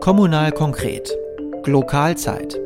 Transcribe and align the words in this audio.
Kommunal 0.00 0.52
konkret. 0.52 1.12
Lokalzeit. 1.66 2.56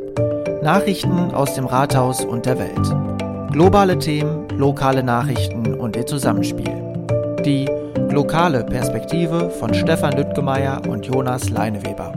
Nachrichten 0.62 1.32
aus 1.32 1.54
dem 1.54 1.64
Rathaus 1.64 2.24
und 2.24 2.44
der 2.44 2.58
Welt. 2.58 3.52
Globale 3.52 3.98
Themen, 3.98 4.48
lokale 4.50 5.02
Nachrichten 5.02 5.74
und 5.74 5.96
ihr 5.96 6.06
Zusammenspiel. 6.06 7.40
Die 7.44 7.64
lokale 8.12 8.64
Perspektive 8.64 9.50
von 9.50 9.72
Stefan 9.72 10.12
Lüttgemeier 10.12 10.86
und 10.86 11.06
Jonas 11.06 11.48
Leineweber. 11.48 12.12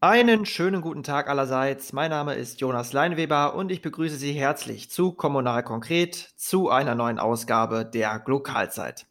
Einen 0.00 0.44
schönen 0.46 0.82
guten 0.82 1.04
Tag 1.04 1.30
allerseits. 1.30 1.92
Mein 1.92 2.10
Name 2.10 2.34
ist 2.34 2.60
Jonas 2.60 2.92
Leinweber 2.92 3.54
und 3.54 3.70
ich 3.70 3.82
begrüße 3.82 4.16
Sie 4.16 4.32
herzlich 4.32 4.90
zu 4.90 5.12
Kommunal 5.12 5.62
Konkret, 5.62 6.16
zu 6.36 6.70
einer 6.70 6.96
neuen 6.96 7.20
Ausgabe 7.20 7.84
der 7.84 8.20
Lokalzeit. 8.26 9.06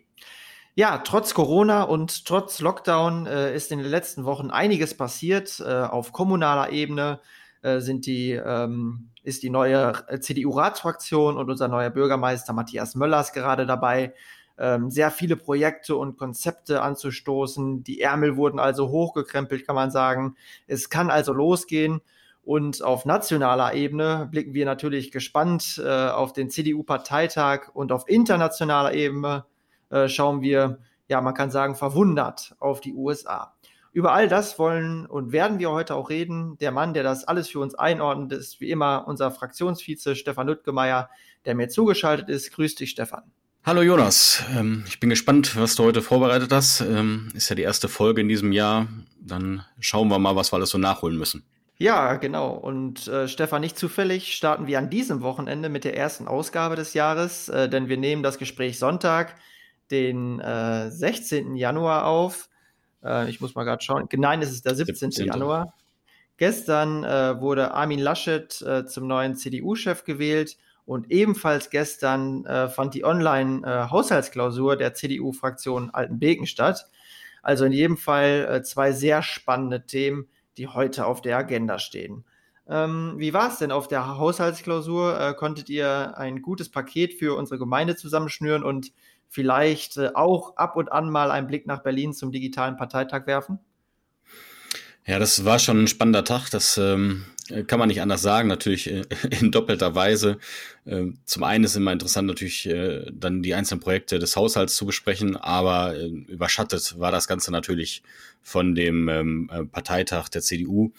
Ja, 0.75 0.97
trotz 0.97 1.33
Corona 1.33 1.83
und 1.83 2.25
trotz 2.25 2.59
Lockdown 2.59 3.25
äh, 3.25 3.55
ist 3.55 3.71
in 3.71 3.79
den 3.79 3.87
letzten 3.87 4.25
Wochen 4.25 4.51
einiges 4.51 4.97
passiert. 4.97 5.61
Äh, 5.61 5.83
auf 5.83 6.11
kommunaler 6.11 6.73
Ebene 6.73 7.21
äh, 7.61 7.79
sind 7.79 8.05
die, 8.05 8.31
ähm, 8.31 9.11
ist 9.23 9.43
die 9.43 9.49
neue 9.49 9.93
CDU-Ratsfraktion 10.19 11.37
und 11.37 11.49
unser 11.49 11.69
neuer 11.69 11.89
Bürgermeister 11.89 12.51
Matthias 12.51 12.95
Möllers 12.95 13.31
gerade 13.31 13.65
dabei, 13.65 14.13
ähm, 14.61 14.91
sehr 14.91 15.09
viele 15.09 15.35
Projekte 15.35 15.95
und 15.95 16.17
Konzepte 16.17 16.83
anzustoßen. 16.83 17.83
Die 17.83 17.99
Ärmel 17.99 18.37
wurden 18.37 18.59
also 18.59 18.89
hochgekrempelt, 18.89 19.65
kann 19.65 19.75
man 19.75 19.89
sagen. 19.89 20.35
Es 20.67 20.91
kann 20.91 21.09
also 21.09 21.33
losgehen. 21.33 22.01
Und 22.43 22.83
auf 22.83 23.05
nationaler 23.05 23.73
Ebene 23.73 24.27
blicken 24.31 24.53
wir 24.53 24.65
natürlich 24.65 25.11
gespannt 25.11 25.81
äh, 25.83 26.09
auf 26.09 26.33
den 26.33 26.49
CDU-Parteitag 26.49 27.69
und 27.73 27.91
auf 27.91 28.07
internationaler 28.07 28.93
Ebene 28.93 29.45
äh, 29.89 30.07
schauen 30.07 30.41
wir, 30.41 30.79
ja, 31.07 31.21
man 31.21 31.33
kann 31.33 31.51
sagen, 31.51 31.75
verwundert 31.75 32.55
auf 32.59 32.81
die 32.81 32.93
USA. 32.93 33.55
Über 33.93 34.13
all 34.13 34.27
das 34.27 34.57
wollen 34.57 35.05
und 35.05 35.31
werden 35.31 35.59
wir 35.59 35.71
heute 35.71 35.95
auch 35.95 36.09
reden. 36.09 36.57
Der 36.59 36.71
Mann, 36.71 36.93
der 36.93 37.03
das 37.03 37.25
alles 37.25 37.49
für 37.49 37.59
uns 37.59 37.75
einordnet, 37.75 38.31
ist 38.31 38.61
wie 38.61 38.69
immer 38.69 39.05
unser 39.07 39.31
Fraktionsvize 39.31 40.15
Stefan 40.15 40.47
Lüttgemeier, 40.47 41.09
der 41.45 41.55
mir 41.55 41.67
zugeschaltet 41.67 42.29
ist. 42.29 42.51
Grüß 42.53 42.75
dich, 42.75 42.91
Stefan. 42.91 43.31
Hallo 43.63 43.83
Jonas, 43.83 44.43
ähm, 44.57 44.83
ich 44.87 44.99
bin 44.99 45.11
gespannt, 45.11 45.55
was 45.55 45.75
du 45.75 45.83
heute 45.83 46.01
vorbereitet 46.01 46.51
hast. 46.51 46.81
Ähm, 46.81 47.31
ist 47.35 47.47
ja 47.47 47.55
die 47.55 47.61
erste 47.61 47.87
Folge 47.87 48.19
in 48.19 48.27
diesem 48.27 48.51
Jahr. 48.51 48.87
Dann 49.19 49.63
schauen 49.79 50.07
wir 50.07 50.17
mal, 50.17 50.35
was 50.35 50.51
wir 50.51 50.55
alles 50.55 50.71
so 50.71 50.79
nachholen 50.79 51.15
müssen. 51.15 51.43
Ja, 51.77 52.15
genau. 52.15 52.53
Und 52.53 53.07
äh, 53.07 53.27
Stefan, 53.27 53.61
nicht 53.61 53.77
zufällig 53.77 54.35
starten 54.35 54.65
wir 54.65 54.79
an 54.79 54.89
diesem 54.89 55.21
Wochenende 55.21 55.69
mit 55.69 55.83
der 55.83 55.95
ersten 55.95 56.27
Ausgabe 56.27 56.75
des 56.75 56.95
Jahres, 56.95 57.49
äh, 57.49 57.69
denn 57.69 57.87
wir 57.87 57.97
nehmen 57.97 58.23
das 58.23 58.39
Gespräch 58.39 58.79
Sonntag, 58.79 59.35
den 59.91 60.39
äh, 60.39 60.89
16. 60.89 61.55
Januar 61.55 62.07
auf. 62.07 62.49
Äh, 63.03 63.29
ich 63.29 63.41
muss 63.41 63.53
mal 63.53 63.63
gerade 63.63 63.83
schauen. 63.83 64.09
Nein, 64.11 64.41
es 64.41 64.51
ist 64.51 64.65
der 64.65 64.73
17. 64.73 65.11
17. 65.11 65.27
Januar. 65.27 65.75
Gestern 66.37 67.03
äh, 67.03 67.39
wurde 67.39 67.75
Armin 67.75 67.99
Laschet 67.99 68.59
äh, 68.63 68.87
zum 68.87 69.05
neuen 69.05 69.35
CDU-Chef 69.35 70.03
gewählt 70.03 70.57
und 70.85 71.11
ebenfalls 71.11 71.69
gestern 71.69 72.45
äh, 72.45 72.69
fand 72.69 72.93
die 72.93 73.05
Online-Haushaltsklausur 73.05 74.73
äh, 74.73 74.77
der 74.77 74.93
CDU-Fraktion 74.93 75.91
Altenbeken 75.91 76.47
statt. 76.47 76.87
Also 77.41 77.65
in 77.65 77.71
jedem 77.71 77.97
Fall 77.97 78.47
äh, 78.49 78.63
zwei 78.63 78.91
sehr 78.91 79.23
spannende 79.23 79.85
Themen, 79.85 80.27
die 80.57 80.67
heute 80.67 81.05
auf 81.05 81.21
der 81.21 81.37
Agenda 81.37 81.79
stehen. 81.79 82.25
Ähm, 82.67 83.15
wie 83.17 83.33
war 83.33 83.49
es 83.49 83.57
denn 83.57 83.71
auf 83.71 83.87
der 83.87 84.17
Haushaltsklausur? 84.17 85.19
Äh, 85.19 85.33
konntet 85.33 85.69
ihr 85.69 86.17
ein 86.17 86.41
gutes 86.41 86.69
Paket 86.69 87.13
für 87.13 87.35
unsere 87.35 87.57
Gemeinde 87.57 87.95
zusammenschnüren 87.95 88.63
und 88.63 88.91
vielleicht 89.27 89.97
äh, 89.97 90.11
auch 90.13 90.55
ab 90.57 90.75
und 90.75 90.91
an 90.91 91.09
mal 91.09 91.31
einen 91.31 91.47
Blick 91.47 91.65
nach 91.65 91.83
Berlin 91.83 92.13
zum 92.13 92.31
digitalen 92.31 92.77
Parteitag 92.77 93.27
werfen? 93.27 93.59
Ja, 95.05 95.17
das 95.17 95.43
war 95.45 95.57
schon 95.57 95.83
ein 95.83 95.87
spannender 95.87 96.23
Tag. 96.23 96.49
Das 96.51 96.77
ähm, 96.77 97.25
kann 97.65 97.79
man 97.79 97.87
nicht 97.87 98.01
anders 98.01 98.21
sagen, 98.21 98.47
natürlich 98.47 98.89
äh, 98.89 99.03
in 99.39 99.51
doppelter 99.51 99.95
Weise. 99.95 100.37
Ähm, 100.85 101.19
zum 101.25 101.43
einen 101.43 101.63
ist 101.63 101.75
immer 101.75 101.93
interessant, 101.93 102.27
natürlich 102.27 102.67
äh, 102.67 103.05
dann 103.11 103.43
die 103.43 103.53
einzelnen 103.53 103.81
Projekte 103.81 104.19
des 104.19 104.35
Haushalts 104.35 104.75
zu 104.75 104.85
besprechen, 104.85 105.35
aber 105.35 105.95
äh, 105.95 106.07
überschattet 106.07 106.97
war 106.97 107.11
das 107.11 107.27
Ganze 107.27 107.51
natürlich 107.51 108.03
von 108.41 108.73
dem 108.73 109.07
ähm, 109.07 109.69
Parteitag 109.71 110.29
der 110.29 110.41
CDU. 110.41 110.91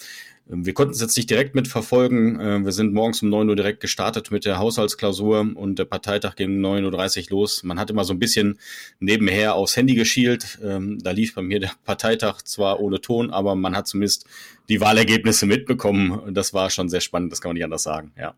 Ähm, 0.50 0.66
wir 0.66 0.74
konnten 0.74 0.94
es 0.94 1.00
jetzt 1.00 1.16
nicht 1.16 1.30
direkt 1.30 1.54
mitverfolgen. 1.54 2.64
Wir 2.64 2.72
sind 2.72 2.92
morgens 2.92 3.22
um 3.22 3.28
9 3.28 3.48
Uhr 3.48 3.56
direkt 3.56 3.80
gestartet 3.80 4.30
mit 4.30 4.44
der 4.44 4.58
Haushaltsklausur 4.58 5.52
und 5.54 5.78
der 5.78 5.84
Parteitag 5.84 6.36
ging 6.36 6.64
um 6.64 6.72
9.30 6.72 7.24
Uhr 7.24 7.38
los. 7.38 7.62
Man 7.62 7.78
hat 7.78 7.90
immer 7.90 8.04
so 8.04 8.12
ein 8.12 8.18
bisschen 8.18 8.58
nebenher 9.00 9.54
aufs 9.54 9.76
Handy 9.76 9.94
geschielt. 9.94 10.58
Da 10.60 11.10
lief 11.10 11.34
bei 11.34 11.42
mir 11.42 11.60
der 11.60 11.72
Parteitag 11.84 12.42
zwar 12.42 12.80
ohne 12.80 13.00
Ton, 13.00 13.30
aber 13.30 13.54
man 13.54 13.76
hat 13.76 13.86
zumindest 13.86 14.26
die 14.68 14.80
Wahlergebnisse 14.80 15.46
mitbekommen. 15.46 16.34
Das 16.34 16.54
war 16.54 16.70
schon 16.70 16.88
sehr 16.88 17.00
spannend, 17.00 17.32
das 17.32 17.40
kann 17.40 17.50
man 17.50 17.54
nicht 17.54 17.64
anders 17.64 17.82
sagen, 17.82 18.12
ja. 18.18 18.34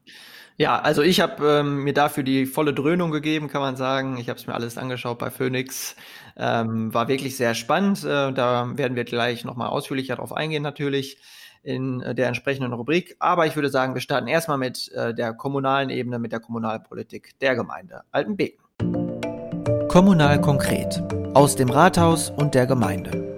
Ja, 0.56 0.78
also 0.78 1.03
ich 1.03 1.21
habe 1.21 1.44
ähm, 1.60 1.82
mir 1.82 1.94
dafür 1.94 2.22
die 2.22 2.47
volle 2.47 2.72
Dröhnung 2.72 3.10
gegeben, 3.10 3.48
kann 3.48 3.60
man 3.60 3.76
sagen. 3.76 4.19
Ich 4.19 4.28
habe 4.28 4.38
es 4.38 4.47
mir 4.47 4.54
alles 4.54 4.78
angeschaut 4.78 5.19
bei 5.19 5.31
Phoenix. 5.31 5.97
Ähm, 6.36 6.94
war 6.94 7.09
wirklich 7.09 7.36
sehr 7.36 7.54
spannend. 7.54 8.04
Äh, 8.04 8.32
da 8.32 8.71
werden 8.76 8.94
wir 8.94 9.03
gleich 9.03 9.44
nochmal 9.44 9.71
ausführlicher 9.71 10.15
drauf 10.15 10.32
eingehen, 10.32 10.62
natürlich 10.62 11.19
in 11.65 12.01
äh, 12.03 12.15
der 12.15 12.29
entsprechenden 12.29 12.73
Rubrik. 12.73 13.17
Aber 13.19 13.47
ich 13.47 13.57
würde 13.57 13.71
sagen, 13.71 13.95
wir 13.95 14.01
starten 14.01 14.29
erstmal 14.29 14.59
mit 14.59 14.93
äh, 14.93 15.13
der 15.15 15.33
kommunalen 15.33 15.91
Ebene, 15.91 16.19
mit 16.19 16.33
der 16.33 16.41
Kommunalpolitik 16.41 17.39
der 17.41 17.57
Gemeinde 17.57 18.03
Altenbeken. 18.13 18.63
Kommunal 19.89 20.41
konkret. 20.41 21.03
Aus 21.35 21.57
dem 21.57 21.71
Rathaus 21.71 22.31
und 22.31 22.55
der 22.55 22.67
Gemeinde. 22.67 23.35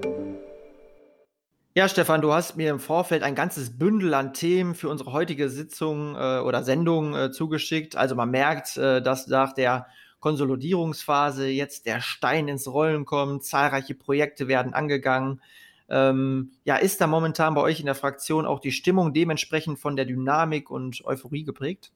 Ja, 1.75 1.91
Stefan, 1.91 2.23
du 2.23 2.33
hast 2.33 2.57
mir 2.57 2.71
im 2.71 2.81
Vorfeld 2.81 3.23
ein 3.23 3.35
ganzes 3.35 3.77
Bündel 3.79 4.15
an 4.15 4.33
Themen 4.33 4.75
für 4.75 4.89
unsere 4.89 5.13
heutige 5.13 5.51
Sitzung 5.51 6.15
äh, 6.17 6.39
oder 6.39 6.63
Sendung 6.63 7.15
äh, 7.15 7.31
zugeschickt. 7.31 7.97
Also 7.97 8.15
man 8.15 8.31
merkt, 8.31 8.79
äh, 8.79 9.03
dass 9.03 9.27
nach 9.27 9.53
der 9.53 9.87
Konsolidierungsphase 10.21 11.49
jetzt 11.49 11.85
der 11.85 12.01
Stein 12.01 12.49
ins 12.49 12.67
Rollen 12.67 13.05
kommt, 13.05 13.45
zahlreiche 13.45 13.95
Projekte 13.95 14.49
werden 14.49 14.73
angegangen. 14.73 15.43
Ähm, 15.89 16.53
ja, 16.65 16.77
ist 16.77 17.01
da 17.01 17.07
momentan 17.07 17.55
bei 17.55 17.61
euch 17.61 17.81
in 17.81 17.87
der 17.87 17.95
Fraktion 17.95 18.47
auch 18.47 18.61
die 18.61 18.73
Stimmung 18.73 19.13
dementsprechend 19.13 19.79
von 19.79 19.97
der 19.97 20.05
Dynamik 20.05 20.71
und 20.71 21.05
Euphorie 21.05 21.45
geprägt? 21.45 21.93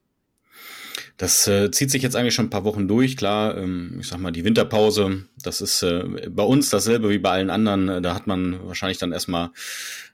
Das 1.17 1.47
äh, 1.47 1.69
zieht 1.71 1.91
sich 1.91 2.01
jetzt 2.01 2.15
eigentlich 2.15 2.33
schon 2.33 2.47
ein 2.47 2.51
paar 2.51 2.63
Wochen 2.63 2.87
durch. 2.87 3.15
Klar, 3.15 3.57
ähm, 3.57 3.97
ich 3.99 4.07
sag 4.07 4.19
mal, 4.19 4.31
die 4.31 4.43
Winterpause, 4.43 5.25
das 5.43 5.61
ist 5.61 5.83
äh, 5.83 6.29
bei 6.29 6.43
uns 6.43 6.69
dasselbe 6.69 7.09
wie 7.09 7.19
bei 7.19 7.31
allen 7.31 7.49
anderen. 7.49 7.89
Äh, 7.89 8.01
da 8.01 8.15
hat 8.15 8.27
man 8.27 8.65
wahrscheinlich 8.65 8.97
dann 8.97 9.11
erstmal 9.11 9.51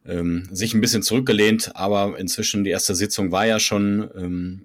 ähm, 0.05 0.47
sich 0.51 0.73
ein 0.73 0.81
bisschen 0.81 1.03
zurückgelehnt, 1.03 1.71
aber 1.75 2.17
inzwischen 2.17 2.63
die 2.63 2.71
erste 2.71 2.95
Sitzung 2.95 3.31
war 3.31 3.45
ja 3.45 3.59
schon. 3.59 4.09
Ähm, 4.17 4.61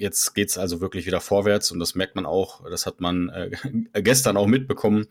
jetzt 0.00 0.34
geht's 0.34 0.56
also 0.58 0.80
wirklich 0.80 1.06
wieder 1.06 1.20
vorwärts 1.20 1.70
und 1.70 1.78
das 1.78 1.94
merkt 1.94 2.16
man 2.16 2.26
auch, 2.26 2.68
das 2.68 2.86
hat 2.86 3.00
man 3.00 3.28
äh, 3.28 3.50
gestern 4.02 4.36
auch 4.36 4.46
mitbekommen. 4.46 5.06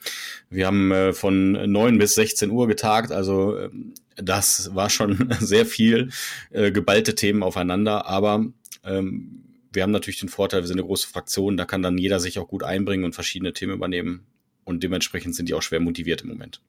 Wir 0.50 0.66
haben 0.66 0.92
äh, 0.92 1.14
von 1.14 1.52
neun 1.72 1.98
bis 1.98 2.16
16 2.16 2.50
Uhr 2.50 2.68
getagt, 2.68 3.12
also 3.12 3.56
äh, 3.56 3.70
das 4.16 4.74
war 4.74 4.90
schon 4.90 5.34
sehr 5.40 5.66
viel 5.66 6.10
äh, 6.52 6.72
geballte 6.72 7.16
Themen 7.16 7.44
aufeinander, 7.44 8.08
aber 8.08 8.46
ähm, 8.84 9.44
wir 9.72 9.84
haben 9.84 9.92
natürlich 9.92 10.20
den 10.20 10.30
Vorteil, 10.30 10.62
wir 10.62 10.68
sind 10.68 10.80
eine 10.80 10.88
große 10.88 11.08
Fraktion, 11.08 11.56
da 11.56 11.66
kann 11.66 11.84
dann 11.84 11.98
jeder 11.98 12.20
sich 12.20 12.40
auch 12.40 12.48
gut 12.48 12.64
einbringen 12.64 13.06
und 13.06 13.14
verschiedene 13.14 13.54
Themen 13.54 13.74
übernehmen. 13.74 14.26
Und 14.64 14.84
dementsprechend 14.84 15.36
sind 15.36 15.50
die 15.50 15.54
auch 15.54 15.62
schwer 15.62 15.80
motiviert 15.80 16.22
im 16.22 16.30
Moment. 16.30 16.62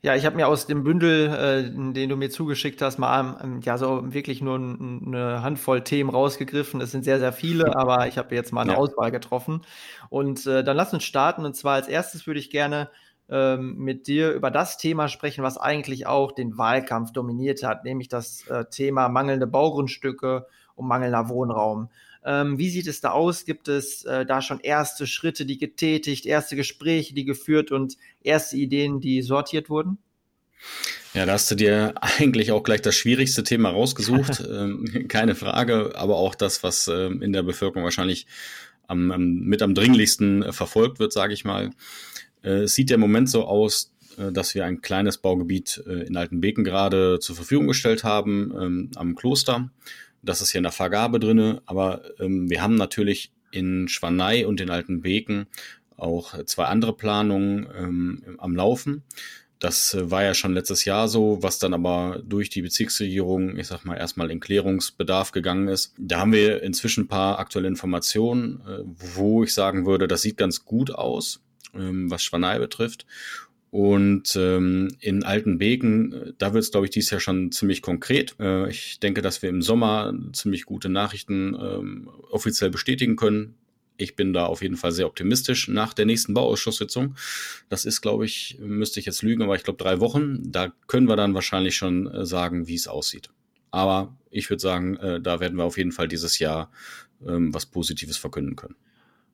Ja, 0.00 0.14
ich 0.14 0.24
habe 0.24 0.36
mir 0.36 0.46
aus 0.46 0.66
dem 0.66 0.84
Bündel, 0.84 1.28
äh, 1.28 1.92
den 1.92 2.08
du 2.08 2.16
mir 2.16 2.30
zugeschickt 2.30 2.80
hast, 2.82 2.98
mal 2.98 3.40
ähm, 3.42 3.60
ja 3.62 3.76
so 3.78 4.12
wirklich 4.14 4.40
nur 4.40 4.54
eine 4.54 5.42
Handvoll 5.42 5.82
Themen 5.82 6.08
rausgegriffen. 6.08 6.80
Es 6.80 6.92
sind 6.92 7.02
sehr, 7.04 7.18
sehr 7.18 7.32
viele, 7.32 7.74
aber 7.76 8.06
ich 8.06 8.16
habe 8.16 8.32
jetzt 8.34 8.52
mal 8.52 8.62
eine 8.62 8.72
ja. 8.72 8.78
Auswahl 8.78 9.10
getroffen. 9.10 9.62
Und 10.08 10.46
äh, 10.46 10.62
dann 10.62 10.76
lass 10.76 10.94
uns 10.94 11.02
starten. 11.02 11.44
Und 11.44 11.56
zwar 11.56 11.74
als 11.74 11.88
erstes 11.88 12.28
würde 12.28 12.38
ich 12.38 12.50
gerne 12.50 12.90
ähm, 13.28 13.76
mit 13.78 14.06
dir 14.06 14.32
über 14.32 14.52
das 14.52 14.78
Thema 14.78 15.08
sprechen, 15.08 15.42
was 15.42 15.58
eigentlich 15.58 16.06
auch 16.06 16.30
den 16.30 16.56
Wahlkampf 16.56 17.12
dominiert 17.12 17.64
hat, 17.64 17.84
nämlich 17.84 18.08
das 18.08 18.46
äh, 18.46 18.66
Thema 18.66 19.08
mangelnde 19.08 19.48
Baugrundstücke 19.48 20.46
um 20.76 20.86
mangelnder 20.86 21.28
Wohnraum. 21.28 21.90
Ähm, 22.28 22.58
wie 22.58 22.68
sieht 22.68 22.86
es 22.86 23.00
da 23.00 23.12
aus? 23.12 23.46
Gibt 23.46 23.68
es 23.68 24.04
äh, 24.04 24.26
da 24.26 24.42
schon 24.42 24.60
erste 24.60 25.06
Schritte, 25.06 25.46
die 25.46 25.56
getätigt, 25.56 26.26
erste 26.26 26.56
Gespräche, 26.56 27.14
die 27.14 27.24
geführt 27.24 27.72
und 27.72 27.96
erste 28.22 28.58
Ideen, 28.58 29.00
die 29.00 29.22
sortiert 29.22 29.70
wurden? 29.70 29.96
Ja, 31.14 31.24
da 31.24 31.32
hast 31.32 31.50
du 31.50 31.54
dir 31.54 31.94
eigentlich 32.18 32.52
auch 32.52 32.62
gleich 32.62 32.82
das 32.82 32.96
schwierigste 32.96 33.44
Thema 33.44 33.70
rausgesucht. 33.70 34.42
ähm, 34.50 35.06
keine 35.08 35.34
Frage, 35.34 35.92
aber 35.94 36.16
auch 36.16 36.34
das, 36.34 36.62
was 36.62 36.86
ähm, 36.88 37.22
in 37.22 37.32
der 37.32 37.42
Bevölkerung 37.42 37.84
wahrscheinlich 37.84 38.26
am, 38.86 39.10
am, 39.10 39.40
mit 39.40 39.62
am 39.62 39.74
dringlichsten 39.74 40.42
äh, 40.42 40.52
verfolgt 40.52 40.98
wird, 40.98 41.14
sage 41.14 41.32
ich 41.32 41.46
mal. 41.46 41.70
Äh, 42.42 42.64
es 42.64 42.74
sieht 42.74 42.90
ja 42.90 42.96
im 42.96 43.00
Moment 43.00 43.30
so 43.30 43.46
aus, 43.46 43.90
äh, 44.18 44.32
dass 44.32 44.54
wir 44.54 44.66
ein 44.66 44.82
kleines 44.82 45.16
Baugebiet 45.16 45.82
äh, 45.86 46.06
in 46.06 46.14
Altenbeken 46.18 46.62
gerade 46.62 47.20
zur 47.20 47.36
Verfügung 47.36 47.68
gestellt 47.68 48.04
haben 48.04 48.52
ähm, 48.60 48.90
am 48.96 49.14
Kloster. 49.14 49.70
Das 50.28 50.42
ist 50.42 50.50
hier 50.50 50.58
in 50.58 50.64
der 50.64 50.72
Vergabe 50.72 51.18
drinne, 51.18 51.62
aber 51.64 52.02
ähm, 52.20 52.50
wir 52.50 52.60
haben 52.60 52.74
natürlich 52.74 53.32
in 53.50 53.88
Schwanei 53.88 54.46
und 54.46 54.60
in 54.60 54.68
Altenbeken 54.68 55.46
auch 55.96 56.44
zwei 56.44 56.66
andere 56.66 56.92
Planungen 56.92 57.66
ähm, 57.74 58.36
am 58.38 58.54
Laufen. 58.54 59.04
Das 59.58 59.94
äh, 59.94 60.10
war 60.10 60.22
ja 60.22 60.34
schon 60.34 60.52
letztes 60.52 60.84
Jahr 60.84 61.08
so, 61.08 61.38
was 61.40 61.58
dann 61.58 61.72
aber 61.72 62.22
durch 62.24 62.50
die 62.50 62.60
Bezirksregierung, 62.60 63.56
ich 63.56 63.68
sag 63.68 63.84
mal, 63.84 63.96
erstmal 63.96 64.30
in 64.30 64.38
Klärungsbedarf 64.38 65.32
gegangen 65.32 65.68
ist. 65.68 65.94
Da 65.98 66.20
haben 66.20 66.32
wir 66.32 66.62
inzwischen 66.62 67.04
ein 67.04 67.08
paar 67.08 67.38
aktuelle 67.38 67.68
Informationen, 67.68 68.60
äh, 68.68 68.80
wo 68.84 69.42
ich 69.44 69.54
sagen 69.54 69.86
würde, 69.86 70.08
das 70.08 70.20
sieht 70.20 70.36
ganz 70.36 70.66
gut 70.66 70.90
aus, 70.90 71.42
ähm, 71.74 72.10
was 72.10 72.22
Schwanei 72.22 72.58
betrifft. 72.58 73.06
Und 73.70 74.34
ähm, 74.36 74.88
in 75.00 75.24
Altenbeken, 75.24 76.12
äh, 76.12 76.32
da 76.38 76.54
wird 76.54 76.64
es, 76.64 76.70
glaube 76.70 76.86
ich, 76.86 76.90
dieses 76.90 77.10
Jahr 77.10 77.20
schon 77.20 77.52
ziemlich 77.52 77.82
konkret. 77.82 78.34
Äh, 78.40 78.70
ich 78.70 78.98
denke, 79.00 79.20
dass 79.20 79.42
wir 79.42 79.50
im 79.50 79.62
Sommer 79.62 80.14
ziemlich 80.32 80.64
gute 80.64 80.88
Nachrichten 80.88 81.54
ähm, 81.60 82.08
offiziell 82.30 82.70
bestätigen 82.70 83.16
können. 83.16 83.56
Ich 83.98 84.16
bin 84.16 84.32
da 84.32 84.46
auf 84.46 84.62
jeden 84.62 84.76
Fall 84.76 84.92
sehr 84.92 85.06
optimistisch 85.06 85.68
nach 85.68 85.92
der 85.92 86.06
nächsten 86.06 86.32
Bauausschusssitzung. 86.32 87.16
Das 87.68 87.84
ist, 87.84 88.00
glaube 88.00 88.24
ich, 88.24 88.56
müsste 88.60 89.00
ich 89.00 89.06
jetzt 89.06 89.22
lügen, 89.22 89.42
aber 89.42 89.56
ich 89.56 89.64
glaube 89.64 89.82
drei 89.82 90.00
Wochen. 90.00 90.50
Da 90.50 90.72
können 90.86 91.08
wir 91.08 91.16
dann 91.16 91.34
wahrscheinlich 91.34 91.76
schon 91.76 92.06
äh, 92.06 92.24
sagen, 92.24 92.68
wie 92.68 92.76
es 92.76 92.88
aussieht. 92.88 93.28
Aber 93.70 94.16
ich 94.30 94.48
würde 94.48 94.62
sagen, 94.62 94.96
äh, 94.96 95.20
da 95.20 95.40
werden 95.40 95.58
wir 95.58 95.64
auf 95.64 95.76
jeden 95.76 95.92
Fall 95.92 96.08
dieses 96.08 96.38
Jahr 96.38 96.70
ähm, 97.26 97.52
was 97.52 97.66
Positives 97.66 98.16
verkünden 98.16 98.56
können. 98.56 98.76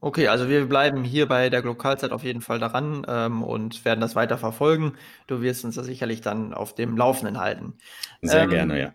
Okay, 0.05 0.29
also 0.29 0.51
wir 0.51 0.67
bleiben 0.67 1.03
hier 1.03 1.27
bei 1.27 1.49
der 1.49 1.63
Lokalzeit 1.63 2.13
auf 2.13 2.25
jeden 2.25 2.43
Fall 2.43 2.59
daran 2.59 3.07
ähm, 3.09 3.43
und 3.43 3.87
werden 3.87 4.03
das 4.03 4.15
weiter 4.15 4.37
verfolgen. 4.37 4.93
Du 5.27 5.41
wirst 5.41 5.65
uns 5.65 5.77
da 5.77 5.83
sicherlich 5.83 6.21
dann 6.21 6.53
auf 6.53 6.75
dem 6.75 6.99
Laufenden 6.99 7.41
halten. 7.41 7.73
Sehr 8.21 8.43
ähm, 8.43 8.51
gerne, 8.51 8.79
ja. 8.79 8.93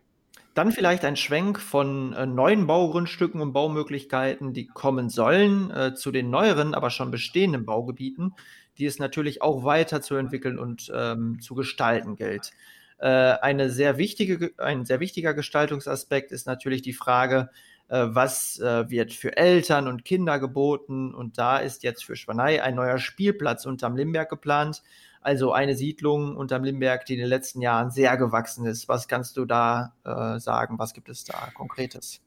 Dann 0.54 0.72
vielleicht 0.72 1.04
ein 1.06 1.16
Schwenk 1.16 1.60
von 1.60 2.14
äh, 2.14 2.28
neuen 2.28 2.68
Baugrundstücken 2.68 3.42
und 3.42 3.54
Baumöglichkeiten, 3.54 4.54
die 4.54 4.68
kommen 4.68 5.10
sollen, 5.10 5.72
äh, 5.72 5.96
zu 5.96 6.12
den 6.12 6.30
neueren, 6.30 6.76
aber 6.76 6.92
schon 6.92 7.10
bestehenden 7.10 7.66
Baugebieten, 7.66 8.36
die 8.78 8.86
es 8.86 9.00
natürlich 9.00 9.42
auch 9.42 9.64
weiter 9.64 10.04
zu 10.04 10.14
entwickeln 10.14 10.60
und 10.60 10.92
ähm, 10.96 11.40
zu 11.42 11.56
gestalten 11.56 12.18
gilt. 12.18 12.52
Äh, 13.00 13.08
eine 13.08 13.72
sehr 13.72 13.98
wichtige, 13.98 14.52
ein 14.60 14.86
sehr 14.86 15.00
wichtiger 15.00 15.34
Gestaltungsaspekt 15.34 16.32
ist 16.32 16.46
natürlich 16.46 16.84
die 16.84 16.94
Frage, 16.94 17.50
äh, 17.90 18.08
was 18.10 18.60
äh, 18.60 18.90
wird 18.90 19.14
für 19.14 19.36
Eltern 19.36 19.88
und 19.88 20.06
Kinder 20.06 20.40
geboten. 20.40 21.14
Und 21.14 21.38
da 21.38 21.58
ist 21.58 21.84
jetzt 21.84 22.06
für 22.06 22.16
Schwanei 22.16 22.64
ein 22.64 22.76
neuer 22.76 23.00
Spielplatz 23.00 23.66
unterm 23.66 23.96
Limberg 23.96 24.30
geplant. 24.30 24.84
Also 25.22 25.52
eine 25.52 25.76
Siedlung 25.76 26.38
unterm 26.38 26.64
Limberg, 26.64 27.06
die 27.06 27.14
in 27.14 27.20
den 27.20 27.28
letzten 27.28 27.62
Jahren 27.62 27.92
sehr 27.92 28.16
gewachsen 28.16 28.66
ist. 28.66 28.88
Was 28.88 29.08
kannst 29.08 29.36
du 29.38 29.46
da 29.46 29.94
äh, 30.06 30.40
sagen? 30.40 30.80
Was 30.80 30.94
gibt 30.94 31.10
es 31.10 31.26
da 31.26 31.50
Konkretes? 31.54 32.22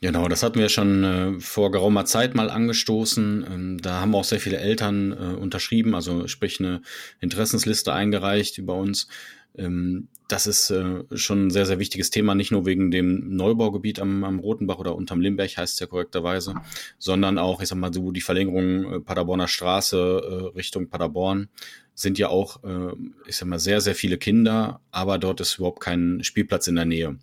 Genau, 0.00 0.28
das 0.28 0.42
hatten 0.42 0.58
wir 0.58 0.68
schon 0.68 1.04
äh, 1.04 1.40
vor 1.40 1.70
geraumer 1.70 2.04
Zeit 2.04 2.34
mal 2.34 2.50
angestoßen. 2.50 3.46
Ähm, 3.50 3.78
da 3.80 4.00
haben 4.00 4.14
auch 4.14 4.24
sehr 4.24 4.40
viele 4.40 4.58
Eltern 4.58 5.12
äh, 5.12 5.34
unterschrieben, 5.34 5.94
also 5.94 6.28
sprich 6.28 6.60
eine 6.60 6.82
Interessensliste 7.20 7.92
eingereicht 7.92 8.58
über 8.58 8.74
uns. 8.74 9.08
Ähm, 9.56 10.08
das 10.28 10.46
ist 10.46 10.70
äh, 10.70 11.04
schon 11.14 11.46
ein 11.46 11.50
sehr, 11.50 11.66
sehr 11.66 11.78
wichtiges 11.78 12.10
Thema, 12.10 12.34
nicht 12.34 12.50
nur 12.50 12.64
wegen 12.64 12.90
dem 12.90 13.36
Neubaugebiet 13.36 14.00
am, 14.00 14.24
am 14.24 14.38
Rotenbach 14.38 14.78
oder 14.78 14.94
unterm 14.94 15.20
Limberg 15.20 15.56
heißt 15.56 15.74
es 15.74 15.80
ja 15.80 15.86
korrekterweise, 15.86 16.54
sondern 16.98 17.38
auch, 17.38 17.60
ich 17.60 17.68
sag 17.68 17.76
mal, 17.76 17.92
so 17.92 18.10
die 18.10 18.22
Verlängerung 18.22 18.92
äh, 18.92 19.00
Paderborner 19.00 19.48
Straße 19.48 19.96
äh, 19.98 20.56
Richtung 20.56 20.88
Paderborn 20.88 21.48
sind 21.96 22.18
ja 22.18 22.28
auch, 22.28 22.62
äh, 22.64 22.92
ich 23.26 23.36
sag 23.36 23.46
mal, 23.46 23.60
sehr, 23.60 23.80
sehr 23.80 23.94
viele 23.94 24.18
Kinder, 24.18 24.80
aber 24.90 25.18
dort 25.18 25.40
ist 25.40 25.58
überhaupt 25.58 25.80
kein 25.80 26.24
Spielplatz 26.24 26.66
in 26.66 26.74
der 26.74 26.86
Nähe. 26.86 27.18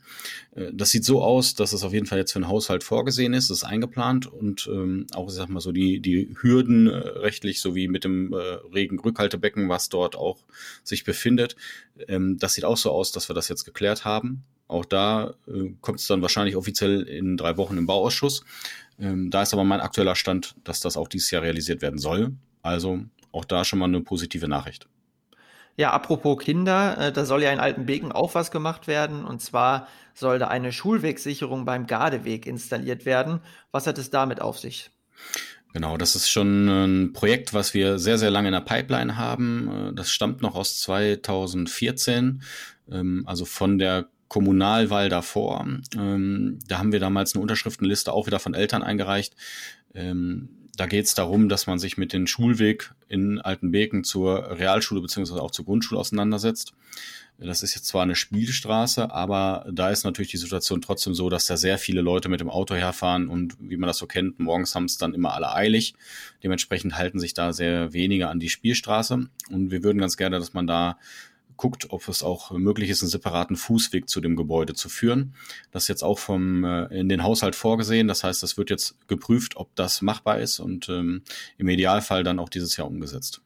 Äh, 0.55 0.71
das 0.73 0.91
sieht 0.91 1.03
so 1.03 1.21
aus, 1.21 1.55
dass 1.55 1.73
es 1.73 1.83
auf 1.83 1.91
jeden 1.91 2.05
Fall 2.05 2.19
jetzt 2.19 2.31
für 2.31 2.37
einen 2.37 2.47
Haushalt 2.47 2.83
vorgesehen 2.83 3.33
ist, 3.33 3.49
ist 3.49 3.65
eingeplant 3.65 4.27
und 4.27 4.69
ähm, 4.71 5.07
auch, 5.13 5.27
ich 5.27 5.33
sag 5.33 5.49
mal, 5.49 5.59
so 5.59 5.73
die, 5.73 5.99
die 5.99 6.33
Hürden 6.39 6.87
äh, 6.87 6.95
rechtlich 6.95 7.59
sowie 7.59 7.87
mit 7.87 8.05
dem 8.05 8.33
Regenrückhaltebecken, 8.33 9.67
was 9.67 9.89
dort 9.89 10.15
auch 10.15 10.37
sich 10.83 11.03
befindet, 11.03 11.55
ähm, 12.07 12.37
das 12.37 12.53
sieht 12.53 12.65
auch 12.65 12.77
so 12.77 12.90
aus, 12.91 13.11
dass 13.11 13.29
wir 13.29 13.33
das 13.33 13.47
jetzt 13.47 13.65
geklärt 13.65 14.05
haben. 14.05 14.43
Auch 14.67 14.85
da 14.85 15.33
äh, 15.47 15.73
kommt 15.81 15.99
es 15.99 16.07
dann 16.07 16.21
wahrscheinlich 16.21 16.55
offiziell 16.55 17.01
in 17.01 17.35
drei 17.35 17.57
Wochen 17.57 17.77
im 17.77 17.87
Bauausschuss. 17.87 18.45
Ähm, 18.99 19.29
da 19.29 19.41
ist 19.41 19.53
aber 19.53 19.63
mein 19.63 19.81
aktueller 19.81 20.15
Stand, 20.15 20.55
dass 20.63 20.79
das 20.79 20.95
auch 20.95 21.07
dieses 21.07 21.31
Jahr 21.31 21.41
realisiert 21.41 21.81
werden 21.81 21.99
soll. 21.99 22.33
Also 22.61 22.99
auch 23.31 23.45
da 23.45 23.65
schon 23.65 23.79
mal 23.79 23.85
eine 23.85 24.01
positive 24.01 24.47
Nachricht. 24.47 24.87
Ja, 25.77 25.91
apropos 25.91 26.37
Kinder, 26.37 26.97
äh, 26.97 27.11
da 27.11 27.25
soll 27.25 27.43
ja 27.43 27.51
in 27.51 27.59
Altenbeken 27.59 28.11
auch 28.11 28.35
was 28.35 28.51
gemacht 28.51 28.87
werden. 28.87 29.25
Und 29.25 29.41
zwar 29.41 29.87
soll 30.13 30.39
da 30.39 30.47
eine 30.47 30.71
Schulwegsicherung 30.71 31.65
beim 31.65 31.87
Gardeweg 31.87 32.45
installiert 32.45 33.05
werden. 33.05 33.41
Was 33.71 33.87
hat 33.87 33.97
es 33.97 34.09
damit 34.09 34.41
auf 34.41 34.59
sich? 34.59 34.91
Genau, 35.73 35.97
das 35.97 36.15
ist 36.15 36.29
schon 36.29 36.67
ein 36.67 37.13
Projekt, 37.13 37.53
was 37.53 37.73
wir 37.73 37.97
sehr, 37.97 38.17
sehr 38.17 38.29
lange 38.31 38.49
in 38.49 38.53
der 38.53 38.61
Pipeline 38.61 39.17
haben. 39.17 39.89
Äh, 39.89 39.93
das 39.93 40.11
stammt 40.11 40.41
noch 40.41 40.55
aus 40.55 40.79
2014, 40.81 42.41
ähm, 42.91 43.23
also 43.25 43.45
von 43.45 43.77
der 43.77 44.07
Kommunalwahl 44.27 45.09
davor. 45.09 45.65
Ähm, 45.95 46.59
da 46.67 46.77
haben 46.77 46.91
wir 46.91 46.99
damals 46.99 47.33
eine 47.33 47.41
Unterschriftenliste 47.41 48.13
auch 48.13 48.27
wieder 48.27 48.39
von 48.39 48.53
Eltern 48.53 48.83
eingereicht 48.83 49.35
ähm, 49.93 50.49
da 50.77 50.85
geht 50.85 51.05
es 51.05 51.15
darum, 51.15 51.49
dass 51.49 51.67
man 51.67 51.79
sich 51.79 51.97
mit 51.97 52.13
dem 52.13 52.27
Schulweg 52.27 52.93
in 53.07 53.39
Altenbeken 53.39 54.03
zur 54.03 54.57
Realschule 54.57 55.01
beziehungsweise 55.01 55.41
auch 55.41 55.51
zur 55.51 55.65
Grundschule 55.65 55.99
auseinandersetzt. 55.99 56.73
Das 57.43 57.63
ist 57.63 57.73
jetzt 57.73 57.87
zwar 57.87 58.03
eine 58.03 58.15
Spielstraße, 58.15 59.11
aber 59.11 59.65
da 59.71 59.89
ist 59.89 60.03
natürlich 60.03 60.29
die 60.29 60.37
Situation 60.37 60.81
trotzdem 60.81 61.15
so, 61.15 61.29
dass 61.29 61.45
da 61.45 61.57
sehr 61.57 61.79
viele 61.79 62.01
Leute 62.01 62.29
mit 62.29 62.39
dem 62.39 62.49
Auto 62.49 62.75
herfahren 62.75 63.29
und 63.29 63.57
wie 63.59 63.77
man 63.77 63.87
das 63.87 63.97
so 63.97 64.05
kennt, 64.05 64.39
morgens 64.39 64.75
haben 64.75 64.85
es 64.85 64.97
dann 64.97 65.15
immer 65.15 65.33
alle 65.33 65.53
eilig. 65.53 65.95
Dementsprechend 66.43 66.97
halten 66.97 67.19
sich 67.19 67.33
da 67.33 67.51
sehr 67.51 67.93
wenige 67.93 68.27
an 68.27 68.39
die 68.39 68.49
Spielstraße 68.49 69.27
und 69.49 69.71
wir 69.71 69.83
würden 69.83 69.97
ganz 69.97 70.17
gerne, 70.17 70.37
dass 70.37 70.53
man 70.53 70.67
da 70.67 70.97
guckt, 71.57 71.91
ob 71.91 72.07
es 72.07 72.23
auch 72.23 72.51
möglich 72.51 72.89
ist, 72.89 73.01
einen 73.03 73.09
separaten 73.09 73.55
Fußweg 73.55 74.09
zu 74.09 74.19
dem 74.19 74.35
Gebäude 74.35 74.73
zu 74.73 74.89
führen. 74.89 75.35
Das 75.71 75.83
ist 75.83 75.87
jetzt 75.89 76.03
auch 76.03 76.17
vom 76.17 76.63
äh, 76.63 76.85
in 76.87 77.07
den 77.07 77.23
Haushalt 77.23 77.55
vorgesehen. 77.55 78.07
Das 78.07 78.23
heißt, 78.23 78.41
das 78.41 78.57
wird 78.57 78.69
jetzt 78.71 79.07
geprüft, 79.07 79.57
ob 79.57 79.75
das 79.75 80.01
machbar 80.01 80.39
ist 80.39 80.59
und 80.59 80.89
ähm, 80.89 81.21
im 81.57 81.69
Idealfall 81.69 82.23
dann 82.23 82.39
auch 82.39 82.49
dieses 82.49 82.77
Jahr 82.77 82.87
umgesetzt. 82.87 83.41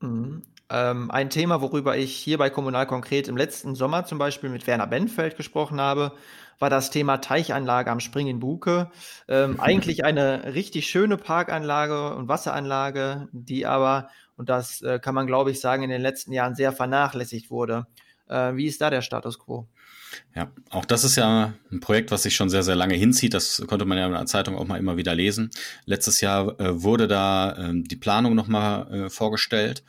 Mhm. 0.00 0.42
Ähm, 0.68 1.10
ein 1.10 1.30
Thema, 1.30 1.60
worüber 1.60 1.96
ich 1.96 2.14
hier 2.14 2.38
bei 2.38 2.50
Kommunal 2.50 2.86
konkret 2.86 3.28
im 3.28 3.36
letzten 3.36 3.74
Sommer 3.74 4.04
zum 4.04 4.18
Beispiel 4.18 4.50
mit 4.50 4.66
Werner 4.66 4.86
Benfeld 4.86 5.36
gesprochen 5.36 5.80
habe, 5.80 6.12
war 6.58 6.70
das 6.70 6.90
Thema 6.90 7.18
Teichanlage 7.18 7.90
am 7.90 8.00
Spring 8.00 8.26
in 8.26 8.40
Buke. 8.40 8.90
Ähm, 9.28 9.60
eigentlich 9.60 10.04
eine 10.04 10.54
richtig 10.54 10.88
schöne 10.88 11.16
Parkanlage 11.16 12.14
und 12.14 12.28
Wasseranlage, 12.28 13.28
die 13.32 13.66
aber 13.66 14.08
und 14.36 14.48
das 14.48 14.82
äh, 14.82 14.98
kann 14.98 15.14
man, 15.14 15.26
glaube 15.26 15.50
ich, 15.50 15.60
sagen, 15.60 15.82
in 15.82 15.90
den 15.90 16.02
letzten 16.02 16.32
Jahren 16.32 16.54
sehr 16.54 16.72
vernachlässigt 16.72 17.50
wurde. 17.50 17.86
Äh, 18.28 18.54
wie 18.54 18.66
ist 18.66 18.80
da 18.80 18.90
der 18.90 19.02
Status 19.02 19.38
quo? 19.38 19.66
Ja, 20.34 20.50
auch 20.70 20.84
das 20.84 21.04
ist 21.04 21.16
ja 21.16 21.54
ein 21.70 21.80
Projekt, 21.80 22.10
was 22.10 22.22
sich 22.22 22.34
schon 22.34 22.48
sehr, 22.48 22.62
sehr 22.62 22.76
lange 22.76 22.94
hinzieht. 22.94 23.34
Das 23.34 23.62
konnte 23.66 23.84
man 23.84 23.98
ja 23.98 24.06
in 24.06 24.12
der 24.12 24.26
Zeitung 24.26 24.56
auch 24.56 24.66
mal 24.66 24.78
immer 24.78 24.96
wieder 24.96 25.14
lesen. 25.14 25.50
Letztes 25.84 26.20
Jahr 26.20 26.58
äh, 26.60 26.82
wurde 26.82 27.08
da 27.08 27.56
ähm, 27.56 27.84
die 27.84 27.96
Planung 27.96 28.34
nochmal 28.34 28.92
äh, 28.92 29.10
vorgestellt. 29.10 29.84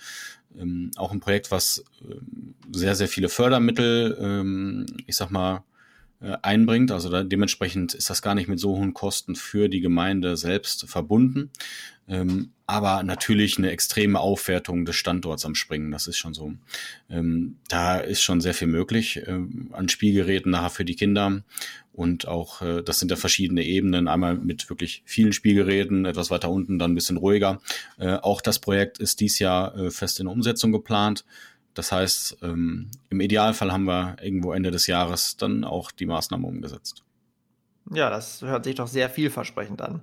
Ähm, 0.56 0.92
auch 0.96 1.12
ein 1.12 1.20
Projekt, 1.20 1.52
was 1.52 1.84
äh, 2.02 2.16
sehr, 2.72 2.96
sehr 2.96 3.08
viele 3.08 3.30
Fördermittel, 3.30 4.18
ähm, 4.20 4.86
ich 5.06 5.16
sag 5.16 5.30
mal, 5.30 5.64
äh, 6.20 6.36
einbringt. 6.42 6.92
Also 6.92 7.10
da, 7.10 7.24
dementsprechend 7.24 7.94
ist 7.94 8.10
das 8.10 8.22
gar 8.22 8.36
nicht 8.36 8.48
mit 8.48 8.60
so 8.60 8.76
hohen 8.76 8.94
Kosten 8.94 9.36
für 9.36 9.70
die 9.70 9.82
Gemeinde 9.82 10.38
selbst 10.38 10.90
verbunden. 10.90 11.52
Ähm, 12.08 12.52
aber 12.68 13.02
natürlich 13.02 13.58
eine 13.58 13.72
extreme 13.72 14.20
Aufwertung 14.20 14.84
des 14.84 14.98
Standorts 14.98 15.46
am 15.46 15.56
Springen, 15.56 15.90
das 15.90 16.08
ist 16.08 16.18
schon 16.18 16.34
so. 16.34 16.54
Ähm, 17.10 17.56
da 17.70 17.98
ist 17.98 18.22
schon 18.22 18.42
sehr 18.42 18.54
viel 18.54 18.68
möglich 18.68 19.18
äh, 19.26 19.40
an 19.72 19.88
Spielgeräten 19.88 20.52
nachher 20.52 20.70
für 20.70 20.86
die 20.86 20.96
Kinder. 20.96 21.44
Und 21.94 22.28
auch, 22.28 22.62
äh, 22.62 22.84
das 22.84 23.00
sind 23.00 23.10
ja 23.10 23.16
verschiedene 23.16 23.64
Ebenen, 23.64 24.10
einmal 24.10 24.36
mit 24.36 24.70
wirklich 24.70 25.02
vielen 25.06 25.32
Spielgeräten, 25.32 26.06
etwas 26.06 26.30
weiter 26.30 26.52
unten, 26.52 26.78
dann 26.78 26.92
ein 26.92 26.96
bisschen 26.96 27.16
ruhiger. 27.16 27.62
Äh, 27.98 28.16
auch 28.16 28.42
das 28.42 28.60
Projekt 28.60 29.00
ist 29.00 29.22
dies 29.22 29.40
Jahr 29.40 29.74
äh, 29.78 29.90
fest 29.90 30.20
in 30.20 30.28
Umsetzung 30.28 30.74
geplant. 30.74 31.24
Das 31.74 31.94
heißt, 31.94 32.40
ähm, 32.42 32.92
im 33.10 33.22
Idealfall 33.22 33.72
haben 33.72 33.86
wir 33.86 34.18
irgendwo 34.22 34.52
Ende 34.52 34.72
des 34.72 34.88
Jahres 34.88 35.38
dann 35.38 35.64
auch 35.64 35.92
die 35.92 36.06
Maßnahme 36.06 36.46
umgesetzt. 36.46 37.04
Ja, 37.94 38.10
das 38.10 38.42
hört 38.42 38.66
sich 38.66 38.76
doch 38.76 38.88
sehr 38.88 39.10
vielversprechend 39.10 39.82
an. 39.82 40.02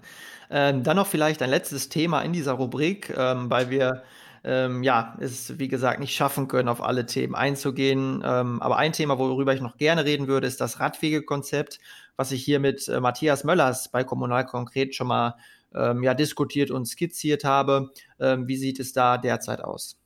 Ähm, 0.51 0.83
dann 0.83 0.97
noch 0.97 1.07
vielleicht 1.07 1.43
ein 1.43 1.51
letztes 1.51 1.89
Thema 1.89 2.23
in 2.23 2.33
dieser 2.33 2.53
Rubrik, 2.53 3.15
ähm, 3.17 3.51
weil 3.51 3.71
wir 3.71 4.03
ähm, 4.45 4.83
ja, 4.83 5.17
es 5.21 5.59
wie 5.59 5.69
gesagt 5.69 6.01
nicht 6.01 6.15
schaffen 6.15 6.49
können, 6.49 6.69
auf 6.69 6.83
alle 6.83 7.07
Themen 7.07 7.35
einzugehen. 7.35 8.23
Ähm, 8.25 8.61
aber 8.61 8.77
ein 8.77 8.93
Thema, 8.93 9.19
worüber 9.19 9.55
ich 9.55 9.61
noch 9.61 9.79
gerne 9.79 10.05
reden 10.05 10.29
würde, 10.29 10.47
ist 10.47 10.61
das 10.61 10.81
Radwegekonzept, 10.81 11.81
was 12.17 12.31
ich 12.31 12.45
hier 12.45 12.61
mit 12.61 12.87
äh, 12.89 13.01
Matthias 13.01 13.45
Möllers 13.45 13.91
bei 13.91 14.05
Kommunal 14.05 14.45
Konkret 14.45 14.95
schon 14.95 15.09
mal 15.09 15.37
ähm, 15.75 16.03
ja, 16.03 16.15
diskutiert 16.15 16.71
und 16.71 16.87
skizziert 16.87 17.45
habe. 17.45 17.91
Ähm, 18.21 18.47
wie 18.47 18.57
sieht 18.57 18.81
es 18.81 18.93
da 18.93 19.19
derzeit 19.19 19.63
aus? 19.63 19.99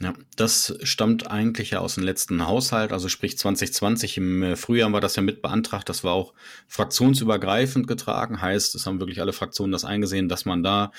Ja, 0.00 0.12
das 0.34 0.76
stammt 0.82 1.30
eigentlich 1.30 1.70
ja 1.70 1.78
aus 1.78 1.94
dem 1.94 2.02
letzten 2.02 2.46
Haushalt, 2.46 2.92
also 2.92 3.08
sprich 3.08 3.38
2020 3.38 4.16
im 4.16 4.42
äh, 4.42 4.56
Frühjahr 4.56 4.92
war 4.92 5.00
das 5.00 5.14
ja 5.14 5.22
mit 5.22 5.40
beantragt. 5.40 5.88
Das 5.88 6.02
war 6.02 6.14
auch 6.14 6.34
fraktionsübergreifend 6.66 7.86
getragen. 7.86 8.42
Heißt, 8.42 8.74
es 8.74 8.86
haben 8.86 8.98
wirklich 8.98 9.20
alle 9.20 9.32
Fraktionen 9.32 9.70
das 9.70 9.84
eingesehen, 9.84 10.28
dass 10.28 10.46
man 10.46 10.64
da 10.64 10.90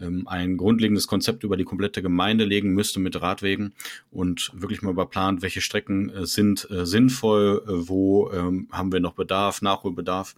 ähm, 0.00 0.26
ein 0.28 0.56
grundlegendes 0.56 1.06
Konzept 1.06 1.44
über 1.44 1.58
die 1.58 1.64
komplette 1.64 2.00
Gemeinde 2.00 2.44
legen 2.44 2.72
müsste 2.72 3.00
mit 3.00 3.20
Radwegen 3.20 3.74
und 4.10 4.50
wirklich 4.54 4.80
mal 4.80 4.92
überplant, 4.92 5.42
welche 5.42 5.60
Strecken 5.60 6.08
äh, 6.08 6.26
sind 6.26 6.70
äh, 6.70 6.86
sinnvoll, 6.86 7.62
äh, 7.66 7.88
wo 7.88 8.30
ähm, 8.32 8.68
haben 8.72 8.92
wir 8.92 9.00
noch 9.00 9.12
Bedarf, 9.12 9.60
Nachholbedarf. 9.60 10.36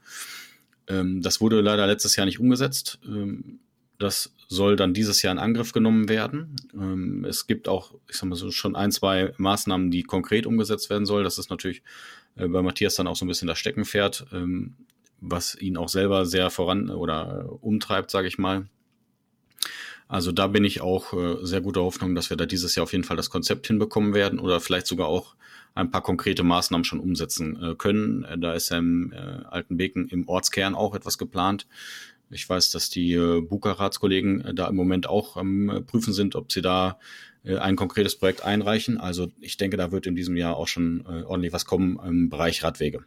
Ähm, 0.89 1.23
das 1.23 1.41
wurde 1.41 1.61
leider 1.61 1.87
letztes 1.87 2.17
Jahr 2.17 2.27
nicht 2.27 2.41
umgesetzt. 2.41 2.99
Das 4.01 4.35
soll 4.49 4.75
dann 4.77 4.95
dieses 4.95 5.23
Jahr 5.23 5.33
in 5.33 5.39
Angriff 5.39 5.73
genommen 5.73 6.09
werden. 6.09 6.57
Ähm, 6.75 7.25
es 7.25 7.47
gibt 7.47 7.69
auch, 7.69 7.95
ich 8.09 8.17
sag 8.17 8.29
mal 8.29 8.35
so, 8.35 8.51
schon 8.51 8.75
ein, 8.75 8.91
zwei 8.91 9.33
Maßnahmen, 9.37 9.91
die 9.91 10.03
konkret 10.03 10.47
umgesetzt 10.47 10.91
werden 10.91 11.07
sollen. 11.07 11.25
Das 11.25 11.39
ist 11.39 11.51
natürlich 11.51 11.83
äh, 12.37 12.49
bei 12.49 12.63
Matthias 12.63 12.97
dann 12.97 13.07
auch 13.07 13.15
so 13.15 13.25
ein 13.25 13.29
bisschen 13.29 13.47
das 13.47 13.59
Steckenpferd, 13.59 14.27
ähm, 14.33 14.75
was 15.21 15.55
ihn 15.55 15.77
auch 15.77 15.89
selber 15.89 16.25
sehr 16.25 16.51
voran 16.51 16.91
oder 16.91 17.45
äh, 17.45 17.49
umtreibt, 17.49 18.11
sage 18.11 18.27
ich 18.27 18.39
mal. 18.39 18.67
Also 20.09 20.33
da 20.33 20.49
bin 20.49 20.65
ich 20.65 20.81
auch 20.81 21.13
äh, 21.13 21.37
sehr 21.43 21.61
guter 21.61 21.83
Hoffnung, 21.83 22.17
dass 22.17 22.31
wir 22.31 22.37
da 22.37 22.47
dieses 22.47 22.75
Jahr 22.75 22.85
auf 22.85 22.93
jeden 22.93 23.05
Fall 23.05 23.17
das 23.17 23.31
Konzept 23.31 23.67
hinbekommen 23.69 24.15
werden 24.15 24.41
oder 24.41 24.61
vielleicht 24.61 24.89
sogar 24.89 25.07
auch 25.07 25.37
ein 25.75 25.91
paar 25.91 26.03
konkrete 26.03 26.43
Maßnahmen 26.43 26.85
schon 26.85 26.99
umsetzen 26.99 27.63
äh, 27.63 27.75
können. 27.77 28.25
Äh, 28.25 28.39
da 28.39 28.55
ist 28.55 28.71
ja 28.71 28.79
im 28.79 29.13
äh, 29.13 29.17
Altenbeken 29.17 30.09
im 30.09 30.29
Ortskern 30.29 30.75
auch 30.75 30.97
etwas 30.97 31.19
geplant. 31.19 31.69
Ich 32.31 32.49
weiß, 32.49 32.71
dass 32.71 32.91
die 32.91 33.13
äh, 33.13 33.41
Buka-Ratskollegen 33.41 34.41
äh, 34.45 34.55
da 34.55 34.69
im 34.69 34.77
Moment 34.77 35.09
auch 35.09 35.37
am 35.37 35.69
äh, 35.69 35.81
Prüfen 35.81 36.13
sind, 36.13 36.37
ob 36.37 36.53
sie 36.53 36.63
da 36.63 36.99
äh, 37.45 37.57
ein 37.57 37.77
konkretes 37.77 38.17
Projekt 38.17 38.45
einreichen. 38.45 38.99
Also 38.99 39.29
ich 39.41 39.57
denke, 39.57 39.77
da 39.77 39.93
wird 39.93 40.07
in 40.07 40.17
diesem 40.17 40.37
Jahr 40.37 40.57
auch 40.57 40.69
schon 40.69 41.05
ordentlich 41.07 41.53
was 41.53 41.65
kommen 41.65 41.99
im 42.05 42.29
Bereich 42.29 42.63
Radwege. 42.63 43.05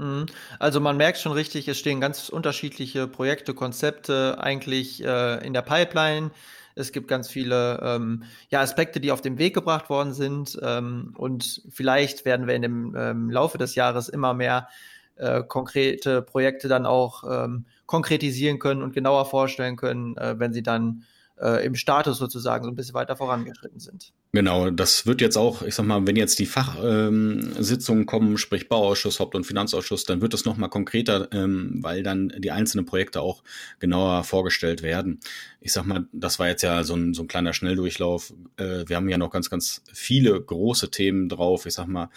Mhm. 0.00 0.26
Also 0.58 0.80
man 0.80 0.96
merkt 0.96 1.18
schon 1.18 1.32
richtig, 1.32 1.68
es 1.68 1.78
stehen 1.78 2.00
ganz 2.00 2.28
unterschiedliche 2.28 3.06
Projekte, 3.06 3.54
Konzepte 3.54 4.38
eigentlich 4.40 5.04
äh, 5.04 5.46
in 5.46 5.52
der 5.52 5.62
Pipeline. 5.62 6.30
Es 6.74 6.92
gibt 6.92 7.08
ganz 7.08 7.28
viele 7.28 7.80
ähm, 7.82 8.22
ja, 8.48 8.60
Aspekte, 8.60 9.00
die 9.00 9.12
auf 9.12 9.20
den 9.20 9.38
Weg 9.38 9.54
gebracht 9.54 9.90
worden 9.90 10.14
sind. 10.14 10.58
Ähm, 10.62 11.14
und 11.16 11.62
vielleicht 11.68 12.24
werden 12.24 12.46
wir 12.46 12.54
in 12.54 12.62
dem 12.62 12.96
ähm, 12.96 13.30
Laufe 13.30 13.58
des 13.58 13.74
Jahres 13.74 14.08
immer 14.08 14.32
mehr 14.32 14.68
äh, 15.16 15.42
konkrete 15.42 16.22
Projekte 16.22 16.68
dann 16.68 16.86
auch 16.86 17.24
ähm, 17.28 17.66
konkretisieren 17.90 18.60
können 18.60 18.82
und 18.82 18.92
genauer 18.94 19.26
vorstellen 19.26 19.74
können, 19.74 20.16
äh, 20.16 20.38
wenn 20.38 20.52
sie 20.52 20.62
dann 20.62 21.02
äh, 21.40 21.64
im 21.64 21.74
Status 21.74 22.18
sozusagen 22.18 22.64
so 22.64 22.70
ein 22.70 22.76
bisschen 22.76 22.94
weiter 22.94 23.16
vorangeschritten 23.16 23.80
sind. 23.80 24.12
Genau, 24.32 24.70
das 24.70 25.06
wird 25.06 25.20
jetzt 25.20 25.36
auch, 25.36 25.62
ich 25.62 25.74
sag 25.74 25.86
mal, 25.86 26.06
wenn 26.06 26.14
jetzt 26.14 26.38
die 26.38 26.46
Fachsitzungen 26.46 28.02
ähm, 28.02 28.06
kommen, 28.06 28.38
sprich 28.38 28.68
Bauausschuss, 28.68 29.18
Haupt- 29.18 29.34
und 29.34 29.44
Finanzausschuss, 29.44 30.04
dann 30.04 30.20
wird 30.20 30.34
es 30.34 30.44
nochmal 30.44 30.70
konkreter, 30.70 31.28
ähm, 31.32 31.78
weil 31.80 32.02
dann 32.02 32.32
die 32.38 32.52
einzelnen 32.52 32.86
Projekte 32.86 33.22
auch 33.22 33.42
genauer 33.80 34.22
vorgestellt 34.22 34.82
werden. 34.82 35.18
Ich 35.60 35.72
sag 35.72 35.84
mal, 35.84 36.06
das 36.12 36.38
war 36.38 36.48
jetzt 36.48 36.62
ja 36.62 36.84
so 36.84 36.94
ein, 36.94 37.12
so 37.12 37.22
ein 37.22 37.28
kleiner 37.28 37.52
Schnelldurchlauf. 37.52 38.32
Äh, 38.56 38.84
wir 38.86 38.96
haben 38.96 39.08
ja 39.08 39.18
noch 39.18 39.30
ganz, 39.30 39.50
ganz 39.50 39.82
viele 39.92 40.40
große 40.40 40.90
Themen 40.90 41.28
drauf. 41.28 41.66
Ich 41.66 41.74
sag 41.74 41.88
mal, 41.88 42.08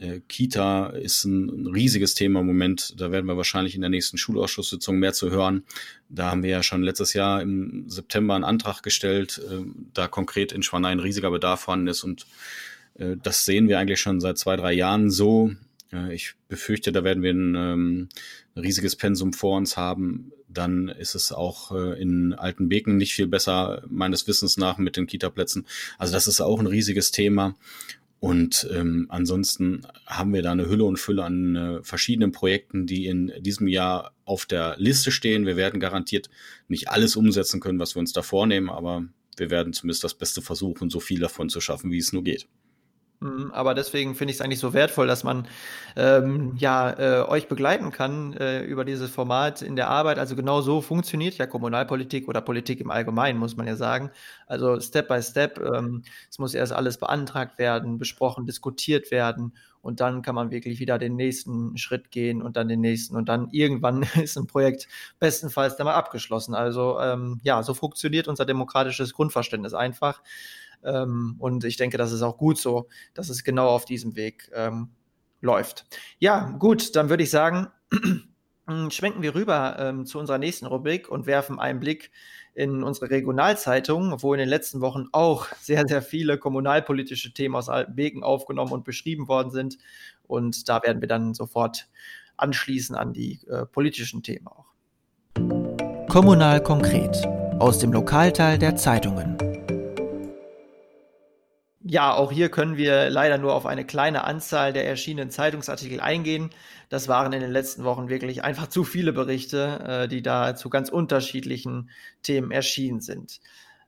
äh, 0.00 0.20
Kita 0.26 0.88
ist 0.88 1.24
ein, 1.24 1.48
ein 1.48 1.66
riesiges 1.68 2.14
Thema 2.14 2.40
im 2.40 2.46
Moment. 2.46 3.00
Da 3.00 3.12
werden 3.12 3.26
wir 3.26 3.36
wahrscheinlich 3.36 3.74
in 3.74 3.80
der 3.80 3.90
nächsten 3.90 4.18
Schulausschusssitzung 4.18 4.98
mehr 4.98 5.12
zu 5.12 5.30
hören. 5.30 5.64
Da 6.10 6.30
haben 6.30 6.42
wir 6.42 6.50
ja 6.50 6.62
schon 6.62 6.82
letztes 6.82 7.12
Jahr 7.12 7.40
im 7.40 7.88
September 7.88 8.34
einen 8.34 8.44
Antrag 8.44 8.82
gestellt, 8.82 9.40
äh, 9.48 9.64
da 9.94 10.08
konkret 10.08 10.52
in 10.52 10.62
Schwanein 10.62 10.98
ein 10.98 11.02
riesiger 11.02 11.30
Bedarf 11.30 11.60
vorhanden 11.60 11.88
ist. 11.88 12.04
Und 12.04 12.26
äh, 12.94 13.16
das 13.22 13.44
sehen 13.44 13.68
wir 13.68 13.78
eigentlich 13.78 14.00
schon 14.00 14.20
seit 14.20 14.38
zwei, 14.38 14.56
drei 14.56 14.72
Jahren 14.72 15.10
so. 15.10 15.52
Äh, 15.92 16.14
ich 16.14 16.34
befürchte, 16.48 16.92
da 16.92 17.04
werden 17.04 17.22
wir 17.22 17.32
ein, 17.32 17.54
ähm, 17.54 18.08
riesiges 18.56 18.96
Pensum 18.96 19.32
vor 19.32 19.56
uns 19.56 19.76
haben. 19.76 20.32
Dann 20.48 20.88
ist 20.88 21.14
es 21.14 21.32
auch 21.32 21.72
äh, 21.72 22.00
in 22.00 22.32
Altenbeken 22.32 22.96
nicht 22.96 23.14
viel 23.14 23.26
besser, 23.26 23.82
meines 23.88 24.26
Wissens 24.26 24.56
nach, 24.56 24.78
mit 24.78 24.96
den 24.96 25.06
Kita-Plätzen. 25.06 25.66
Also 25.98 26.12
das 26.12 26.26
ist 26.26 26.40
auch 26.40 26.58
ein 26.58 26.66
riesiges 26.66 27.10
Thema. 27.10 27.54
Und 28.18 28.68
ähm, 28.70 29.06
ansonsten 29.08 29.86
haben 30.06 30.34
wir 30.34 30.42
da 30.42 30.52
eine 30.52 30.68
Hülle 30.68 30.84
und 30.84 30.98
Fülle 30.98 31.24
an 31.24 31.56
äh, 31.56 31.82
verschiedenen 31.82 32.32
Projekten, 32.32 32.86
die 32.86 33.06
in 33.06 33.32
diesem 33.38 33.66
Jahr 33.66 34.12
auf 34.30 34.46
der 34.46 34.76
Liste 34.78 35.10
stehen. 35.10 35.44
Wir 35.44 35.56
werden 35.56 35.80
garantiert 35.80 36.30
nicht 36.68 36.88
alles 36.88 37.16
umsetzen 37.16 37.60
können, 37.60 37.80
was 37.80 37.96
wir 37.96 38.00
uns 38.00 38.12
da 38.12 38.22
vornehmen, 38.22 38.70
aber 38.70 39.04
wir 39.36 39.50
werden 39.50 39.72
zumindest 39.72 40.04
das 40.04 40.14
Beste 40.14 40.40
versuchen, 40.40 40.88
so 40.88 41.00
viel 41.00 41.18
davon 41.18 41.48
zu 41.48 41.60
schaffen, 41.60 41.90
wie 41.90 41.98
es 41.98 42.12
nur 42.12 42.22
geht. 42.22 42.46
Mhm, 43.22 43.50
aber 43.52 43.74
deswegen 43.74 44.14
finde 44.14 44.30
ich 44.32 44.38
es 44.38 44.40
eigentlich 44.40 44.60
so 44.60 44.72
wertvoll, 44.72 45.06
dass 45.06 45.24
man 45.24 45.46
ähm, 45.94 46.54
ja 46.56 46.90
äh, 46.98 47.28
euch 47.28 47.48
begleiten 47.48 47.90
kann 47.92 48.32
äh, 48.32 48.62
über 48.64 48.86
dieses 48.86 49.10
Format 49.10 49.60
in 49.60 49.76
der 49.76 49.88
Arbeit. 49.90 50.18
Also 50.18 50.34
genau 50.36 50.62
so 50.62 50.80
funktioniert 50.80 51.34
ja 51.36 51.46
Kommunalpolitik 51.46 52.28
oder 52.28 52.40
Politik 52.40 52.80
im 52.80 52.90
Allgemeinen, 52.90 53.38
muss 53.38 53.56
man 53.58 53.66
ja 53.66 53.76
sagen. 53.76 54.10
Also 54.46 54.80
Step 54.80 55.08
by 55.08 55.20
Step. 55.22 55.58
Ähm, 55.58 56.02
es 56.30 56.38
muss 56.38 56.54
erst 56.54 56.72
alles 56.72 56.96
beantragt 56.96 57.58
werden, 57.58 57.98
besprochen, 57.98 58.46
diskutiert 58.46 59.10
werden 59.10 59.52
und 59.82 60.00
dann 60.00 60.22
kann 60.22 60.34
man 60.34 60.50
wirklich 60.50 60.78
wieder 60.80 60.98
den 60.98 61.16
nächsten 61.16 61.76
Schritt 61.76 62.10
gehen 62.10 62.40
und 62.40 62.56
dann 62.56 62.68
den 62.68 62.80
nächsten 62.80 63.16
und 63.16 63.28
dann 63.28 63.48
irgendwann 63.52 64.02
ist 64.22 64.38
ein 64.38 64.46
Projekt 64.46 64.88
bestenfalls 65.18 65.76
dann 65.76 65.84
mal 65.84 65.94
abgeschlossen. 65.94 66.54
Also 66.54 66.98
ähm, 66.98 67.38
ja, 67.42 67.62
so 67.62 67.74
funktioniert 67.74 68.28
unser 68.28 68.46
demokratisches 68.46 69.12
Grundverständnis 69.12 69.74
einfach. 69.74 70.22
Ähm, 70.84 71.36
und 71.38 71.64
ich 71.64 71.76
denke, 71.76 71.98
das 71.98 72.12
ist 72.12 72.22
auch 72.22 72.38
gut 72.38 72.58
so, 72.58 72.88
dass 73.14 73.28
es 73.28 73.44
genau 73.44 73.68
auf 73.68 73.84
diesem 73.84 74.16
Weg 74.16 74.50
ähm, 74.54 74.90
läuft. 75.40 75.86
Ja, 76.18 76.50
gut, 76.58 76.96
dann 76.96 77.08
würde 77.08 77.22
ich 77.22 77.30
sagen, 77.30 77.68
schwenken 78.90 79.22
wir 79.22 79.34
rüber 79.34 79.76
ähm, 79.78 80.06
zu 80.06 80.18
unserer 80.18 80.38
nächsten 80.38 80.66
Rubrik 80.66 81.08
und 81.08 81.26
werfen 81.26 81.58
einen 81.58 81.80
Blick 81.80 82.10
in 82.54 82.82
unsere 82.82 83.10
Regionalzeitung, 83.10 84.22
wo 84.22 84.34
in 84.34 84.40
den 84.40 84.48
letzten 84.48 84.80
Wochen 84.80 85.06
auch 85.12 85.46
sehr, 85.60 85.86
sehr 85.86 86.02
viele 86.02 86.38
kommunalpolitische 86.38 87.32
Themen 87.32 87.56
aus 87.56 87.68
Altenbeken 87.68 88.22
aufgenommen 88.22 88.72
und 88.72 88.84
beschrieben 88.84 89.28
worden 89.28 89.50
sind. 89.50 89.78
Und 90.26 90.68
da 90.68 90.82
werden 90.82 91.00
wir 91.00 91.08
dann 91.08 91.34
sofort 91.34 91.88
anschließen 92.36 92.96
an 92.96 93.12
die 93.12 93.40
äh, 93.48 93.66
politischen 93.66 94.22
Themen 94.22 94.46
auch. 94.46 94.66
Kommunal 96.08 96.62
konkret 96.62 97.24
aus 97.58 97.78
dem 97.78 97.92
Lokalteil 97.92 98.58
der 98.58 98.74
Zeitungen. 98.76 99.49
Ja, 101.82 102.12
auch 102.12 102.30
hier 102.30 102.50
können 102.50 102.76
wir 102.76 103.08
leider 103.08 103.38
nur 103.38 103.54
auf 103.54 103.64
eine 103.64 103.86
kleine 103.86 104.24
Anzahl 104.24 104.72
der 104.74 104.86
erschienenen 104.86 105.30
Zeitungsartikel 105.30 105.98
eingehen. 106.00 106.50
Das 106.90 107.08
waren 107.08 107.32
in 107.32 107.40
den 107.40 107.50
letzten 107.50 107.84
Wochen 107.84 108.10
wirklich 108.10 108.44
einfach 108.44 108.66
zu 108.66 108.84
viele 108.84 109.14
Berichte, 109.14 109.80
äh, 110.04 110.08
die 110.08 110.20
da 110.20 110.54
zu 110.54 110.68
ganz 110.68 110.90
unterschiedlichen 110.90 111.88
Themen 112.22 112.50
erschienen 112.50 113.00
sind. 113.00 113.40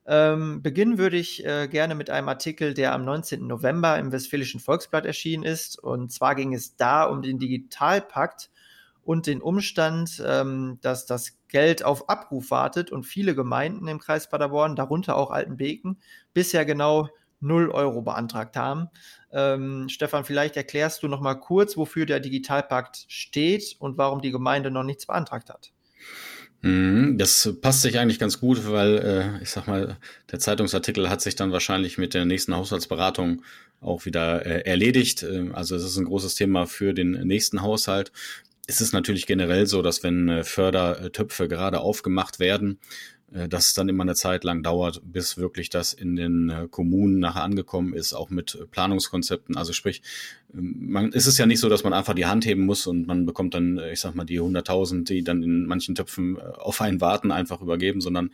Ähm, 0.06 0.62
beginnen 0.62 0.96
würde 0.96 1.18
ich 1.18 1.44
äh, 1.44 1.68
gerne 1.68 1.94
mit 1.94 2.08
einem 2.08 2.28
Artikel, 2.30 2.72
der 2.72 2.94
am 2.94 3.04
19. 3.04 3.46
November 3.46 3.98
im 3.98 4.10
Westfälischen 4.10 4.58
Volksblatt 4.58 5.04
erschienen 5.04 5.44
ist. 5.44 5.78
Und 5.78 6.10
zwar 6.12 6.34
ging 6.34 6.54
es 6.54 6.76
da 6.76 7.04
um 7.04 7.20
den 7.20 7.38
Digitalpakt 7.38 8.50
und 9.04 9.26
den 9.26 9.42
Umstand, 9.42 10.22
ähm, 10.26 10.78
dass 10.80 11.04
das 11.06 11.38
Geld 11.48 11.84
auf 11.84 12.08
Abruf 12.08 12.50
wartet 12.50 12.90
und 12.90 13.04
viele 13.04 13.34
Gemeinden 13.34 13.86
im 13.88 13.98
Kreis 13.98 14.28
Paderborn, 14.30 14.76
darunter 14.76 15.16
auch 15.16 15.30
Altenbeken, 15.30 15.98
bisher 16.32 16.64
genau 16.64 17.08
0 17.42 17.70
Euro 17.70 18.02
beantragt 18.02 18.56
haben. 18.56 18.88
Ähm, 19.32 19.88
Stefan, 19.88 20.24
vielleicht 20.24 20.56
erklärst 20.56 21.02
du 21.02 21.08
noch 21.08 21.20
mal 21.20 21.34
kurz, 21.34 21.76
wofür 21.76 22.06
der 22.06 22.20
Digitalpakt 22.20 23.04
steht 23.08 23.76
und 23.78 23.98
warum 23.98 24.20
die 24.20 24.30
Gemeinde 24.30 24.70
noch 24.70 24.84
nichts 24.84 25.06
beantragt 25.06 25.50
hat. 25.50 25.72
Mhm, 26.62 27.18
das 27.18 27.56
passt 27.60 27.82
sich 27.82 27.98
eigentlich 27.98 28.20
ganz 28.20 28.38
gut, 28.38 28.70
weil 28.70 28.98
äh, 28.98 29.42
ich 29.42 29.50
sag 29.50 29.66
mal, 29.66 29.96
der 30.30 30.38
Zeitungsartikel 30.38 31.10
hat 31.10 31.20
sich 31.20 31.34
dann 31.34 31.50
wahrscheinlich 31.50 31.98
mit 31.98 32.14
der 32.14 32.24
nächsten 32.24 32.54
Haushaltsberatung 32.54 33.42
auch 33.80 34.04
wieder 34.06 34.46
äh, 34.46 34.60
erledigt. 34.60 35.24
Ähm, 35.24 35.54
also 35.54 35.74
es 35.74 35.82
ist 35.82 35.96
ein 35.96 36.04
großes 36.04 36.36
Thema 36.36 36.66
für 36.66 36.94
den 36.94 37.10
nächsten 37.26 37.62
Haushalt. 37.62 38.12
Es 38.68 38.80
ist 38.80 38.92
natürlich 38.92 39.26
generell 39.26 39.66
so, 39.66 39.82
dass 39.82 40.04
wenn 40.04 40.28
äh, 40.28 40.44
Fördertöpfe 40.44 41.48
gerade 41.48 41.80
aufgemacht 41.80 42.38
werden, 42.38 42.78
dass 43.48 43.68
es 43.68 43.74
dann 43.74 43.88
immer 43.88 44.02
eine 44.02 44.14
Zeit 44.14 44.44
lang 44.44 44.62
dauert, 44.62 45.00
bis 45.04 45.38
wirklich 45.38 45.70
das 45.70 45.94
in 45.94 46.16
den 46.16 46.50
äh, 46.50 46.68
Kommunen 46.70 47.18
nachher 47.18 47.42
angekommen 47.42 47.94
ist, 47.94 48.12
auch 48.12 48.28
mit 48.28 48.66
Planungskonzepten. 48.70 49.56
Also 49.56 49.72
sprich, 49.72 50.02
ähm, 50.54 50.76
man, 50.80 51.12
ist 51.12 51.26
es 51.26 51.38
ja 51.38 51.46
nicht 51.46 51.60
so, 51.60 51.68
dass 51.68 51.82
man 51.84 51.94
einfach 51.94 52.14
die 52.14 52.26
Hand 52.26 52.44
heben 52.44 52.66
muss 52.66 52.86
und 52.86 53.06
man 53.06 53.24
bekommt 53.24 53.54
dann, 53.54 53.78
ich 53.90 54.00
sag 54.00 54.14
mal, 54.14 54.24
die 54.24 54.40
100.000, 54.40 55.04
die 55.04 55.24
dann 55.24 55.42
in 55.42 55.66
manchen 55.66 55.94
Töpfen 55.94 56.38
auf 56.40 56.80
einen 56.80 57.00
warten, 57.00 57.30
einfach 57.30 57.62
übergeben, 57.62 58.00
sondern 58.00 58.30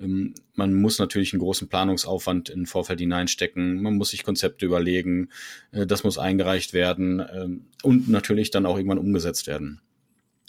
ähm, 0.00 0.34
man 0.54 0.74
muss 0.74 0.98
natürlich 0.98 1.32
einen 1.32 1.40
großen 1.40 1.68
Planungsaufwand 1.68 2.48
in 2.48 2.66
Vorfeld 2.66 3.00
hineinstecken. 3.00 3.82
Man 3.82 3.96
muss 3.96 4.10
sich 4.10 4.24
Konzepte 4.24 4.66
überlegen. 4.66 5.28
Äh, 5.70 5.86
das 5.86 6.02
muss 6.02 6.18
eingereicht 6.18 6.72
werden 6.72 7.20
äh, 7.20 7.48
und 7.82 8.08
natürlich 8.08 8.50
dann 8.50 8.66
auch 8.66 8.76
irgendwann 8.76 8.98
umgesetzt 8.98 9.46
werden. 9.46 9.80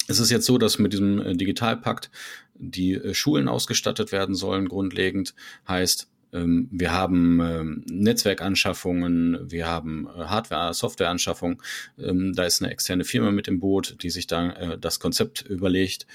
Es 0.08 0.20
ist 0.20 0.32
jetzt 0.32 0.46
so, 0.46 0.58
dass 0.58 0.80
mit 0.80 0.94
diesem 0.94 1.22
äh, 1.22 1.36
Digitalpakt 1.36 2.10
die 2.56 2.94
äh, 2.94 3.14
Schulen 3.14 3.48
ausgestattet 3.48 4.12
werden 4.12 4.36
sollen, 4.36 4.68
grundlegend. 4.68 5.36
Heißt, 5.68 6.10
ähm, 6.34 6.68
wir 6.72 6.92
haben 6.92 7.40
ähm, 7.42 7.86
Netzwerkanschaffungen, 7.90 9.52
wir 9.52 9.68
haben 9.68 10.08
äh, 10.08 10.26
Hardware, 10.26 10.74
Softwareanschaffung. 10.74 11.62
Ähm, 11.98 12.34
da 12.34 12.44
ist 12.44 12.62
eine 12.62 12.72
externe 12.72 13.04
Firma 13.04 13.32
mit 13.32 13.48
im 13.48 13.60
Boot, 13.60 13.98
die 14.02 14.10
sich 14.10 14.28
da 14.28 14.78
das 14.78 15.00
Konzept 15.00 15.42
überlegt. 15.42 16.08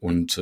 Und 0.00 0.40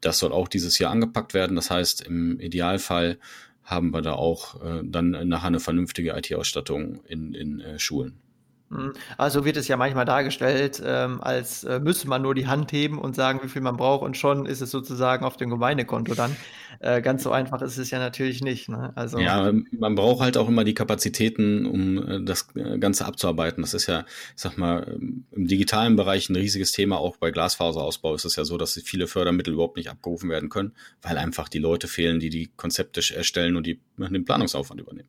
das 0.00 0.20
soll 0.20 0.30
auch 0.30 0.46
dieses 0.46 0.78
Jahr 0.78 0.92
angepackt 0.92 1.34
werden. 1.34 1.56
Das 1.56 1.72
heißt, 1.72 2.02
im 2.02 2.38
Idealfall 2.38 3.18
haben 3.64 3.92
wir 3.92 4.00
da 4.00 4.12
auch 4.12 4.60
dann 4.84 5.10
nachher 5.28 5.48
eine 5.48 5.58
vernünftige 5.58 6.12
IT-Ausstattung 6.12 7.04
in, 7.04 7.34
in 7.34 7.80
Schulen. 7.80 8.20
Mhm. 8.68 8.94
Also 9.16 9.44
wird 9.44 9.56
es 9.56 9.68
ja 9.68 9.76
manchmal 9.76 10.04
dargestellt, 10.04 10.82
ähm, 10.84 11.20
als 11.20 11.62
äh, 11.64 11.78
müsste 11.78 12.08
man 12.08 12.22
nur 12.22 12.34
die 12.34 12.48
Hand 12.48 12.72
heben 12.72 12.98
und 12.98 13.14
sagen, 13.14 13.40
wie 13.42 13.48
viel 13.48 13.62
man 13.62 13.76
braucht 13.76 14.02
und 14.02 14.16
schon 14.16 14.44
ist 14.44 14.60
es 14.60 14.70
sozusagen 14.70 15.24
auf 15.24 15.36
dem 15.36 15.50
Gemeindekonto 15.50 16.14
dann. 16.14 16.36
Äh, 16.80 17.00
ganz 17.00 17.22
so 17.22 17.30
einfach 17.30 17.62
ist 17.62 17.78
es 17.78 17.90
ja 17.90 17.98
natürlich 17.98 18.42
nicht. 18.42 18.68
Ne? 18.68 18.92
Also 18.96 19.18
ja, 19.18 19.52
man 19.70 19.94
braucht 19.94 20.20
halt 20.20 20.36
auch 20.36 20.48
immer 20.48 20.64
die 20.64 20.74
Kapazitäten, 20.74 21.64
um 21.64 22.06
äh, 22.06 22.24
das 22.24 22.48
äh, 22.56 22.78
Ganze 22.78 23.06
abzuarbeiten. 23.06 23.62
Das 23.62 23.72
ist 23.72 23.86
ja, 23.86 24.00
ich 24.34 24.42
sag 24.42 24.58
mal, 24.58 24.98
im 25.30 25.46
digitalen 25.46 25.94
Bereich 25.94 26.28
ein 26.28 26.36
riesiges 26.36 26.72
Thema. 26.72 26.98
Auch 26.98 27.16
bei 27.18 27.30
Glasfaserausbau 27.30 28.14
ist 28.14 28.24
es 28.24 28.36
ja 28.36 28.44
so, 28.44 28.58
dass 28.58 28.74
viele 28.84 29.06
Fördermittel 29.06 29.54
überhaupt 29.54 29.76
nicht 29.76 29.90
abgerufen 29.90 30.28
werden 30.28 30.48
können, 30.48 30.72
weil 31.02 31.18
einfach 31.18 31.48
die 31.48 31.60
Leute 31.60 31.86
fehlen, 31.86 32.18
die 32.18 32.30
die 32.30 32.50
Konzepte 32.56 33.00
erstellen 33.14 33.56
und 33.56 33.66
die 33.66 33.80
den 33.96 34.24
Planungsaufwand 34.24 34.80
übernehmen. 34.80 35.08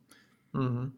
Mhm. 0.54 0.94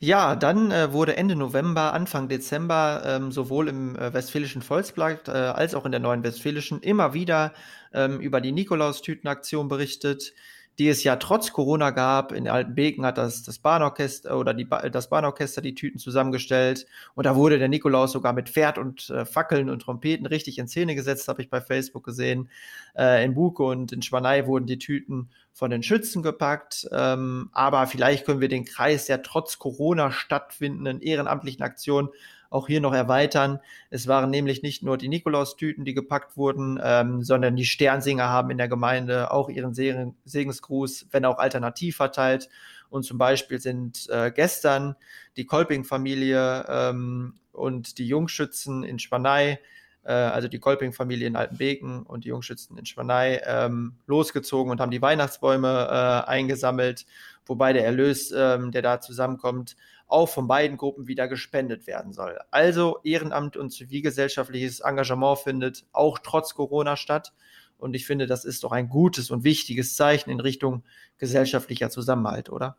Ja, 0.00 0.36
dann 0.36 0.70
äh, 0.70 0.92
wurde 0.92 1.16
Ende 1.16 1.34
November, 1.34 1.92
Anfang 1.92 2.28
Dezember 2.28 3.02
ähm, 3.04 3.32
sowohl 3.32 3.68
im 3.68 3.96
äh, 3.96 4.12
Westfälischen 4.12 4.62
Volksblatt 4.62 5.26
äh, 5.26 5.32
als 5.32 5.74
auch 5.74 5.84
in 5.86 5.90
der 5.90 6.00
Neuen 6.00 6.22
Westfälischen 6.22 6.80
immer 6.82 7.14
wieder 7.14 7.52
ähm, 7.92 8.20
über 8.20 8.40
die 8.40 8.52
Nikolaustütenaktion 8.52 9.66
berichtet 9.66 10.34
die 10.78 10.88
es 10.88 11.02
ja 11.02 11.16
trotz 11.16 11.52
Corona 11.52 11.90
gab. 11.90 12.32
In 12.32 12.48
Altenbeken 12.48 13.04
hat 13.04 13.18
das, 13.18 13.42
das 13.42 13.58
Bahnorchester 13.58 14.38
oder 14.38 14.54
die, 14.54 14.68
das 14.92 15.08
Bahnorchester 15.08 15.60
die 15.60 15.74
Tüten 15.74 15.98
zusammengestellt. 15.98 16.86
Und 17.14 17.26
da 17.26 17.34
wurde 17.34 17.58
der 17.58 17.68
Nikolaus 17.68 18.12
sogar 18.12 18.32
mit 18.32 18.48
Pferd 18.48 18.78
und 18.78 19.10
äh, 19.10 19.24
Fackeln 19.24 19.70
und 19.70 19.80
Trompeten 19.80 20.26
richtig 20.26 20.58
in 20.58 20.68
Szene 20.68 20.94
gesetzt, 20.94 21.26
habe 21.26 21.42
ich 21.42 21.50
bei 21.50 21.60
Facebook 21.60 22.04
gesehen. 22.04 22.48
Äh, 22.96 23.24
in 23.24 23.34
Buke 23.34 23.64
und 23.64 23.92
in 23.92 24.02
Schwanei 24.02 24.46
wurden 24.46 24.66
die 24.66 24.78
Tüten 24.78 25.30
von 25.52 25.70
den 25.70 25.82
Schützen 25.82 26.22
gepackt. 26.22 26.88
Ähm, 26.92 27.50
aber 27.52 27.88
vielleicht 27.88 28.24
können 28.24 28.40
wir 28.40 28.48
den 28.48 28.64
Kreis 28.64 29.06
der 29.06 29.22
trotz 29.22 29.58
Corona 29.58 30.12
stattfindenden 30.12 31.00
ehrenamtlichen 31.00 31.64
Aktion 31.64 32.10
auch 32.50 32.66
hier 32.66 32.80
noch 32.80 32.94
erweitern. 32.94 33.60
Es 33.90 34.06
waren 34.06 34.30
nämlich 34.30 34.62
nicht 34.62 34.82
nur 34.82 34.96
die 34.96 35.08
Nikolaustüten, 35.08 35.84
die 35.84 35.94
gepackt 35.94 36.36
wurden, 36.36 36.80
ähm, 36.82 37.22
sondern 37.22 37.56
die 37.56 37.66
Sternsinger 37.66 38.28
haben 38.28 38.50
in 38.50 38.58
der 38.58 38.68
Gemeinde 38.68 39.30
auch 39.30 39.48
ihren 39.48 39.74
Segen 39.74 40.16
Segensgruß, 40.24 41.08
wenn 41.10 41.24
auch 41.24 41.38
alternativ 41.38 41.96
verteilt. 41.96 42.48
Und 42.90 43.02
zum 43.02 43.18
Beispiel 43.18 43.60
sind 43.60 44.08
äh, 44.08 44.32
gestern 44.34 44.96
die 45.36 45.44
Kolping-Familie 45.44 46.64
ähm, 46.68 47.34
und 47.52 47.98
die 47.98 48.08
Jungschützen 48.08 48.82
in 48.82 48.98
Spanei, 48.98 49.60
äh, 50.04 50.12
also 50.12 50.48
die 50.48 50.58
Kolping-Familie 50.58 51.26
in 51.26 51.36
Altenbeken 51.36 52.04
und 52.04 52.24
die 52.24 52.28
Jungschützen 52.28 52.78
in 52.78 52.86
Spanei, 52.86 53.42
ähm, 53.44 53.94
losgezogen 54.06 54.70
und 54.70 54.80
haben 54.80 54.90
die 54.90 55.02
Weihnachtsbäume 55.02 55.68
äh, 55.68 56.28
eingesammelt, 56.28 57.04
wobei 57.44 57.74
der 57.74 57.84
Erlös, 57.84 58.32
ähm, 58.34 58.70
der 58.72 58.80
da 58.80 59.00
zusammenkommt, 59.00 59.76
auch 60.08 60.28
von 60.28 60.48
beiden 60.48 60.76
Gruppen 60.76 61.06
wieder 61.06 61.28
gespendet 61.28 61.86
werden 61.86 62.12
soll. 62.12 62.38
Also 62.50 62.98
Ehrenamt 63.04 63.56
und 63.56 63.70
zivilgesellschaftliches 63.70 64.80
Engagement 64.80 65.38
findet 65.38 65.84
auch 65.92 66.18
trotz 66.18 66.54
Corona 66.54 66.96
statt. 66.96 67.32
Und 67.76 67.94
ich 67.94 68.06
finde, 68.06 68.26
das 68.26 68.44
ist 68.44 68.64
doch 68.64 68.72
ein 68.72 68.88
gutes 68.88 69.30
und 69.30 69.44
wichtiges 69.44 69.94
Zeichen 69.94 70.30
in 70.30 70.40
Richtung 70.40 70.82
gesellschaftlicher 71.18 71.90
Zusammenhalt, 71.90 72.50
oder? 72.50 72.76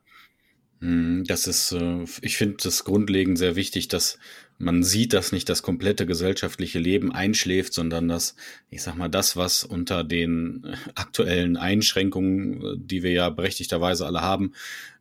Hm, 0.82 1.24
das 1.26 1.48
ist, 1.48 1.72
äh, 1.72 2.06
ich 2.22 2.38
finde 2.38 2.58
das 2.63 2.84
grundlegend 2.84 3.38
sehr 3.38 3.56
wichtig, 3.56 3.88
dass 3.88 4.18
man 4.60 4.84
sieht, 4.84 5.13
dass 5.13 5.32
nicht 5.32 5.48
das 5.48 5.63
komplette 5.63 6.06
gesellschaftliche 6.06 6.80
Leben 6.80 7.13
einschläft, 7.13 7.74
sondern 7.74 8.10
dass, 8.10 8.36
ich 8.69 8.84
sag 8.84 8.95
mal, 8.95 9.08
das, 9.08 9.38
was 9.38 9.63
unter 9.63 10.04
den 10.04 10.76
aktuellen 10.95 11.56
Einschränkungen, 11.56 12.86
die 12.86 13.02
wir 13.02 13.12
ja 13.12 13.30
berechtigterweise 13.30 14.06
alle 14.06 14.22
haben, 14.22 14.52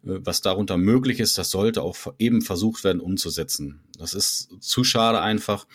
äh, 0.04 0.20
was 0.22 0.40
darunter 0.40 0.76
möglich 0.76 1.18
ist, 1.18 1.38
das 1.38 1.50
sollte 1.50 1.82
auch 1.82 1.96
eben 2.18 2.40
versucht 2.40 2.84
werden 2.84 3.00
umzusetzen. 3.00 3.80
Das 3.98 4.14
ist 4.14 4.48
zu 4.60 4.84
schade 4.84 5.20
einfach, 5.20 5.66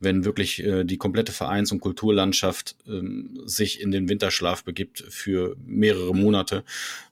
wenn 0.00 0.24
wirklich 0.24 0.62
äh, 0.62 0.84
die 0.84 0.98
komplette 0.98 1.32
Vereins- 1.32 1.72
und 1.72 1.80
Kulturlandschaft 1.80 2.76
ähm, 2.86 3.40
sich 3.46 3.80
in 3.80 3.90
den 3.90 4.08
Winterschlaf 4.08 4.64
begibt 4.64 5.04
für 5.08 5.56
mehrere 5.64 6.14
Monate. 6.14 6.64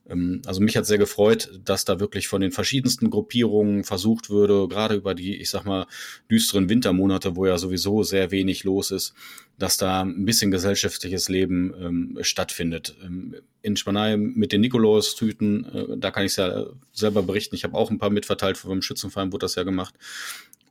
Ähm, 0.07 0.41
also 0.45 0.61
mich 0.61 0.77
hat 0.77 0.85
sehr 0.85 0.97
gefreut, 0.97 1.59
dass 1.63 1.85
da 1.85 1.99
wirklich 1.99 2.27
von 2.27 2.41
den 2.41 2.51
verschiedensten 2.51 3.09
Gruppierungen 3.09 3.83
versucht 3.83 4.29
würde, 4.29 4.67
gerade 4.67 4.95
über 4.95 5.15
die, 5.15 5.37
ich 5.37 5.49
sag 5.49 5.65
mal, 5.65 5.87
düsteren 6.29 6.69
Wintermonate, 6.69 7.35
wo 7.35 7.45
ja 7.45 7.57
sowieso 7.57 8.03
sehr 8.03 8.31
wenig 8.31 8.63
los 8.63 8.91
ist, 8.91 9.13
dass 9.57 9.77
da 9.77 10.01
ein 10.01 10.25
bisschen 10.25 10.51
gesellschaftliches 10.51 11.29
Leben 11.29 11.73
ähm, 11.79 12.17
stattfindet. 12.21 12.95
Ähm, 13.03 13.35
in 13.61 13.75
Spanei 13.75 14.15
mit 14.17 14.51
den 14.51 14.61
Nikolaus-Tüten, 14.61 15.65
äh, 15.65 15.97
da 15.97 16.11
kann 16.11 16.23
ich 16.23 16.31
es 16.31 16.37
ja 16.37 16.67
selber 16.93 17.23
berichten. 17.23 17.55
Ich 17.55 17.63
habe 17.63 17.75
auch 17.75 17.91
ein 17.91 17.99
paar 17.99 18.09
mitverteilt, 18.09 18.57
vom 18.57 18.81
Schützenverein 18.81 19.31
wurde 19.31 19.45
das 19.45 19.55
ja 19.55 19.63
gemacht. 19.63 19.95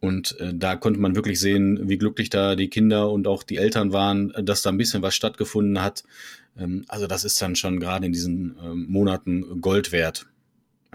Und 0.00 0.38
äh, 0.40 0.54
da 0.54 0.76
konnte 0.76 1.00
man 1.00 1.16
wirklich 1.16 1.40
sehen, 1.40 1.88
wie 1.88 1.98
glücklich 1.98 2.30
da 2.30 2.54
die 2.54 2.68
Kinder 2.68 3.10
und 3.10 3.26
auch 3.26 3.42
die 3.42 3.56
Eltern 3.56 3.92
waren, 3.92 4.32
dass 4.42 4.62
da 4.62 4.70
ein 4.70 4.76
bisschen 4.76 5.02
was 5.02 5.14
stattgefunden 5.14 5.82
hat. 5.82 6.04
Ähm, 6.56 6.84
also 6.88 7.06
das 7.06 7.24
ist 7.24 7.40
dann 7.42 7.56
schon 7.56 7.80
gerade 7.80 8.06
in 8.06 8.12
diesen 8.12 8.56
ähm, 8.62 8.86
Monaten 8.88 9.60
Gold 9.60 9.92
wert. 9.92 10.26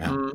Ja. 0.00 0.12
Mhm. 0.12 0.32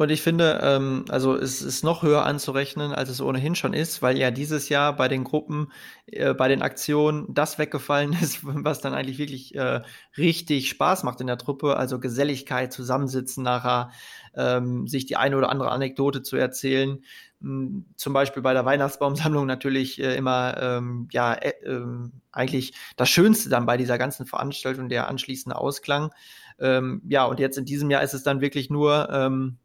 Und 0.00 0.08
ich 0.08 0.22
finde, 0.22 0.60
ähm, 0.62 1.04
also 1.10 1.36
es 1.36 1.60
ist 1.60 1.84
noch 1.84 2.02
höher 2.02 2.24
anzurechnen, 2.24 2.94
als 2.94 3.10
es 3.10 3.20
ohnehin 3.20 3.54
schon 3.54 3.74
ist, 3.74 4.00
weil 4.00 4.16
ja 4.16 4.30
dieses 4.30 4.70
Jahr 4.70 4.96
bei 4.96 5.08
den 5.08 5.24
Gruppen, 5.24 5.70
äh, 6.06 6.32
bei 6.32 6.48
den 6.48 6.62
Aktionen 6.62 7.26
das 7.28 7.58
weggefallen 7.58 8.14
ist, 8.22 8.38
was 8.42 8.80
dann 8.80 8.94
eigentlich 8.94 9.18
wirklich 9.18 9.54
äh, 9.56 9.82
richtig 10.16 10.70
Spaß 10.70 11.02
macht 11.02 11.20
in 11.20 11.26
der 11.26 11.36
Truppe. 11.36 11.76
Also 11.76 12.00
Geselligkeit, 12.00 12.72
Zusammensitzen 12.72 13.44
nachher, 13.44 13.90
ähm, 14.34 14.88
sich 14.88 15.04
die 15.04 15.18
eine 15.18 15.36
oder 15.36 15.50
andere 15.50 15.70
Anekdote 15.70 16.22
zu 16.22 16.38
erzählen. 16.38 17.04
Hm, 17.42 17.84
zum 17.96 18.14
Beispiel 18.14 18.42
bei 18.42 18.54
der 18.54 18.64
Weihnachtsbaumsammlung 18.64 19.44
natürlich 19.44 20.00
äh, 20.00 20.16
immer 20.16 20.56
ähm, 20.62 21.08
ja 21.12 21.34
äh, 21.34 21.50
äh, 21.62 21.84
eigentlich 22.32 22.72
das 22.96 23.10
Schönste 23.10 23.50
dann 23.50 23.66
bei 23.66 23.76
dieser 23.76 23.98
ganzen 23.98 24.24
Veranstaltung 24.24 24.88
der 24.88 25.08
anschließende 25.08 25.58
Ausklang. 25.58 26.10
Ähm, 26.58 27.02
ja, 27.06 27.26
und 27.26 27.38
jetzt 27.38 27.58
in 27.58 27.66
diesem 27.66 27.90
Jahr 27.90 28.02
ist 28.02 28.14
es 28.14 28.22
dann 28.22 28.40
wirklich 28.40 28.70
nur 28.70 29.10
ähm, 29.12 29.58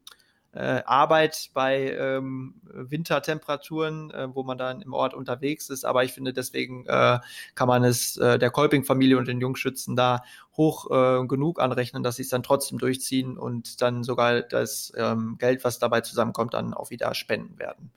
äh, 0.56 0.82
Arbeit 0.84 1.50
bei 1.54 1.92
ähm, 1.92 2.54
Wintertemperaturen, 2.64 4.10
äh, 4.10 4.34
wo 4.34 4.42
man 4.42 4.58
dann 4.58 4.80
im 4.82 4.92
Ort 4.92 5.14
unterwegs 5.14 5.70
ist. 5.70 5.84
Aber 5.84 6.04
ich 6.04 6.12
finde, 6.12 6.32
deswegen 6.32 6.86
äh, 6.86 7.18
kann 7.54 7.68
man 7.68 7.84
es 7.84 8.16
äh, 8.16 8.38
der 8.38 8.50
Kolping-Familie 8.50 9.18
und 9.18 9.28
den 9.28 9.40
Jungschützen 9.40 9.96
da 9.96 10.22
hoch 10.56 10.90
äh, 10.90 11.26
genug 11.26 11.60
anrechnen, 11.60 12.02
dass 12.02 12.16
sie 12.16 12.22
es 12.22 12.30
dann 12.30 12.42
trotzdem 12.42 12.78
durchziehen 12.78 13.36
und 13.38 13.82
dann 13.82 14.02
sogar 14.02 14.42
das 14.42 14.92
ähm, 14.96 15.36
Geld, 15.38 15.62
was 15.64 15.78
dabei 15.78 16.00
zusammenkommt, 16.00 16.54
dann 16.54 16.74
auch 16.74 16.90
wieder 16.90 17.14
spenden 17.14 17.58
werden. 17.58 17.90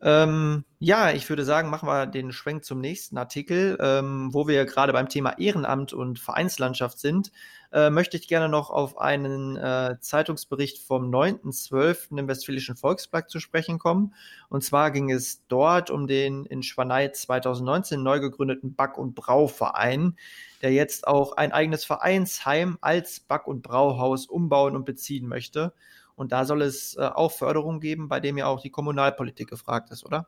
Ähm, 0.00 0.64
ja, 0.78 1.10
ich 1.10 1.28
würde 1.28 1.44
sagen, 1.44 1.70
machen 1.70 1.88
wir 1.88 2.06
den 2.06 2.30
Schwenk 2.30 2.64
zum 2.64 2.80
nächsten 2.80 3.18
Artikel, 3.18 3.76
ähm, 3.80 4.32
wo 4.32 4.46
wir 4.46 4.64
gerade 4.64 4.92
beim 4.92 5.08
Thema 5.08 5.36
Ehrenamt 5.38 5.92
und 5.92 6.20
Vereinslandschaft 6.20 7.00
sind. 7.00 7.32
Äh, 7.72 7.90
möchte 7.90 8.16
ich 8.16 8.28
gerne 8.28 8.48
noch 8.48 8.70
auf 8.70 8.96
einen 8.98 9.56
äh, 9.56 9.96
Zeitungsbericht 10.00 10.78
vom 10.78 11.10
9.12. 11.10 12.16
im 12.16 12.28
Westfälischen 12.28 12.76
Volksblatt 12.76 13.28
zu 13.28 13.40
sprechen 13.40 13.80
kommen. 13.80 14.14
Und 14.48 14.62
zwar 14.62 14.92
ging 14.92 15.10
es 15.10 15.44
dort 15.48 15.90
um 15.90 16.06
den 16.06 16.46
in 16.46 16.62
Schwanei 16.62 17.08
2019 17.08 18.00
neu 18.00 18.20
gegründeten 18.20 18.74
Back- 18.74 18.98
und 18.98 19.16
Brauverein, 19.16 20.16
der 20.62 20.72
jetzt 20.72 21.08
auch 21.08 21.36
ein 21.36 21.50
eigenes 21.50 21.84
Vereinsheim 21.84 22.78
als 22.80 23.18
Back- 23.18 23.48
und 23.48 23.62
Brauhaus 23.62 24.26
umbauen 24.26 24.76
und 24.76 24.84
beziehen 24.84 25.26
möchte. 25.26 25.72
Und 26.18 26.32
da 26.32 26.44
soll 26.44 26.62
es 26.62 26.96
äh, 26.96 27.02
auch 27.02 27.30
Förderung 27.30 27.78
geben, 27.78 28.08
bei 28.08 28.18
dem 28.18 28.36
ja 28.36 28.46
auch 28.46 28.60
die 28.60 28.70
Kommunalpolitik 28.70 29.48
gefragt 29.48 29.90
ist, 29.90 30.04
oder? 30.04 30.26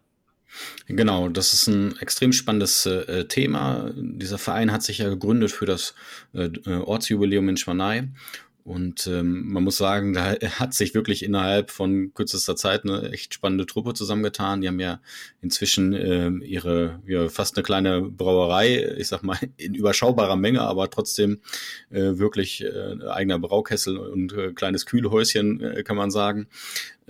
Genau, 0.87 1.29
das 1.29 1.53
ist 1.53 1.66
ein 1.66 1.96
extrem 1.98 2.33
spannendes 2.33 2.87
äh, 2.87 3.26
Thema. 3.26 3.90
Dieser 3.94 4.38
Verein 4.38 4.72
hat 4.72 4.83
sich 4.83 4.98
ja 4.98 5.09
gegründet 5.09 5.50
für 5.50 5.66
das 5.66 5.94
äh, 6.33 6.50
Ortsjubiläum 6.66 7.48
in 7.48 7.57
Schwanei 7.57 8.09
und 8.71 9.09
ähm, 9.09 9.51
man 9.53 9.65
muss 9.65 9.79
sagen, 9.79 10.13
da 10.13 10.37
hat 10.61 10.75
sich 10.75 10.95
wirklich 10.95 11.25
innerhalb 11.25 11.73
von 11.73 12.15
kürzester 12.15 12.55
Zeit 12.55 12.85
eine 12.85 13.11
echt 13.11 13.35
spannende 13.35 13.67
Truppe 13.67 13.95
zusammengetan. 13.95 14.61
Die 14.61 14.69
haben 14.69 14.79
ja 14.79 15.01
inzwischen 15.43 15.93
äh, 15.93 16.29
ihre 16.47 17.01
ja, 17.05 17.29
fast 17.29 17.57
eine 17.57 17.65
kleine 17.65 18.01
Brauerei, 18.01 18.95
ich 18.97 19.09
sag 19.09 19.25
mal 19.25 19.39
in 19.57 19.75
überschaubarer 19.75 20.37
Menge, 20.37 20.61
aber 20.61 20.89
trotzdem 20.89 21.41
äh, 21.91 22.19
wirklich 22.19 22.63
äh, 22.63 23.05
eigener 23.09 23.41
Braukessel 23.41 23.99
und 23.99 24.35
äh, 24.35 24.53
kleines 24.53 24.87
Kühlhäuschen, 24.87 25.61
äh, 25.61 25.83
kann 25.83 25.97
man 25.97 26.13
sagen. 26.13 26.47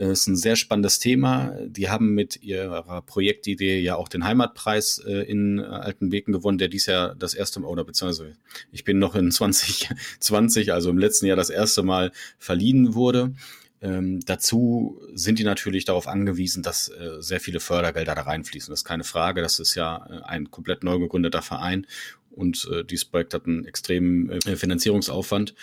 Äh, 0.00 0.12
ist 0.12 0.26
ein 0.26 0.36
sehr 0.36 0.56
spannendes 0.56 0.98
Thema. 0.98 1.54
Die 1.66 1.90
haben 1.90 2.14
mit 2.14 2.42
ihrer 2.42 3.02
Projektidee 3.02 3.80
ja 3.80 3.96
auch 3.96 4.08
den 4.08 4.24
Heimatpreis 4.24 4.98
äh, 5.06 5.30
in 5.30 5.58
äh, 5.58 5.62
Altenbeken 5.62 6.32
gewonnen, 6.32 6.58
der 6.58 6.68
dies 6.68 6.86
Jahr 6.86 7.14
das 7.14 7.34
erste 7.34 7.60
Mal, 7.60 7.68
oder 7.68 7.84
beziehungsweise 7.84 8.32
ich 8.72 8.84
bin 8.84 8.98
noch 8.98 9.14
in 9.14 9.30
2020, 9.30 10.72
also 10.72 10.90
im 10.90 10.98
letzten 10.98 11.26
Jahr 11.26 11.36
das 11.36 11.50
erste 11.50 11.82
Mal 11.82 12.12
verliehen 12.38 12.94
wurde. 12.94 13.34
Ähm, 13.82 14.20
dazu 14.20 15.00
sind 15.14 15.38
die 15.38 15.44
natürlich 15.44 15.86
darauf 15.86 16.06
angewiesen, 16.06 16.62
dass 16.62 16.88
äh, 16.88 17.16
sehr 17.20 17.40
viele 17.40 17.60
Fördergelder 17.60 18.14
da 18.14 18.22
reinfließen. 18.22 18.70
Das 18.70 18.80
ist 18.80 18.84
keine 18.84 19.04
Frage. 19.04 19.40
Das 19.40 19.58
ist 19.58 19.74
ja 19.74 20.06
äh, 20.10 20.22
ein 20.24 20.50
komplett 20.50 20.84
neu 20.84 20.98
gegründeter 20.98 21.40
Verein 21.40 21.86
und 22.30 22.68
äh, 22.72 22.84
dieses 22.84 23.04
Projekt 23.04 23.34
hat 23.34 23.46
einen 23.46 23.64
extremen 23.64 24.30
äh, 24.30 24.56
Finanzierungsaufwand. 24.56 25.54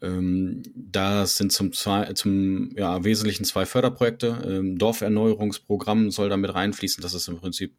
Ähm, 0.00 0.62
da 0.74 1.26
sind 1.26 1.52
zum, 1.52 1.72
zwei, 1.72 2.12
zum 2.12 2.70
ja, 2.76 3.02
Wesentlichen 3.04 3.44
zwei 3.44 3.66
Förderprojekte. 3.66 4.42
Ähm, 4.46 4.78
Dorferneuerungsprogramm 4.78 6.10
soll 6.10 6.28
damit 6.28 6.54
reinfließen. 6.54 7.02
Das 7.02 7.14
ist 7.14 7.28
im 7.28 7.38
Prinzip 7.38 7.74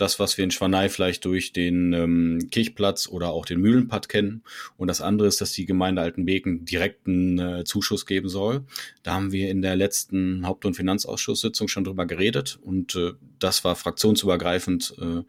das, 0.00 0.18
was 0.18 0.38
wir 0.38 0.44
in 0.44 0.50
Schwanei 0.50 0.88
vielleicht 0.88 1.24
durch 1.26 1.52
den 1.52 1.92
ähm, 1.92 2.48
Kirchplatz 2.50 3.06
oder 3.08 3.30
auch 3.30 3.44
den 3.44 3.60
Mühlenpad 3.60 4.08
kennen. 4.08 4.42
Und 4.76 4.88
das 4.88 5.00
andere 5.00 5.28
ist, 5.28 5.40
dass 5.40 5.52
die 5.52 5.66
Gemeinde 5.66 6.00
Altenbeken 6.00 6.64
direkten 6.64 7.38
äh, 7.38 7.64
Zuschuss 7.64 8.06
geben 8.06 8.28
soll. 8.28 8.64
Da 9.02 9.14
haben 9.14 9.30
wir 9.30 9.50
in 9.50 9.62
der 9.62 9.76
letzten 9.76 10.46
Haupt- 10.46 10.64
und 10.64 10.74
Finanzausschusssitzung 10.74 11.68
schon 11.68 11.84
drüber 11.84 12.06
geredet 12.06 12.58
und 12.62 12.96
äh, 12.96 13.12
das 13.38 13.62
war 13.64 13.76
fraktionsübergreifend 13.76 14.94
äh, 15.00 15.22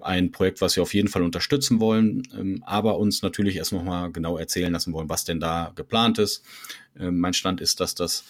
ein 0.00 0.30
Projekt, 0.32 0.60
was 0.60 0.76
wir 0.76 0.82
auf 0.82 0.94
jeden 0.94 1.08
Fall 1.08 1.22
unterstützen 1.22 1.80
wollen, 1.80 2.22
ähm, 2.34 2.62
aber 2.66 2.98
uns 2.98 3.22
natürlich 3.22 3.56
erst 3.56 3.72
nochmal 3.72 4.12
genau 4.12 4.38
erzählen 4.38 4.72
lassen 4.72 4.92
wollen, 4.92 5.08
was 5.08 5.24
denn 5.24 5.40
da 5.40 5.72
geplant 5.74 6.18
ist. 6.18 6.44
Ähm, 6.98 7.18
mein 7.18 7.34
Stand 7.34 7.60
ist, 7.60 7.80
dass 7.80 7.94
das 7.94 8.24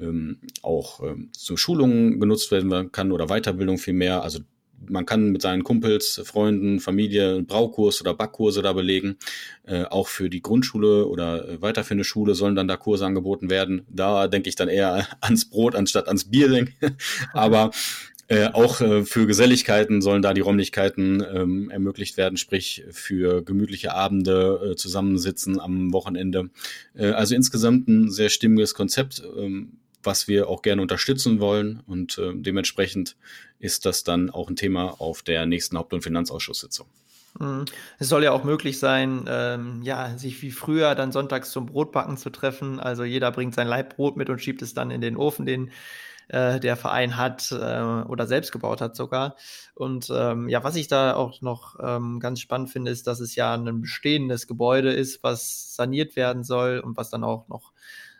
ähm, 0.00 0.38
auch 0.62 1.00
zu 1.32 1.56
Schulungen 1.56 2.20
genutzt 2.20 2.50
werden 2.52 2.92
kann 2.92 3.10
oder 3.10 3.26
Weiterbildung 3.26 3.78
vielmehr. 3.78 4.22
Also 4.22 4.40
man 4.86 5.06
kann 5.06 5.30
mit 5.30 5.42
seinen 5.42 5.64
Kumpels, 5.64 6.20
Freunden, 6.24 6.80
Familie 6.80 7.34
einen 7.34 7.46
Braukurs 7.46 8.00
oder 8.00 8.14
Backkurse 8.14 8.62
da 8.62 8.72
belegen. 8.72 9.16
Äh, 9.64 9.84
auch 9.84 10.08
für 10.08 10.30
die 10.30 10.42
Grundschule 10.42 11.06
oder 11.06 11.48
äh, 11.48 11.62
weiterführende 11.62 12.04
Schule 12.04 12.34
sollen 12.34 12.54
dann 12.54 12.68
da 12.68 12.76
Kurse 12.76 13.06
angeboten 13.06 13.50
werden. 13.50 13.86
Da 13.88 14.28
denke 14.28 14.48
ich 14.48 14.56
dann 14.56 14.68
eher 14.68 15.06
ans 15.20 15.48
Brot 15.48 15.74
anstatt 15.74 16.08
ans 16.08 16.30
Bier. 16.30 16.66
Aber 17.32 17.70
äh, 18.28 18.48
auch 18.48 18.80
äh, 18.82 19.04
für 19.04 19.26
Geselligkeiten 19.26 20.02
sollen 20.02 20.20
da 20.20 20.34
die 20.34 20.42
Räumlichkeiten 20.42 21.24
ähm, 21.34 21.70
ermöglicht 21.70 22.18
werden, 22.18 22.36
sprich 22.36 22.84
für 22.90 23.42
gemütliche 23.42 23.94
Abende, 23.94 24.72
äh, 24.72 24.76
Zusammensitzen 24.76 25.58
am 25.58 25.94
Wochenende. 25.94 26.50
Äh, 26.94 27.12
also 27.12 27.34
insgesamt 27.34 27.88
ein 27.88 28.10
sehr 28.10 28.28
stimmiges 28.28 28.74
Konzept, 28.74 29.22
ähm, 29.38 29.78
was 30.02 30.28
wir 30.28 30.48
auch 30.48 30.60
gerne 30.60 30.82
unterstützen 30.82 31.40
wollen 31.40 31.82
und 31.86 32.18
äh, 32.18 32.32
dementsprechend 32.34 33.16
ist 33.58 33.86
das 33.86 34.04
dann 34.04 34.30
auch 34.30 34.48
ein 34.48 34.56
Thema 34.56 35.00
auf 35.00 35.22
der 35.22 35.46
nächsten 35.46 35.78
Haupt- 35.78 35.94
und 35.94 36.02
Finanzausschusssitzung. 36.02 36.86
Mhm. 37.38 37.64
Es 37.98 38.08
soll 38.08 38.24
ja 38.24 38.32
auch 38.32 38.44
möglich 38.44 38.78
sein, 38.78 39.24
ähm, 39.26 39.80
ja, 39.82 40.16
sich 40.18 40.42
wie 40.42 40.50
früher 40.50 40.94
dann 40.94 41.12
sonntags 41.12 41.50
zum 41.50 41.66
Brotbacken 41.66 42.16
zu 42.16 42.30
treffen. 42.30 42.78
Also 42.78 43.04
jeder 43.04 43.30
bringt 43.32 43.54
sein 43.54 43.68
Leibbrot 43.68 44.16
mit 44.16 44.28
und 44.28 44.40
schiebt 44.40 44.62
es 44.62 44.74
dann 44.74 44.90
in 44.90 45.00
den 45.00 45.16
Ofen, 45.16 45.46
den 45.46 45.70
äh, 46.28 46.60
der 46.60 46.76
Verein 46.76 47.16
hat 47.16 47.50
äh, 47.52 47.80
oder 48.08 48.26
selbst 48.26 48.52
gebaut 48.52 48.80
hat 48.80 48.96
sogar. 48.96 49.36
Und 49.74 50.10
ähm, 50.14 50.48
ja, 50.48 50.62
was 50.64 50.76
ich 50.76 50.88
da 50.88 51.14
auch 51.14 51.40
noch 51.40 51.76
ähm, 51.82 52.20
ganz 52.20 52.40
spannend 52.40 52.70
finde, 52.70 52.90
ist, 52.90 53.06
dass 53.06 53.20
es 53.20 53.34
ja 53.34 53.54
ein 53.54 53.80
bestehendes 53.80 54.46
Gebäude 54.46 54.92
ist, 54.92 55.22
was 55.22 55.74
saniert 55.74 56.16
werden 56.16 56.44
soll 56.44 56.80
und 56.80 56.96
was 56.96 57.10
dann 57.10 57.24
auch 57.24 57.48
noch 57.48 57.72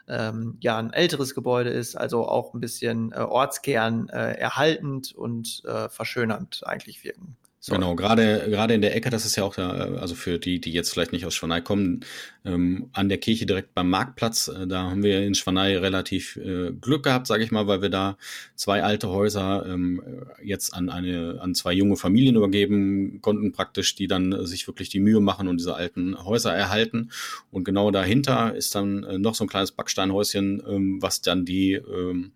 ähm, 0.09 0.57
ja 0.61 0.79
ein 0.79 0.93
älteres 0.93 1.35
Gebäude 1.35 1.71
ist, 1.71 1.97
also 1.97 2.27
auch 2.27 2.55
ein 2.55 2.61
bisschen 2.61 3.13
äh, 3.13 3.19
Ortskern 3.19 4.09
äh, 4.09 4.33
erhaltend 4.33 5.13
und 5.15 5.63
äh, 5.67 5.89
verschönernd 5.89 6.63
eigentlich 6.67 7.05
wirken 7.05 7.37
so. 7.61 7.75
Genau, 7.75 7.97
gerade 7.97 8.47
gerade 8.49 8.75
in 8.75 8.83
der 8.83 8.95
Ecke, 8.95 9.11
das 9.11 9.27
ist 9.27 9.35
ja 9.35 9.43
auch, 9.43 9.57
da, 9.57 9.71
also 9.71 10.15
für 10.15 10.39
die, 10.39 10.61
die 10.61 10.73
jetzt 10.73 10.91
vielleicht 10.91 11.13
nicht 11.13 11.27
aus 11.27 11.35
Schwanei 11.35 11.61
kommen, 11.61 12.05
ähm, 12.45 12.89
an 12.93 13.09
der 13.09 13.19
Kirche 13.19 13.47
direkt 13.47 13.75
beim 13.75 13.91
Marktplatz, 13.91 14.47
äh, 14.47 14.69
da 14.69 14.91
haben 14.91 15.03
wir 15.03 15.23
in 15.23 15.35
Schwanei 15.35 15.77
relativ 15.77 16.37
äh, 16.37 16.71
Glück 16.73 17.03
gehabt, 17.03 17.27
sage 17.27 17.43
ich 17.43 17.51
mal, 17.51 17.67
weil 17.67 17.83
wir 17.83 17.89
da 17.89 18.17
zwei 18.55 18.85
alte 18.85 19.09
Häuser 19.09 19.67
ähm, 19.67 20.01
jetzt 20.41 20.73
an 20.73 20.89
eine 20.89 21.41
an 21.41 21.57
zwei 21.57 21.73
junge 21.73 21.97
Familien 21.97 22.37
übergeben 22.37 23.21
konnten, 23.23 23.51
praktisch, 23.51 23.97
die 23.97 24.07
dann 24.07 24.47
sich 24.47 24.69
wirklich 24.69 24.89
die 24.89 25.01
Mühe 25.01 25.21
machen 25.21 25.49
und 25.49 25.57
diese 25.59 25.75
alten 25.75 26.17
Häuser 26.25 26.55
erhalten. 26.55 27.11
Und 27.51 27.65
genau 27.65 27.91
dahinter 27.91 28.55
ist 28.55 28.77
dann 28.77 29.03
äh, 29.03 29.19
noch 29.19 29.35
so 29.35 29.45
ein 29.45 29.49
kleines 29.49 29.73
Backsteinhäuschen, 29.73 30.63
ähm, 30.69 31.03
was 31.03 31.23
dann 31.23 31.45
die 31.45 31.73
ähm, 31.73 32.33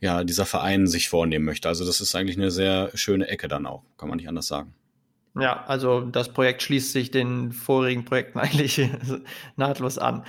ja, 0.00 0.24
dieser 0.24 0.46
Verein 0.46 0.86
sich 0.86 1.08
vornehmen 1.08 1.44
möchte. 1.44 1.68
Also 1.68 1.86
das 1.86 2.00
ist 2.00 2.14
eigentlich 2.14 2.36
eine 2.36 2.50
sehr 2.50 2.90
schöne 2.94 3.28
Ecke 3.28 3.48
dann 3.48 3.66
auch, 3.66 3.82
kann 3.96 4.08
man 4.08 4.18
nicht 4.18 4.28
anders 4.28 4.46
sagen. 4.46 4.74
Ja, 5.38 5.64
also 5.66 6.00
das 6.00 6.30
Projekt 6.30 6.62
schließt 6.62 6.92
sich 6.92 7.10
den 7.10 7.52
vorigen 7.52 8.06
Projekten 8.06 8.38
eigentlich 8.38 8.88
nahtlos 9.56 9.98
an. 9.98 10.24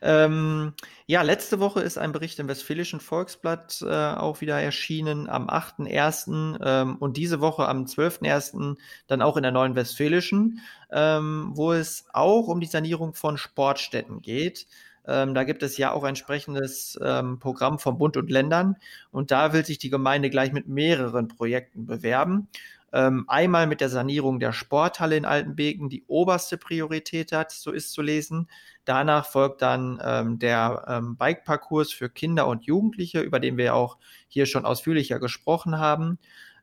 Ähm, 0.00 0.72
ja, 1.06 1.20
letzte 1.20 1.60
Woche 1.60 1.80
ist 1.80 1.98
ein 1.98 2.12
Bericht 2.12 2.38
im 2.38 2.48
Westfälischen 2.48 3.00
Volksblatt 3.00 3.82
äh, 3.82 4.14
auch 4.14 4.40
wieder 4.40 4.58
erschienen 4.58 5.28
am 5.28 5.50
8.1. 5.50 6.58
Ähm, 6.64 6.96
und 6.96 7.18
diese 7.18 7.40
Woche 7.40 7.68
am 7.68 7.84
12.1. 7.84 8.76
dann 9.06 9.20
auch 9.20 9.36
in 9.36 9.42
der 9.42 9.52
Neuen 9.52 9.74
Westfälischen, 9.74 10.60
ähm, 10.90 11.50
wo 11.52 11.72
es 11.72 12.06
auch 12.14 12.48
um 12.48 12.60
die 12.60 12.66
Sanierung 12.66 13.12
von 13.12 13.36
Sportstätten 13.36 14.22
geht. 14.22 14.66
Ähm, 15.08 15.34
da 15.34 15.44
gibt 15.44 15.62
es 15.62 15.78
ja 15.78 15.92
auch 15.92 16.02
ein 16.04 16.10
entsprechendes 16.10 16.98
ähm, 17.02 17.38
Programm 17.38 17.78
von 17.78 17.96
Bund 17.96 18.16
und 18.16 18.30
Ländern 18.30 18.76
und 19.10 19.30
da 19.30 19.52
will 19.52 19.64
sich 19.64 19.78
die 19.78 19.90
Gemeinde 19.90 20.28
gleich 20.28 20.52
mit 20.52 20.68
mehreren 20.68 21.28
Projekten 21.28 21.86
bewerben. 21.86 22.48
Ähm, 22.92 23.24
einmal 23.28 23.66
mit 23.66 23.80
der 23.80 23.88
Sanierung 23.88 24.38
der 24.38 24.52
Sporthalle 24.52 25.16
in 25.16 25.24
Altenbeken, 25.24 25.88
die 25.88 26.04
oberste 26.06 26.56
Priorität 26.56 27.32
hat, 27.32 27.52
so 27.52 27.70
ist 27.70 27.92
zu 27.92 28.02
lesen. 28.02 28.48
Danach 28.84 29.26
folgt 29.26 29.62
dann 29.62 30.00
ähm, 30.02 30.38
der 30.38 30.84
ähm, 30.88 31.16
Bikeparcours 31.16 31.92
für 31.92 32.08
Kinder 32.08 32.46
und 32.46 32.64
Jugendliche, 32.64 33.20
über 33.20 33.40
den 33.40 33.56
wir 33.58 33.74
auch 33.74 33.98
hier 34.28 34.46
schon 34.46 34.64
ausführlicher 34.64 35.18
gesprochen 35.18 35.78
haben. 35.78 36.18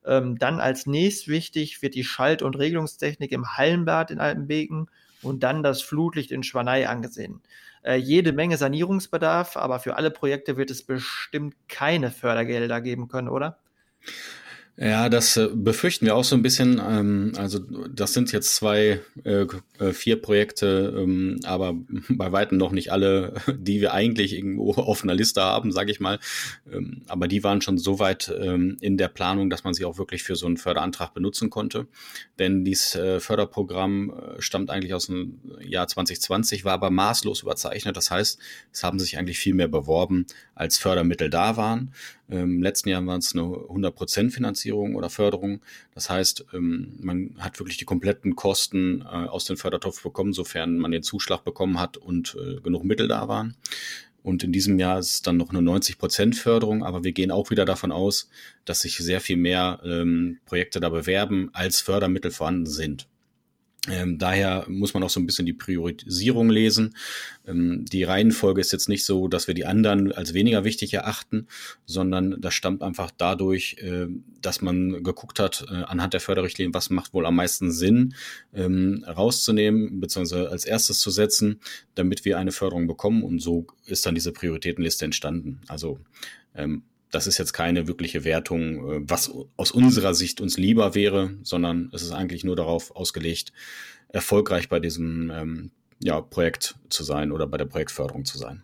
Ähm, 0.06 0.38
dann 0.38 0.60
als 0.60 0.86
nächst 0.86 1.28
wichtig 1.28 1.82
wird 1.82 1.96
die 1.96 2.04
Schalt- 2.04 2.42
und 2.42 2.58
Regelungstechnik 2.58 3.32
im 3.32 3.58
Hallenbad 3.58 4.12
in 4.12 4.20
Altenbeken 4.20 4.90
und 5.22 5.44
dann 5.44 5.64
das 5.64 5.82
Flutlicht 5.82 6.32
in 6.32 6.44
Schwanei 6.44 6.88
angesehen 6.88 7.42
äh, 7.86 7.96
jede 7.96 8.34
Menge 8.34 8.58
Sanierungsbedarf, 8.58 9.58
aber 9.58 9.80
für 9.80 9.96
alle 9.96 10.12
Projekte 10.12 10.58
wird 10.58 10.72
es 10.72 10.84
bestimmt 10.84 11.56
keine 11.68 12.12
Fördergelder 12.12 12.82
geben 12.82 13.08
können, 13.08 13.30
oder? 13.30 13.60
Ja, 14.78 15.08
das 15.08 15.38
äh, 15.38 15.48
befürchten 15.54 16.06
wir 16.06 16.18
auch 16.18 16.26
so 16.26 16.36
ein 16.36 16.42
bisschen. 16.42 16.82
Ähm, 16.86 17.32
also 17.38 17.60
das 17.60 18.12
sind 18.12 18.34
jetzt 18.34 18.56
zwei, 18.56 19.00
äh, 19.24 19.46
äh, 19.80 19.94
vier 19.94 20.22
Projekte, 20.22 20.94
ähm, 20.98 21.40
aber 21.46 21.76
bei 22.10 22.34
weitem 22.34 22.58
noch 22.58 22.74
nicht 22.74 22.92
alle, 22.92 23.36
die 23.58 23.80
wir 23.80 23.94
eigentlich 23.94 24.34
irgendwo 24.34 24.74
auf 24.76 25.04
einer 25.04 25.16
Liste 25.16 25.42
haben, 25.42 25.72
sage 25.72 25.92
ich 25.92 26.02
mal. 26.02 26.20
Ähm, 26.70 27.04
aber 27.08 27.30
die 27.30 27.44
waren 27.44 27.62
schon 27.62 27.78
so 27.78 28.00
weit 28.00 28.28
in 28.28 28.98
der 28.98 29.08
Planung, 29.08 29.50
dass 29.50 29.64
man 29.64 29.74
sie 29.74 29.86
auch 29.86 29.98
wirklich 29.98 30.24
für 30.24 30.36
so 30.36 30.46
einen 30.46 30.58
Förderantrag 30.58 31.14
benutzen 31.14 31.50
konnte. 31.50 31.88
Denn 32.40 32.66
dieses 32.66 32.98
Förderprogramm 33.24 34.14
stammt 34.40 34.70
eigentlich 34.70 34.94
aus 34.94 35.08
dem 35.08 35.40
Jahr 35.62 35.88
2020, 35.88 36.66
war 36.66 36.74
aber 36.74 36.90
maßlos 36.90 37.44
überzeichnet. 37.44 37.96
Das 37.98 38.12
heißt, 38.12 38.40
es 38.72 38.84
haben 38.84 39.00
sich 39.00 39.18
eigentlich 39.18 39.40
viel 39.40 39.54
mehr 39.54 39.68
beworben, 39.68 40.26
als 40.54 40.78
Fördermittel 40.78 41.30
da 41.30 41.58
waren. 41.58 41.92
Im 42.28 42.64
letzten 42.64 42.90
Jahr 42.90 43.06
waren 43.06 43.20
es 43.20 43.34
eine 43.34 43.44
100% 43.44 44.32
Finanzierung 44.32 44.96
oder 44.96 45.10
Förderung. 45.10 45.62
Das 45.94 46.10
heißt, 46.10 46.46
ähm, 46.54 46.94
man 47.00 47.36
hat 47.38 47.60
wirklich 47.60 47.78
die 47.78 47.86
kompletten 47.86 48.36
Kosten 48.36 49.02
äh, 49.02 49.06
aus 49.06 49.46
dem 49.46 49.58
Fördertopf 49.58 50.02
bekommen, 50.02 50.34
sofern 50.34 50.78
man 50.78 50.92
den 50.92 51.04
Zuschlag 51.04 51.44
bekommen 51.44 51.80
hat 51.80 51.98
und 51.98 52.36
äh, 52.40 52.62
genug 52.62 52.84
Mittel 52.84 53.08
da 53.08 53.28
waren. 53.28 53.56
Und 54.24 54.44
in 54.44 54.52
diesem 54.52 54.80
Jahr 54.80 54.98
ist 54.98 55.12
es 55.12 55.22
dann 55.22 55.38
noch 55.38 55.52
eine 55.52 55.60
90% 55.60 56.34
Förderung, 56.34 56.84
aber 56.84 57.04
wir 57.04 57.12
gehen 57.12 57.30
auch 57.30 57.52
wieder 57.52 57.64
davon 57.64 57.92
aus, 57.92 58.28
dass 58.66 58.82
sich 58.82 58.98
sehr 58.98 59.22
viel 59.22 59.38
mehr 59.38 59.80
ähm, 59.86 60.40
Projekte 60.48 60.80
da 60.80 60.90
bewerben, 60.90 61.52
als 61.54 61.82
Fördermittel 61.82 62.32
vorhanden 62.32 62.66
sind. 62.66 63.08
Ähm, 63.90 64.18
daher 64.18 64.66
muss 64.68 64.94
man 64.94 65.04
auch 65.04 65.10
so 65.10 65.20
ein 65.20 65.26
bisschen 65.26 65.46
die 65.46 65.54
Priorisierung 65.54 66.50
lesen. 66.50 66.96
Ähm, 67.46 67.86
die 67.86 68.04
Reihenfolge 68.04 68.62
ist 68.62 68.72
jetzt 68.72 68.90
nicht 68.90 69.06
so, 69.06 69.28
dass 69.28 69.48
wir 69.48 69.54
die 69.54 69.66
anderen 69.66 70.12
als 70.12 70.34
weniger 70.34 70.64
wichtig 70.64 70.94
erachten, 70.94 71.48
sondern 71.86 72.42
das 72.42 72.54
stammt 72.54 72.82
einfach 72.82 73.12
dadurch, 73.16 73.78
äh, 73.80 74.08
dass 74.42 74.62
man 74.62 75.04
geguckt 75.04 75.40
hat, 75.40 75.66
äh, 75.70 75.84
anhand 75.84 76.14
der 76.14 76.22
Förderrichtlinien, 76.22 76.74
was 76.74 76.90
macht 76.90 77.14
wohl 77.14 77.26
am 77.26 77.36
meisten 77.36 77.72
Sinn, 77.72 78.16
ähm, 78.54 79.06
rauszunehmen, 79.08 80.00
beziehungsweise 80.00 80.50
als 80.50 80.66
erstes 80.66 81.00
zu 81.00 81.12
setzen, 81.12 81.60
damit 81.94 82.26
wir 82.26 82.40
eine 82.40 82.52
Förderung 82.52 82.88
bekommen. 82.88 83.24
Und 83.24 83.40
so 83.40 83.68
ist 83.86 84.06
dann 84.06 84.16
diese 84.16 84.32
Prioritätenliste 84.32 85.06
entstanden. 85.06 85.62
Also 85.68 86.00
ähm, 86.56 86.84
das 87.12 87.28
ist 87.28 87.38
jetzt 87.38 87.54
keine 87.54 87.88
wirkliche 87.88 88.24
Wertung, 88.24 88.92
äh, 88.92 89.02
was 89.10 89.32
aus 89.58 89.72
unserer 89.72 90.14
Sicht 90.14 90.42
uns 90.42 90.58
lieber 90.58 90.96
wäre, 90.96 91.32
sondern 91.44 91.90
es 91.94 92.02
ist 92.02 92.12
eigentlich 92.12 92.44
nur 92.44 92.56
darauf 92.56 92.96
ausgelegt, 92.96 93.52
erfolgreich 94.10 94.70
bei 94.70 94.80
diesem 94.80 95.32
ähm, 95.32 95.72
ja, 96.00 96.22
Projekt 96.22 96.76
zu 96.90 97.04
sein 97.04 97.32
oder 97.32 97.48
bei 97.48 97.58
der 97.58 97.66
Projektförderung 97.66 98.26
zu 98.26 98.38
sein. 98.38 98.64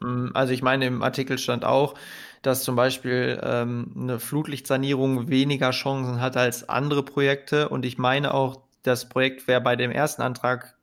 Mm, 0.00 0.28
also 0.34 0.52
ich 0.52 0.62
meine, 0.62 0.86
im 0.86 1.02
Artikel 1.02 1.38
stand 1.38 1.64
auch, 1.64 1.94
dass 2.42 2.64
zum 2.64 2.76
Beispiel 2.76 3.40
ähm, 3.42 3.92
eine 3.96 4.18
Flutlichtsanierung 4.18 5.28
weniger 5.28 5.70
Chancen 5.70 6.20
hat 6.20 6.36
als 6.36 6.68
andere 6.68 7.04
Projekte. 7.04 7.68
Und 7.68 7.84
ich 7.84 7.98
meine 7.98 8.34
auch, 8.34 8.60
das 8.82 9.08
Projekt 9.08 9.46
wäre 9.46 9.60
bei 9.60 9.76
dem 9.76 9.92
ersten 9.92 10.22
Antrag 10.22 10.76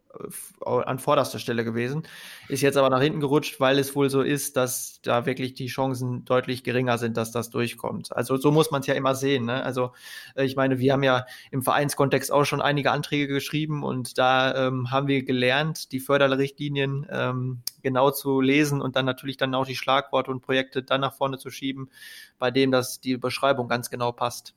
an 0.66 1.00
vorderster 1.00 1.40
Stelle 1.40 1.64
gewesen. 1.64 2.04
Ist 2.48 2.62
jetzt 2.62 2.78
aber 2.78 2.90
nach 2.90 3.02
hinten 3.02 3.20
gerutscht, 3.20 3.60
weil 3.60 3.80
es 3.80 3.96
wohl 3.96 4.10
so 4.10 4.22
ist, 4.22 4.58
dass 4.58 5.00
da 5.02 5.26
wirklich 5.26 5.54
die 5.54 5.68
Chancen 5.68 6.26
deutlich 6.26 6.64
geringer 6.64 6.98
sind, 6.98 7.18
dass 7.18 7.32
das 7.32 7.50
durchkommt. 7.50 8.16
Also 8.16 8.38
so 8.38 8.52
muss 8.52 8.72
man 8.72 8.82
es 8.82 8.88
ja 8.88 8.94
immer 8.94 9.16
sehen. 9.16 9.46
Ne? 9.46 9.64
Also 9.64 9.92
äh, 10.36 10.46
ich 10.46 10.56
meine, 10.56 10.80
wir 10.80 10.94
haben 10.94 11.04
ja 11.04 11.26
im 11.52 11.62
Vereinskontext 11.62 12.32
auch 12.32 12.46
schon 12.46 12.62
einige 12.62 12.92
Anträge 12.92 13.28
geschrieben 13.28 13.84
und 13.84 14.18
da 14.18 14.68
ähm, 14.68 14.92
haben 14.92 15.08
wir 15.08 15.24
gelernt, 15.24 15.92
die 15.92 16.00
Förderrichtlinien 16.00 17.08
ähm, 17.10 17.62
genau 17.82 18.12
zu 18.12 18.42
lesen 18.42 18.82
und 18.82 18.96
dann 18.96 19.06
natürlich 19.06 19.38
dann 19.38 19.56
auch 19.56 19.66
die 19.66 19.76
Schlagworte 19.76 20.32
und 20.32 20.42
Projekte 20.42 20.84
dann 20.84 21.02
nach 21.02 21.14
vorne 21.14 21.38
zu 21.38 21.50
schieben, 21.50 21.90
bei 22.38 22.52
dem 22.52 22.72
das 22.72 23.00
die 23.00 23.18
Beschreibung 23.18 23.68
ganz 23.68 23.90
genau 23.90 24.12
passt. 24.12 24.54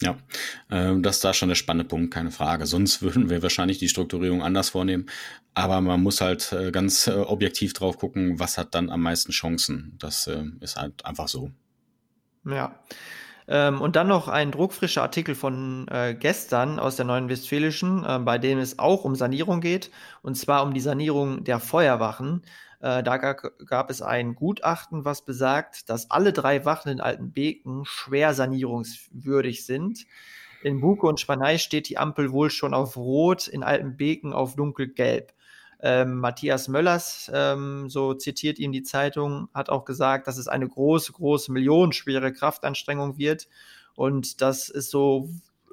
Ja, 0.00 0.16
äh, 0.70 1.00
das 1.00 1.16
ist 1.16 1.24
da 1.24 1.34
schon 1.34 1.48
der 1.48 1.56
spannende 1.56 1.88
Punkt, 1.88 2.12
keine 2.12 2.30
Frage. 2.30 2.66
Sonst 2.66 3.02
würden 3.02 3.30
wir 3.30 3.42
wahrscheinlich 3.42 3.78
die 3.78 3.88
Strukturierung 3.88 4.42
anders 4.42 4.70
vornehmen. 4.70 5.06
Aber 5.54 5.80
man 5.80 6.02
muss 6.02 6.20
halt 6.20 6.52
äh, 6.52 6.70
ganz 6.70 7.06
äh, 7.06 7.12
objektiv 7.12 7.72
drauf 7.74 7.98
gucken, 7.98 8.38
was 8.38 8.58
hat 8.58 8.74
dann 8.74 8.90
am 8.90 9.02
meisten 9.02 9.32
Chancen. 9.32 9.96
Das 9.98 10.26
äh, 10.26 10.44
ist 10.60 10.76
halt 10.76 11.04
einfach 11.04 11.28
so. 11.28 11.50
Ja. 12.44 12.74
Ähm, 13.48 13.80
und 13.80 13.96
dann 13.96 14.08
noch 14.08 14.28
ein 14.28 14.50
druckfrischer 14.50 15.02
Artikel 15.02 15.34
von 15.34 15.86
gestern 16.20 16.78
aus 16.78 16.96
der 16.96 17.04
Neuen 17.04 17.28
Westfälischen, 17.28 18.02
bei 18.24 18.38
dem 18.38 18.58
es 18.58 18.78
auch 18.78 19.04
um 19.04 19.16
Sanierung 19.16 19.60
geht, 19.60 19.90
und 20.22 20.36
zwar 20.36 20.62
um 20.62 20.74
die 20.74 20.80
Sanierung 20.80 21.42
der 21.42 21.58
Feuerwachen. 21.58 22.42
Äh, 22.82 23.02
da 23.04 23.16
gab 23.16 23.90
es 23.90 24.02
ein 24.02 24.34
Gutachten, 24.34 25.04
was 25.04 25.24
besagt, 25.24 25.88
dass 25.88 26.10
alle 26.10 26.32
drei 26.32 26.64
Wachen 26.64 26.90
in 26.90 27.00
Altenbeken 27.00 27.84
schwer 27.84 28.34
sanierungswürdig 28.34 29.64
sind. 29.64 30.04
In 30.62 30.80
Buke 30.80 31.06
und 31.06 31.20
Spanei 31.20 31.58
steht 31.58 31.88
die 31.88 31.98
Ampel 31.98 32.32
wohl 32.32 32.50
schon 32.50 32.74
auf 32.74 32.96
Rot, 32.96 33.46
in 33.46 33.62
Altenbeken 33.62 34.32
auf 34.32 34.56
dunkelgelb. 34.56 35.32
Ähm, 35.80 36.18
Matthias 36.18 36.68
Möllers, 36.68 37.30
ähm, 37.34 37.88
so 37.88 38.14
zitiert 38.14 38.58
ihm 38.58 38.70
die 38.70 38.84
Zeitung, 38.84 39.48
hat 39.54 39.70
auch 39.70 39.84
gesagt, 39.84 40.26
dass 40.28 40.38
es 40.38 40.46
eine 40.46 40.68
große, 40.68 41.12
große, 41.12 41.50
millionenschwere 41.50 42.32
Kraftanstrengung 42.32 43.18
wird 43.18 43.48
und 43.94 44.40
das 44.40 44.68
ist 44.68 44.90
so, 44.90 45.28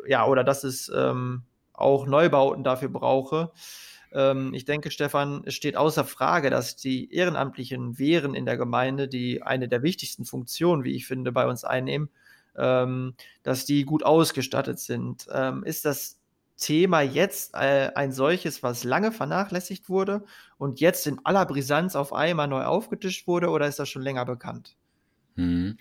ja, 0.08 0.26
oder 0.26 0.44
dass 0.44 0.64
es 0.64 0.92
ähm, 0.96 1.44
auch 1.74 2.08
Neubauten 2.08 2.64
dafür 2.64 2.90
brauche. 2.90 3.52
Ähm, 4.12 4.54
ich 4.54 4.66
denke, 4.66 4.92
Stefan, 4.92 5.44
es 5.46 5.54
steht 5.56 5.76
außer 5.78 6.06
Frage, 6.06 6.50
dass 6.50 6.76
die 6.76 7.14
ehrenamtlichen 7.14 8.00
Wehren 8.00 8.34
in 8.36 8.46
der 8.46 8.58
Gemeinde, 8.58 9.08
die 9.08 9.44
eine 9.44 9.68
der 9.68 9.84
wichtigsten 9.84 10.26
Funktionen, 10.26 10.84
wie 10.84 10.96
ich 10.96 11.08
finde, 11.08 11.32
bei 11.32 11.48
uns 11.48 11.64
einnehmen, 11.64 12.10
ähm, 12.58 13.16
dass 13.44 13.66
die 13.66 13.86
gut 13.86 14.04
ausgestattet 14.04 14.80
sind. 14.80 15.28
Ähm, 15.32 15.64
ist 15.64 15.86
das 15.86 16.20
Thema 16.58 17.02
jetzt 17.02 17.54
äh, 17.56 17.92
ein 17.96 18.12
solches, 18.12 18.64
was 18.64 18.84
lange 18.84 19.12
vernachlässigt 19.12 19.90
wurde 19.90 20.26
und 20.58 20.80
jetzt 20.80 21.08
in 21.08 21.20
aller 21.26 21.46
Brisanz 21.46 21.96
auf 21.96 22.14
einmal 22.14 22.48
neu 22.48 22.64
aufgetischt 22.64 23.28
wurde 23.28 23.50
oder 23.50 23.68
ist 23.68 23.80
das 23.80 23.90
schon 23.90 24.02
länger 24.02 24.26
bekannt? 24.26 24.76
Mhm. 25.40 25.78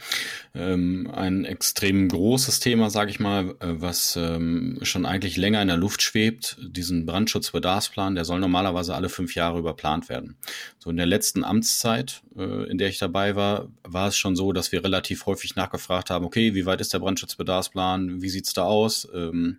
Ähm, 0.55 1.11
ein 1.13 1.45
extrem 1.45 2.09
großes 2.09 2.61
Thema, 2.61 2.91
sage 2.91 3.11
ich 3.11 3.19
mal, 3.19 3.57
äh, 3.59 3.67
was 3.81 4.17
ähm, 4.17 4.79
schon 4.83 5.05
eigentlich 5.05 5.37
länger 5.37 5.61
in 5.61 5.67
der 5.67 5.77
Luft 5.77 6.01
schwebt, 6.01 6.57
diesen 6.61 7.07
Brandschutzbedarfsplan, 7.07 8.15
der 8.15 8.25
soll 8.25 8.39
normalerweise 8.39 8.95
alle 8.95 9.09
fünf 9.09 9.35
Jahre 9.35 9.59
überplant 9.59 10.09
werden. 10.09 10.37
So 10.79 10.91
in 10.91 10.97
der 10.97 11.07
letzten 11.07 11.43
Amtszeit, 11.43 12.23
äh, 12.37 12.71
in 12.71 12.79
der 12.79 12.89
ich 12.89 12.99
dabei 12.99 13.35
war, 13.35 13.69
war 13.83 14.07
es 14.07 14.17
schon 14.17 14.37
so, 14.37 14.53
dass 14.53 14.71
wir 14.71 14.85
relativ 14.85 15.27
häufig 15.27 15.57
nachgefragt 15.57 16.11
haben, 16.11 16.25
okay, 16.25 16.55
wie 16.55 16.67
weit 16.67 16.81
ist 16.81 16.93
der 16.93 17.01
Brandschutzbedarfsplan, 17.01 18.23
wie 18.23 18.29
sieht's 18.29 18.53
da 18.53 18.63
aus? 18.63 19.09
Ähm, 19.13 19.59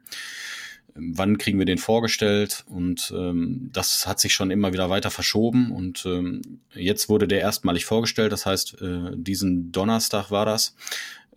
wann 0.96 1.38
kriegen 1.38 1.60
wir 1.60 1.66
den 1.66 1.78
vorgestellt? 1.78 2.66
Und 2.68 3.14
ähm, 3.16 3.70
das 3.74 4.08
hat 4.08 4.20
sich 4.20 4.34
schon 4.34 4.52
immer 4.52 4.74
wieder 4.74 4.90
weiter 4.90 5.12
verschoben. 5.12 5.72
Und 5.72 6.06
ähm, 6.06 6.42
jetzt 6.74 7.10
wurde 7.10 7.28
der 7.28 7.42
erstmalig 7.42 7.86
vorgestellt, 7.86 8.32
das 8.32 8.46
heißt, 8.46 8.82
äh, 8.82 9.12
diesen 9.16 9.72
Donnerstag 9.72 10.32
war 10.32 10.46
das, 10.46 10.76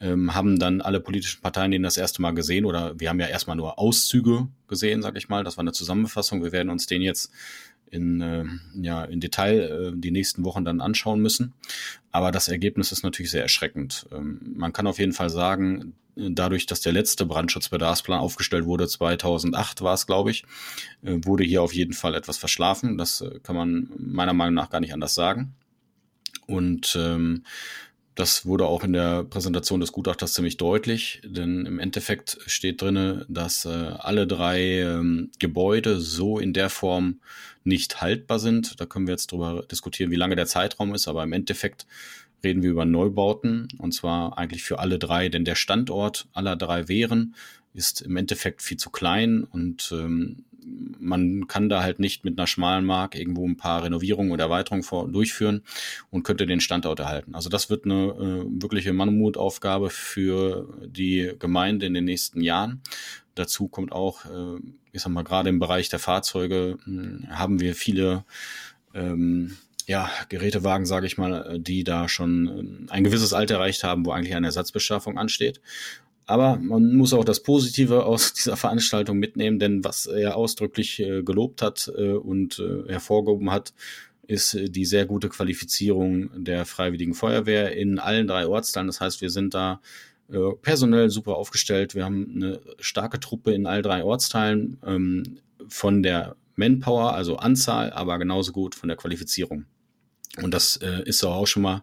ähm, 0.00 0.34
haben 0.34 0.58
dann 0.58 0.80
alle 0.80 1.00
politischen 1.00 1.40
Parteien 1.40 1.70
den 1.70 1.82
das 1.82 1.96
erste 1.96 2.22
Mal 2.22 2.32
gesehen. 2.32 2.64
Oder 2.64 2.98
wir 2.98 3.08
haben 3.08 3.20
ja 3.20 3.26
erstmal 3.26 3.56
nur 3.56 3.78
Auszüge 3.78 4.48
gesehen, 4.68 5.02
sag 5.02 5.16
ich 5.16 5.28
mal, 5.28 5.44
das 5.44 5.56
war 5.56 5.62
eine 5.62 5.72
Zusammenfassung, 5.72 6.42
wir 6.42 6.52
werden 6.52 6.70
uns 6.70 6.86
den 6.86 7.02
jetzt 7.02 7.30
in, 7.92 8.20
äh, 8.22 8.44
ja, 8.80 9.04
in 9.04 9.20
Detail 9.20 9.60
äh, 9.60 9.92
die 9.94 10.10
nächsten 10.10 10.44
Wochen 10.44 10.64
dann 10.64 10.80
anschauen 10.80 11.20
müssen. 11.20 11.52
Aber 12.10 12.32
das 12.32 12.48
Ergebnis 12.48 12.90
ist 12.90 13.02
natürlich 13.02 13.30
sehr 13.30 13.42
erschreckend. 13.42 14.06
Ähm, 14.10 14.40
man 14.56 14.72
kann 14.72 14.86
auf 14.86 14.98
jeden 14.98 15.12
Fall 15.12 15.28
sagen, 15.28 15.92
dadurch, 16.16 16.66
dass 16.66 16.80
der 16.80 16.92
letzte 16.92 17.26
Brandschutzbedarfsplan 17.26 18.20
aufgestellt 18.20 18.66
wurde, 18.66 18.86
2008 18.86 19.82
war 19.82 19.94
es, 19.94 20.06
glaube 20.06 20.30
ich, 20.30 20.44
äh, 21.02 21.18
wurde 21.22 21.44
hier 21.44 21.62
auf 21.62 21.74
jeden 21.74 21.94
Fall 21.94 22.14
etwas 22.14 22.38
verschlafen. 22.38 22.98
Das 22.98 23.20
äh, 23.20 23.40
kann 23.42 23.56
man 23.56 23.88
meiner 23.96 24.32
Meinung 24.34 24.54
nach 24.54 24.70
gar 24.70 24.80
nicht 24.80 24.92
anders 24.92 25.14
sagen. 25.14 25.54
Und 26.46 26.96
ähm, 27.00 27.44
das 28.14 28.44
wurde 28.44 28.66
auch 28.66 28.84
in 28.84 28.92
der 28.92 29.24
Präsentation 29.24 29.80
des 29.80 29.92
Gutachters 29.92 30.34
ziemlich 30.34 30.58
deutlich, 30.58 31.22
denn 31.24 31.64
im 31.64 31.78
Endeffekt 31.78 32.38
steht 32.46 32.82
drinne, 32.82 33.24
dass 33.28 33.64
äh, 33.64 33.68
alle 33.70 34.26
drei 34.26 34.80
ähm, 34.80 35.30
Gebäude 35.38 35.98
so 35.98 36.38
in 36.38 36.52
der 36.52 36.68
Form 36.68 37.20
nicht 37.64 38.02
haltbar 38.02 38.38
sind. 38.38 38.78
Da 38.80 38.86
können 38.86 39.06
wir 39.06 39.14
jetzt 39.14 39.32
drüber 39.32 39.64
diskutieren, 39.70 40.10
wie 40.10 40.16
lange 40.16 40.36
der 40.36 40.46
Zeitraum 40.46 40.94
ist, 40.94 41.08
aber 41.08 41.22
im 41.22 41.32
Endeffekt 41.32 41.86
reden 42.44 42.62
wir 42.62 42.70
über 42.70 42.84
Neubauten 42.84 43.68
und 43.78 43.92
zwar 43.92 44.38
eigentlich 44.38 44.62
für 44.62 44.78
alle 44.78 44.98
drei, 44.98 45.28
denn 45.28 45.44
der 45.44 45.54
Standort 45.54 46.28
aller 46.32 46.56
drei 46.56 46.88
Wehren 46.88 47.34
ist 47.74 48.02
im 48.02 48.16
Endeffekt 48.16 48.62
viel 48.62 48.76
zu 48.76 48.90
klein 48.90 49.44
und 49.44 49.92
ähm, 49.92 50.44
man 50.98 51.48
kann 51.48 51.68
da 51.68 51.82
halt 51.82 51.98
nicht 51.98 52.24
mit 52.24 52.38
einer 52.38 52.46
schmalen 52.46 52.84
Mark 52.84 53.16
irgendwo 53.16 53.46
ein 53.46 53.56
paar 53.56 53.82
Renovierungen 53.82 54.32
oder 54.32 54.44
Erweiterungen 54.44 54.84
vor, 54.84 55.08
durchführen 55.08 55.62
und 56.10 56.22
könnte 56.22 56.46
den 56.46 56.60
Standort 56.60 57.00
erhalten. 57.00 57.34
Also 57.34 57.48
das 57.48 57.70
wird 57.70 57.84
eine 57.84 57.94
äh, 57.94 58.62
wirkliche 58.62 58.92
Mammutaufgabe 58.92 59.90
für 59.90 60.78
die 60.86 61.32
Gemeinde 61.38 61.86
in 61.86 61.94
den 61.94 62.04
nächsten 62.04 62.40
Jahren. 62.40 62.80
Dazu 63.34 63.68
kommt 63.68 63.92
auch, 63.92 64.24
äh, 64.26 64.60
ich 64.92 65.02
sag 65.02 65.12
mal, 65.12 65.24
gerade 65.24 65.48
im 65.48 65.58
Bereich 65.58 65.88
der 65.88 65.98
Fahrzeuge 65.98 66.78
äh, 66.86 67.26
haben 67.28 67.60
wir 67.60 67.74
viele 67.74 68.24
ähm, 68.94 69.56
ja, 69.86 70.10
Gerätewagen, 70.28 70.86
sage 70.86 71.06
ich 71.06 71.18
mal, 71.18 71.58
die 71.58 71.84
da 71.84 72.08
schon 72.08 72.86
äh, 72.88 72.92
ein 72.92 73.04
gewisses 73.04 73.32
Alter 73.32 73.54
erreicht 73.54 73.84
haben, 73.84 74.06
wo 74.06 74.12
eigentlich 74.12 74.34
eine 74.34 74.46
Ersatzbeschaffung 74.46 75.18
ansteht. 75.18 75.60
Aber 76.26 76.56
man 76.56 76.94
muss 76.94 77.12
auch 77.12 77.24
das 77.24 77.42
Positive 77.42 78.04
aus 78.04 78.32
dieser 78.34 78.56
Veranstaltung 78.56 79.18
mitnehmen, 79.18 79.58
denn 79.58 79.84
was 79.84 80.06
er 80.06 80.36
ausdrücklich 80.36 81.00
äh, 81.00 81.22
gelobt 81.22 81.62
hat 81.62 81.92
äh, 81.96 82.12
und 82.12 82.58
äh, 82.58 82.90
hervorgehoben 82.90 83.50
hat, 83.50 83.74
ist 84.26 84.54
äh, 84.54 84.70
die 84.70 84.84
sehr 84.84 85.06
gute 85.06 85.28
Qualifizierung 85.28 86.30
der 86.44 86.64
Freiwilligen 86.64 87.14
Feuerwehr 87.14 87.76
in 87.76 87.98
allen 87.98 88.26
drei 88.26 88.46
Ortsteilen. 88.46 88.86
Das 88.86 89.00
heißt, 89.00 89.20
wir 89.20 89.30
sind 89.30 89.54
da 89.54 89.80
äh, 90.30 90.38
personell 90.62 91.10
super 91.10 91.36
aufgestellt. 91.36 91.94
Wir 91.94 92.04
haben 92.04 92.32
eine 92.34 92.60
starke 92.78 93.20
Truppe 93.20 93.52
in 93.52 93.66
all 93.66 93.82
drei 93.82 94.04
Ortsteilen 94.04 94.78
ähm, 94.86 95.38
von 95.68 96.02
der 96.02 96.36
Manpower, 96.54 97.14
also 97.14 97.36
Anzahl, 97.36 97.92
aber 97.92 98.18
genauso 98.18 98.52
gut 98.52 98.74
von 98.74 98.88
der 98.88 98.96
Qualifizierung. 98.96 99.66
Und 100.40 100.54
das 100.54 100.76
äh, 100.76 101.02
ist 101.04 101.22
auch 101.24 101.46
schon 101.46 101.62
mal 101.62 101.82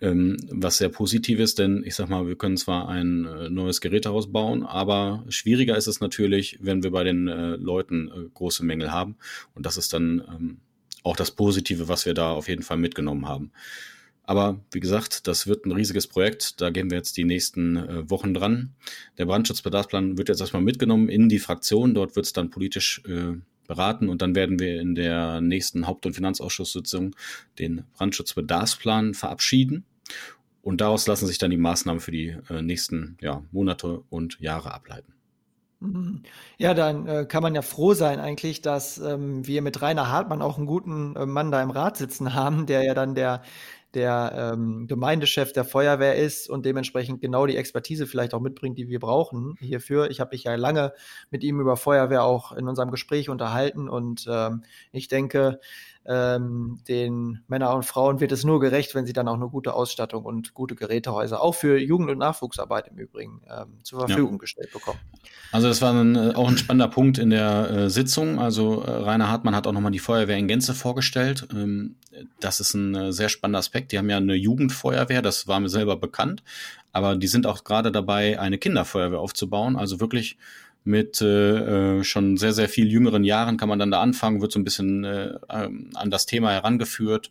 ähm, 0.00 0.36
was 0.50 0.78
sehr 0.78 0.90
Positives, 0.90 1.54
denn 1.54 1.82
ich 1.84 1.94
sag 1.94 2.08
mal, 2.08 2.26
wir 2.26 2.36
können 2.36 2.58
zwar 2.58 2.88
ein 2.88 3.24
äh, 3.24 3.48
neues 3.48 3.80
Gerätehaus 3.80 4.30
bauen, 4.30 4.62
aber 4.62 5.24
schwieriger 5.28 5.76
ist 5.76 5.86
es 5.86 6.00
natürlich, 6.00 6.58
wenn 6.60 6.82
wir 6.82 6.90
bei 6.90 7.04
den 7.04 7.28
äh, 7.28 7.56
Leuten 7.56 8.08
äh, 8.08 8.28
große 8.34 8.64
Mängel 8.64 8.92
haben. 8.92 9.16
Und 9.54 9.64
das 9.64 9.78
ist 9.78 9.94
dann 9.94 10.22
ähm, 10.28 10.58
auch 11.02 11.16
das 11.16 11.30
Positive, 11.30 11.88
was 11.88 12.04
wir 12.04 12.12
da 12.12 12.32
auf 12.32 12.48
jeden 12.48 12.62
Fall 12.62 12.76
mitgenommen 12.76 13.26
haben. 13.26 13.52
Aber 14.24 14.60
wie 14.72 14.80
gesagt, 14.80 15.26
das 15.26 15.46
wird 15.46 15.64
ein 15.64 15.72
riesiges 15.72 16.06
Projekt. 16.06 16.60
Da 16.60 16.68
gehen 16.68 16.90
wir 16.90 16.98
jetzt 16.98 17.16
die 17.16 17.24
nächsten 17.24 17.76
äh, 17.76 18.10
Wochen 18.10 18.34
dran. 18.34 18.74
Der 19.16 19.24
Brandschutzbedarfsplan 19.24 20.18
wird 20.18 20.28
jetzt 20.28 20.40
erstmal 20.40 20.60
mitgenommen 20.60 21.08
in 21.08 21.30
die 21.30 21.38
Fraktion. 21.38 21.94
Dort 21.94 22.14
wird 22.14 22.26
es 22.26 22.34
dann 22.34 22.50
politisch 22.50 23.00
äh, 23.06 23.38
beraten 23.68 24.08
und 24.08 24.20
dann 24.20 24.34
werden 24.34 24.58
wir 24.58 24.80
in 24.80 24.96
der 24.96 25.40
nächsten 25.40 25.86
Haupt- 25.86 26.06
und 26.06 26.14
Finanzausschusssitzung 26.14 27.14
den 27.60 27.84
Brandschutzbedarfsplan 27.96 29.14
verabschieden. 29.14 29.84
Und 30.62 30.80
daraus 30.80 31.06
lassen 31.06 31.28
sich 31.28 31.38
dann 31.38 31.52
die 31.52 31.56
Maßnahmen 31.56 32.00
für 32.00 32.10
die 32.10 32.36
äh, 32.50 32.62
nächsten 32.62 33.16
ja, 33.20 33.44
Monate 33.52 34.02
und 34.10 34.40
Jahre 34.40 34.74
ableiten. 34.74 35.14
Mhm. 35.80 36.22
Ja, 36.58 36.74
dann 36.74 37.06
äh, 37.06 37.24
kann 37.24 37.42
man 37.42 37.54
ja 37.54 37.62
froh 37.62 37.94
sein 37.94 38.18
eigentlich, 38.18 38.62
dass 38.62 38.98
ähm, 38.98 39.46
wir 39.46 39.62
mit 39.62 39.80
Rainer 39.80 40.10
Hartmann 40.10 40.42
auch 40.42 40.56
einen 40.58 40.66
guten 40.66 41.14
äh, 41.14 41.24
Mann 41.24 41.52
da 41.52 41.62
im 41.62 41.70
Rat 41.70 41.96
sitzen 41.96 42.34
haben, 42.34 42.66
der 42.66 42.82
ja 42.82 42.94
dann 42.94 43.14
der 43.14 43.42
der 43.94 44.52
ähm, 44.52 44.86
Gemeindechef 44.86 45.52
der 45.52 45.64
Feuerwehr 45.64 46.16
ist 46.16 46.50
und 46.50 46.66
dementsprechend 46.66 47.22
genau 47.22 47.46
die 47.46 47.56
Expertise 47.56 48.06
vielleicht 48.06 48.34
auch 48.34 48.40
mitbringt, 48.40 48.76
die 48.76 48.88
wir 48.88 49.00
brauchen 49.00 49.56
hierfür. 49.60 50.10
Ich 50.10 50.20
habe 50.20 50.32
mich 50.32 50.44
ja 50.44 50.54
lange 50.56 50.92
mit 51.30 51.42
ihm 51.42 51.58
über 51.58 51.76
Feuerwehr 51.78 52.22
auch 52.22 52.52
in 52.52 52.68
unserem 52.68 52.90
Gespräch 52.90 53.30
unterhalten 53.30 53.88
und 53.88 54.26
ähm, 54.30 54.62
ich 54.92 55.08
denke, 55.08 55.58
ähm, 56.08 56.80
den 56.88 57.42
Männern 57.48 57.76
und 57.76 57.82
Frauen 57.84 58.18
wird 58.18 58.32
es 58.32 58.42
nur 58.42 58.60
gerecht, 58.60 58.94
wenn 58.94 59.04
sie 59.04 59.12
dann 59.12 59.28
auch 59.28 59.34
eine 59.34 59.48
gute 59.48 59.74
Ausstattung 59.74 60.24
und 60.24 60.54
gute 60.54 60.74
Gerätehäuser, 60.74 61.42
auch 61.42 61.54
für 61.54 61.78
Jugend- 61.78 62.10
und 62.10 62.18
Nachwuchsarbeit 62.18 62.88
im 62.88 62.96
Übrigen, 62.96 63.42
ähm, 63.46 63.78
zur 63.82 64.00
Verfügung 64.00 64.32
ja. 64.32 64.38
gestellt 64.38 64.72
bekommen. 64.72 64.98
Also 65.52 65.68
das 65.68 65.82
war 65.82 65.92
ein, 65.92 66.16
äh, 66.16 66.32
auch 66.34 66.48
ein 66.48 66.56
spannender 66.56 66.88
Punkt 66.88 67.18
in 67.18 67.28
der 67.28 67.70
äh, 67.70 67.90
Sitzung. 67.90 68.38
Also 68.38 68.82
äh, 68.82 68.90
Rainer 68.90 69.28
Hartmann 69.28 69.54
hat 69.54 69.66
auch 69.66 69.72
nochmal 69.72 69.92
die 69.92 69.98
Feuerwehr 69.98 70.38
in 70.38 70.48
Gänze 70.48 70.72
vorgestellt. 70.72 71.46
Ähm, 71.54 71.96
das 72.40 72.60
ist 72.60 72.72
ein 72.72 72.94
äh, 72.94 73.12
sehr 73.12 73.28
spannender 73.28 73.58
Aspekt. 73.58 73.92
Die 73.92 73.98
haben 73.98 74.08
ja 74.08 74.16
eine 74.16 74.34
Jugendfeuerwehr, 74.34 75.20
das 75.20 75.46
war 75.46 75.60
mir 75.60 75.68
selber 75.68 75.96
bekannt, 75.96 76.42
aber 76.92 77.16
die 77.16 77.28
sind 77.28 77.46
auch 77.46 77.64
gerade 77.64 77.92
dabei, 77.92 78.40
eine 78.40 78.56
Kinderfeuerwehr 78.56 79.20
aufzubauen. 79.20 79.76
Also 79.76 80.00
wirklich 80.00 80.38
mit 80.84 81.20
äh, 81.20 81.98
äh, 81.98 82.04
schon 82.04 82.36
sehr, 82.36 82.52
sehr 82.52 82.68
viel 82.68 82.90
jüngeren 82.90 83.24
Jahren 83.24 83.56
kann 83.56 83.68
man 83.68 83.78
dann 83.78 83.90
da 83.90 84.00
anfangen, 84.00 84.40
wird 84.40 84.52
so 84.52 84.58
ein 84.58 84.64
bisschen 84.64 85.04
äh, 85.04 85.34
ähm, 85.50 85.90
an 85.94 86.10
das 86.10 86.26
Thema 86.26 86.52
herangeführt. 86.52 87.30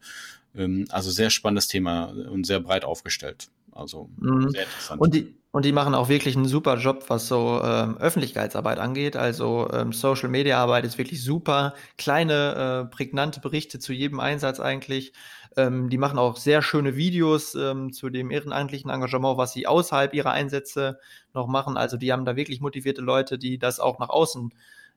Ähm, 0.55 0.85
also 0.89 1.11
sehr 1.11 1.29
spannendes 1.29 1.67
Thema 1.67 2.05
und 2.05 2.45
sehr 2.45 2.59
breit 2.59 2.85
aufgestellt. 2.85 3.49
Also 3.77 4.09
mhm. 4.17 4.49
sehr 4.49 4.63
interessant. 4.63 5.01
Und 5.01 5.13
die, 5.13 5.37
und 5.51 5.65
die 5.65 5.71
machen 5.71 5.95
auch 5.95 6.09
wirklich 6.09 6.35
einen 6.35 6.45
super 6.45 6.77
Job, 6.77 7.05
was 7.07 7.27
so 7.27 7.61
ähm, 7.63 7.97
Öffentlichkeitsarbeit 7.97 8.79
angeht. 8.79 9.15
Also 9.15 9.69
ähm, 9.71 9.93
Social 9.93 10.29
Media 10.29 10.57
Arbeit 10.57 10.85
ist 10.85 10.97
wirklich 10.97 11.23
super. 11.23 11.73
Kleine, 11.97 12.85
äh, 12.85 12.95
prägnante 12.95 13.39
Berichte 13.39 13.79
zu 13.79 13.93
jedem 13.93 14.19
Einsatz 14.19 14.59
eigentlich. 14.59 15.13
Ähm, 15.55 15.89
die 15.89 15.97
machen 15.97 16.19
auch 16.19 16.37
sehr 16.37 16.61
schöne 16.61 16.95
Videos 16.95 17.55
ähm, 17.55 17.91
zu 17.91 18.09
dem 18.09 18.29
ehrenamtlichen 18.29 18.91
Engagement, 18.91 19.37
was 19.37 19.53
sie 19.53 19.65
außerhalb 19.65 20.13
ihrer 20.13 20.31
Einsätze 20.31 20.99
noch 21.33 21.47
machen. 21.47 21.77
Also 21.77 21.97
die 21.97 22.11
haben 22.11 22.25
da 22.25 22.35
wirklich 22.35 22.61
motivierte 22.61 23.01
Leute, 23.01 23.39
die 23.39 23.57
das 23.57 23.79
auch 23.79 23.97
nach 23.99 24.09
außen 24.09 24.53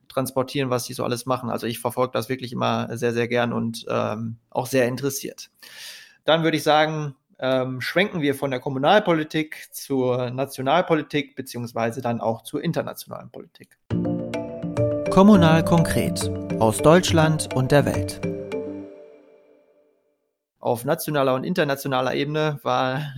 transportieren, 0.09 0.69
was 0.69 0.85
sie 0.85 0.93
so 0.93 1.03
alles 1.03 1.25
machen. 1.25 1.49
Also 1.49 1.65
ich 1.65 1.79
verfolge 1.79 2.13
das 2.13 2.29
wirklich 2.29 2.51
immer 2.51 2.95
sehr, 2.97 3.13
sehr 3.13 3.27
gern 3.27 3.53
und 3.53 3.85
ähm, 3.89 4.37
auch 4.49 4.67
sehr 4.67 4.87
interessiert. 4.87 5.49
Dann 6.25 6.43
würde 6.43 6.57
ich 6.57 6.63
sagen, 6.63 7.15
ähm, 7.41 7.81
schwenken 7.81 8.21
wir 8.21 8.35
von 8.35 8.51
der 8.51 8.59
Kommunalpolitik 8.59 9.67
zur 9.71 10.31
Nationalpolitik 10.31 11.35
beziehungsweise 11.35 12.01
dann 12.01 12.21
auch 12.21 12.43
zur 12.43 12.63
internationalen 12.63 13.29
Politik. 13.31 13.77
Kommunal 15.09 15.65
konkret 15.65 16.31
aus 16.59 16.77
Deutschland 16.77 17.53
und 17.53 17.71
der 17.71 17.85
Welt 17.85 18.21
auf 20.61 20.85
nationaler 20.85 21.33
und 21.33 21.43
internationaler 21.43 22.13
Ebene 22.13 22.59
war 22.63 23.13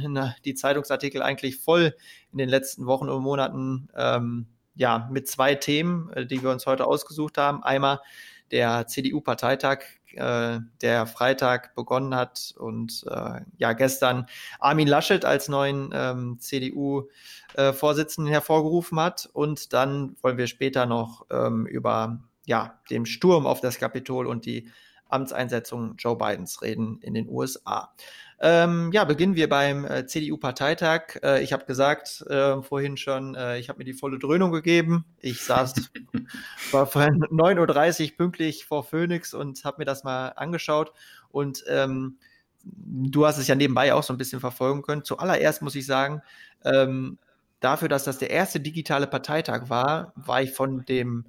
die 0.45 0.55
Zeitungsartikel 0.55 1.21
eigentlich 1.21 1.57
voll 1.57 1.95
in 2.31 2.37
den 2.37 2.49
letzten 2.49 2.85
Wochen 2.85 3.09
und 3.09 3.21
Monaten 3.21 3.89
ähm, 3.95 4.47
ja 4.75 5.09
mit 5.11 5.27
zwei 5.27 5.55
Themen, 5.55 6.09
äh, 6.13 6.25
die 6.25 6.41
wir 6.41 6.49
uns 6.49 6.65
heute 6.65 6.87
ausgesucht 6.87 7.37
haben. 7.37 7.61
Einmal 7.61 7.99
der 8.51 8.87
CDU-Parteitag, 8.87 9.79
äh, 10.15 10.59
der 10.81 11.07
Freitag 11.07 11.75
begonnen 11.75 12.15
hat 12.15 12.53
und 12.57 13.05
äh, 13.09 13.41
ja 13.57 13.73
gestern 13.73 14.27
Armin 14.59 14.87
Laschet 14.87 15.25
als 15.25 15.49
neuen 15.49 15.89
ähm, 15.93 16.39
CDU-Vorsitzenden 16.39 18.31
äh, 18.31 18.35
hervorgerufen 18.35 18.99
hat. 18.99 19.29
Und 19.33 19.73
dann 19.73 20.15
wollen 20.21 20.37
wir 20.37 20.47
später 20.47 20.85
noch 20.85 21.25
ähm, 21.31 21.65
über 21.65 22.19
ja, 22.45 22.79
den 22.89 23.05
Sturm 23.05 23.45
auf 23.45 23.61
das 23.61 23.79
Kapitol 23.79 24.27
und 24.27 24.45
die 24.45 24.69
Amtseinsetzung 25.07 25.95
Joe 25.97 26.17
Bidens 26.17 26.61
reden 26.61 26.99
in 27.01 27.13
den 27.13 27.29
USA. 27.29 27.93
Ähm, 28.39 28.91
ja, 28.93 29.03
beginnen 29.05 29.35
wir 29.35 29.47
beim 29.47 29.85
äh, 29.85 30.05
CDU-Parteitag. 30.05 31.19
Äh, 31.23 31.43
ich 31.43 31.53
habe 31.53 31.65
gesagt 31.65 32.21
äh, 32.29 32.61
vorhin 32.61 32.97
schon, 32.97 33.35
äh, 33.35 33.59
ich 33.59 33.69
habe 33.69 33.79
mir 33.79 33.85
die 33.85 33.93
volle 33.93 34.19
Dröhnung 34.19 34.51
gegeben. 34.51 35.05
Ich 35.19 35.41
saß 35.41 35.73
war 36.71 36.87
vorhin 36.87 37.23
9.30 37.23 38.11
Uhr 38.11 38.17
pünktlich 38.17 38.65
vor 38.65 38.83
Phoenix 38.83 39.33
und 39.33 39.63
habe 39.63 39.77
mir 39.79 39.85
das 39.85 40.03
mal 40.03 40.29
angeschaut. 40.29 40.91
Und 41.29 41.63
ähm, 41.67 42.17
du 42.63 43.25
hast 43.25 43.37
es 43.37 43.47
ja 43.47 43.55
nebenbei 43.55 43.93
auch 43.93 44.03
so 44.03 44.13
ein 44.13 44.17
bisschen 44.17 44.39
verfolgen 44.39 44.81
können. 44.81 45.03
Zuallererst 45.03 45.61
muss 45.61 45.75
ich 45.75 45.85
sagen, 45.85 46.21
ähm, 46.65 47.17
dafür, 47.59 47.87
dass 47.87 48.03
das 48.03 48.17
der 48.17 48.29
erste 48.29 48.59
digitale 48.59 49.07
Parteitag 49.07 49.69
war, 49.69 50.13
war 50.15 50.41
ich 50.41 50.51
von 50.51 50.85
dem 50.85 51.25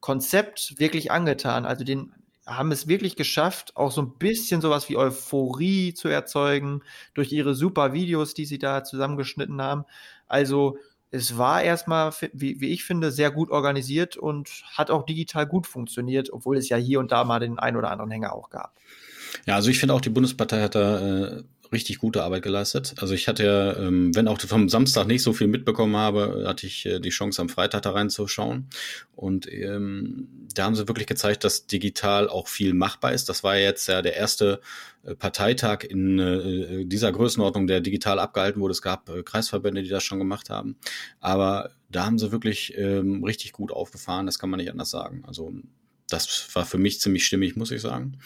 Konzept 0.00 0.78
wirklich 0.78 1.10
angetan. 1.10 1.66
Also 1.66 1.84
den 1.84 2.12
haben 2.46 2.70
es 2.70 2.86
wirklich 2.86 3.16
geschafft, 3.16 3.76
auch 3.76 3.90
so 3.90 4.02
ein 4.02 4.12
bisschen 4.18 4.60
sowas 4.60 4.88
wie 4.88 4.96
Euphorie 4.96 5.94
zu 5.94 6.08
erzeugen 6.08 6.82
durch 7.14 7.32
ihre 7.32 7.54
super 7.54 7.92
Videos, 7.92 8.34
die 8.34 8.44
sie 8.44 8.58
da 8.58 8.84
zusammengeschnitten 8.84 9.60
haben. 9.60 9.84
Also 10.28 10.78
es 11.10 11.38
war 11.38 11.62
erstmal, 11.62 12.12
wie, 12.32 12.60
wie 12.60 12.70
ich 12.70 12.84
finde, 12.84 13.10
sehr 13.10 13.30
gut 13.30 13.50
organisiert 13.50 14.16
und 14.16 14.64
hat 14.72 14.90
auch 14.90 15.04
digital 15.04 15.46
gut 15.46 15.66
funktioniert, 15.66 16.32
obwohl 16.32 16.56
es 16.56 16.68
ja 16.68 16.76
hier 16.76 17.00
und 17.00 17.10
da 17.10 17.24
mal 17.24 17.40
den 17.40 17.58
ein 17.58 17.76
oder 17.76 17.90
anderen 17.90 18.10
Hänger 18.10 18.32
auch 18.32 18.50
gab. 18.50 18.74
Ja, 19.44 19.56
also 19.56 19.70
ich 19.70 19.78
finde 19.78 19.94
auch, 19.94 20.00
die 20.00 20.10
Bundespartei 20.10 20.62
hat 20.62 20.74
da 20.74 21.38
äh, 21.38 21.42
richtig 21.72 21.98
gute 21.98 22.22
Arbeit 22.22 22.42
geleistet. 22.42 22.94
Also 22.98 23.14
ich 23.14 23.28
hatte 23.28 23.44
ja, 23.44 23.76
ähm, 23.76 24.14
wenn 24.14 24.28
auch 24.28 24.40
vom 24.40 24.68
Samstag 24.68 25.06
nicht 25.06 25.22
so 25.22 25.32
viel 25.32 25.46
mitbekommen 25.46 25.96
habe, 25.96 26.44
hatte 26.46 26.66
ich 26.66 26.86
äh, 26.86 27.00
die 27.00 27.10
Chance 27.10 27.42
am 27.42 27.48
Freitag 27.48 27.82
da 27.82 27.90
reinzuschauen. 27.90 28.68
Und 29.14 29.50
ähm, 29.52 30.28
da 30.54 30.64
haben 30.64 30.74
sie 30.74 30.88
wirklich 30.88 31.06
gezeigt, 31.06 31.44
dass 31.44 31.66
digital 31.66 32.28
auch 32.28 32.48
viel 32.48 32.74
machbar 32.74 33.12
ist. 33.12 33.28
Das 33.28 33.44
war 33.44 33.56
jetzt 33.56 33.88
ja 33.88 34.02
der 34.02 34.16
erste 34.16 34.60
äh, 35.04 35.14
Parteitag 35.14 35.84
in 35.84 36.18
äh, 36.18 36.84
dieser 36.84 37.12
Größenordnung, 37.12 37.66
der 37.66 37.80
digital 37.80 38.18
abgehalten 38.18 38.60
wurde. 38.60 38.72
Es 38.72 38.82
gab 38.82 39.08
äh, 39.08 39.22
Kreisverbände, 39.22 39.82
die 39.82 39.88
das 39.88 40.04
schon 40.04 40.18
gemacht 40.18 40.50
haben. 40.50 40.76
Aber 41.20 41.70
da 41.88 42.04
haben 42.04 42.18
sie 42.18 42.32
wirklich 42.32 42.76
ähm, 42.76 43.22
richtig 43.24 43.52
gut 43.52 43.72
aufgefahren, 43.72 44.26
das 44.26 44.38
kann 44.38 44.50
man 44.50 44.58
nicht 44.58 44.70
anders 44.70 44.90
sagen. 44.90 45.24
Also 45.26 45.52
das 46.08 46.54
war 46.54 46.64
für 46.64 46.78
mich 46.78 47.00
ziemlich 47.00 47.26
stimmig, 47.26 47.56
muss 47.56 47.70
ich 47.70 47.80
sagen. 47.80 48.18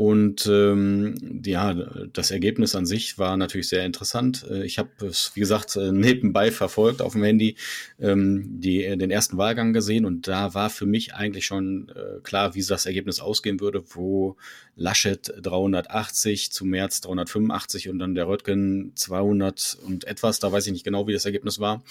Und 0.00 0.46
ähm, 0.46 1.42
ja, 1.44 1.74
das 1.74 2.30
Ergebnis 2.30 2.74
an 2.74 2.86
sich 2.86 3.18
war 3.18 3.36
natürlich 3.36 3.68
sehr 3.68 3.84
interessant. 3.84 4.46
Äh, 4.50 4.64
ich 4.64 4.78
habe 4.78 4.88
es, 5.06 5.32
wie 5.34 5.40
gesagt, 5.40 5.76
äh, 5.76 5.92
nebenbei 5.92 6.50
verfolgt 6.50 7.02
auf 7.02 7.12
dem 7.12 7.22
Handy, 7.22 7.56
ähm, 8.00 8.60
die, 8.60 8.82
äh, 8.82 8.96
den 8.96 9.10
ersten 9.10 9.36
Wahlgang 9.36 9.74
gesehen 9.74 10.06
und 10.06 10.26
da 10.26 10.54
war 10.54 10.70
für 10.70 10.86
mich 10.86 11.12
eigentlich 11.12 11.44
schon 11.44 11.90
äh, 11.90 12.20
klar, 12.22 12.54
wie 12.54 12.64
das 12.64 12.86
Ergebnis 12.86 13.20
ausgehen 13.20 13.60
würde, 13.60 13.82
wo 13.90 14.38
Laschet 14.80 15.34
380 15.42 16.50
zu 16.52 16.64
März 16.64 17.02
385 17.02 17.90
und 17.90 17.98
dann 17.98 18.14
der 18.14 18.26
Röttgen 18.26 18.92
200 18.94 19.76
und 19.84 20.04
etwas. 20.04 20.38
Da 20.38 20.50
weiß 20.50 20.66
ich 20.66 20.72
nicht 20.72 20.84
genau, 20.84 21.06
wie 21.06 21.12
das 21.12 21.26
Ergebnis 21.26 21.60
war. 21.60 21.84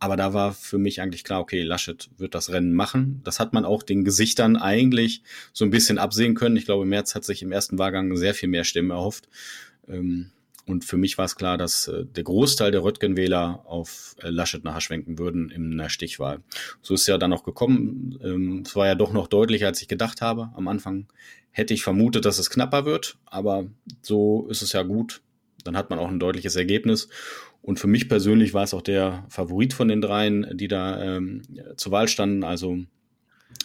Aber 0.00 0.16
da 0.16 0.34
war 0.34 0.52
für 0.52 0.78
mich 0.78 1.00
eigentlich 1.00 1.22
klar, 1.22 1.40
okay, 1.40 1.62
Laschet 1.62 2.10
wird 2.18 2.34
das 2.34 2.50
Rennen 2.50 2.74
machen. 2.74 3.20
Das 3.22 3.38
hat 3.38 3.52
man 3.52 3.64
auch 3.64 3.84
den 3.84 4.02
Gesichtern 4.02 4.56
eigentlich 4.56 5.22
so 5.52 5.64
ein 5.64 5.70
bisschen 5.70 5.98
absehen 5.98 6.34
können. 6.34 6.56
Ich 6.56 6.64
glaube, 6.64 6.84
März 6.84 7.14
hat 7.14 7.24
sich 7.24 7.42
im 7.42 7.51
ersten 7.52 7.78
Wahlgang 7.78 8.16
sehr 8.16 8.34
viel 8.34 8.48
mehr 8.48 8.64
Stimmen 8.64 8.90
erhofft. 8.90 9.28
Ähm, 9.88 10.32
und 10.64 10.84
für 10.84 10.96
mich 10.96 11.18
war 11.18 11.24
es 11.24 11.36
klar, 11.36 11.58
dass 11.58 11.88
äh, 11.88 12.04
der 12.04 12.24
Großteil 12.24 12.70
der 12.70 12.84
Röttgen-Wähler 12.84 13.64
auf 13.66 14.14
äh, 14.22 14.30
Laschet 14.30 14.62
nachher 14.62 14.80
schwenken 14.80 15.18
würden 15.18 15.50
in 15.50 15.76
der 15.76 15.88
Stichwahl. 15.88 16.40
So 16.82 16.94
ist 16.94 17.02
es 17.02 17.06
ja 17.08 17.18
dann 17.18 17.32
auch 17.32 17.42
gekommen. 17.42 18.18
Ähm, 18.22 18.62
es 18.64 18.76
war 18.76 18.86
ja 18.86 18.94
doch 18.94 19.12
noch 19.12 19.26
deutlicher, 19.26 19.66
als 19.66 19.82
ich 19.82 19.88
gedacht 19.88 20.20
habe. 20.20 20.50
Am 20.54 20.68
Anfang 20.68 21.06
hätte 21.50 21.74
ich 21.74 21.82
vermutet, 21.82 22.24
dass 22.24 22.38
es 22.38 22.50
knapper 22.50 22.84
wird, 22.84 23.18
aber 23.26 23.66
so 24.02 24.46
ist 24.48 24.62
es 24.62 24.72
ja 24.72 24.82
gut. 24.82 25.20
Dann 25.64 25.76
hat 25.76 25.90
man 25.90 25.98
auch 25.98 26.08
ein 26.08 26.20
deutliches 26.20 26.56
Ergebnis. 26.56 27.08
Und 27.60 27.78
für 27.78 27.86
mich 27.86 28.08
persönlich 28.08 28.54
war 28.54 28.64
es 28.64 28.74
auch 28.74 28.82
der 28.82 29.24
Favorit 29.28 29.74
von 29.74 29.88
den 29.88 30.00
dreien, 30.00 30.56
die 30.56 30.68
da 30.68 31.00
ähm, 31.00 31.42
zur 31.76 31.92
Wahl 31.92 32.08
standen. 32.08 32.42
Also 32.44 32.78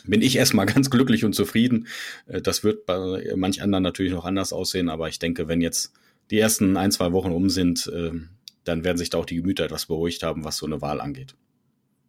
bin 0.06 0.21
ich 0.21 0.36
erstmal 0.36 0.65
ganz 0.73 0.89
glücklich 0.89 1.26
und 1.26 1.34
zufrieden. 1.34 1.88
Äh, 2.28 2.41
das 2.41 2.63
wird 2.63 2.86
bei 2.86 3.34
manch 3.36 3.62
anderen 3.62 3.84
natürlich 3.84 4.13
noch 4.13 4.26
anders 4.26 4.54
aussehen, 4.54 4.89
aber 4.89 5.10
ich 5.10 5.19
denke, 5.19 5.47
wenn 5.47 5.62
jetzt 5.62 5.93
die 6.32 6.39
ersten 6.39 6.78
ein, 6.78 6.91
zwei 6.91 7.12
Wochen 7.12 7.32
um 7.32 7.50
sind, 7.50 7.88
äh, 7.88 8.12
dann 8.63 8.84
werden 8.84 8.97
sich 8.97 9.10
da 9.10 9.17
auch 9.17 9.26
die 9.26 9.38
Gemüter 9.38 9.65
etwas 9.65 9.85
beruhigt 9.85 10.23
haben, 10.23 10.44
was 10.44 10.58
so 10.58 10.65
eine 10.65 10.81
Wahl 10.81 11.00
angeht. 11.00 11.35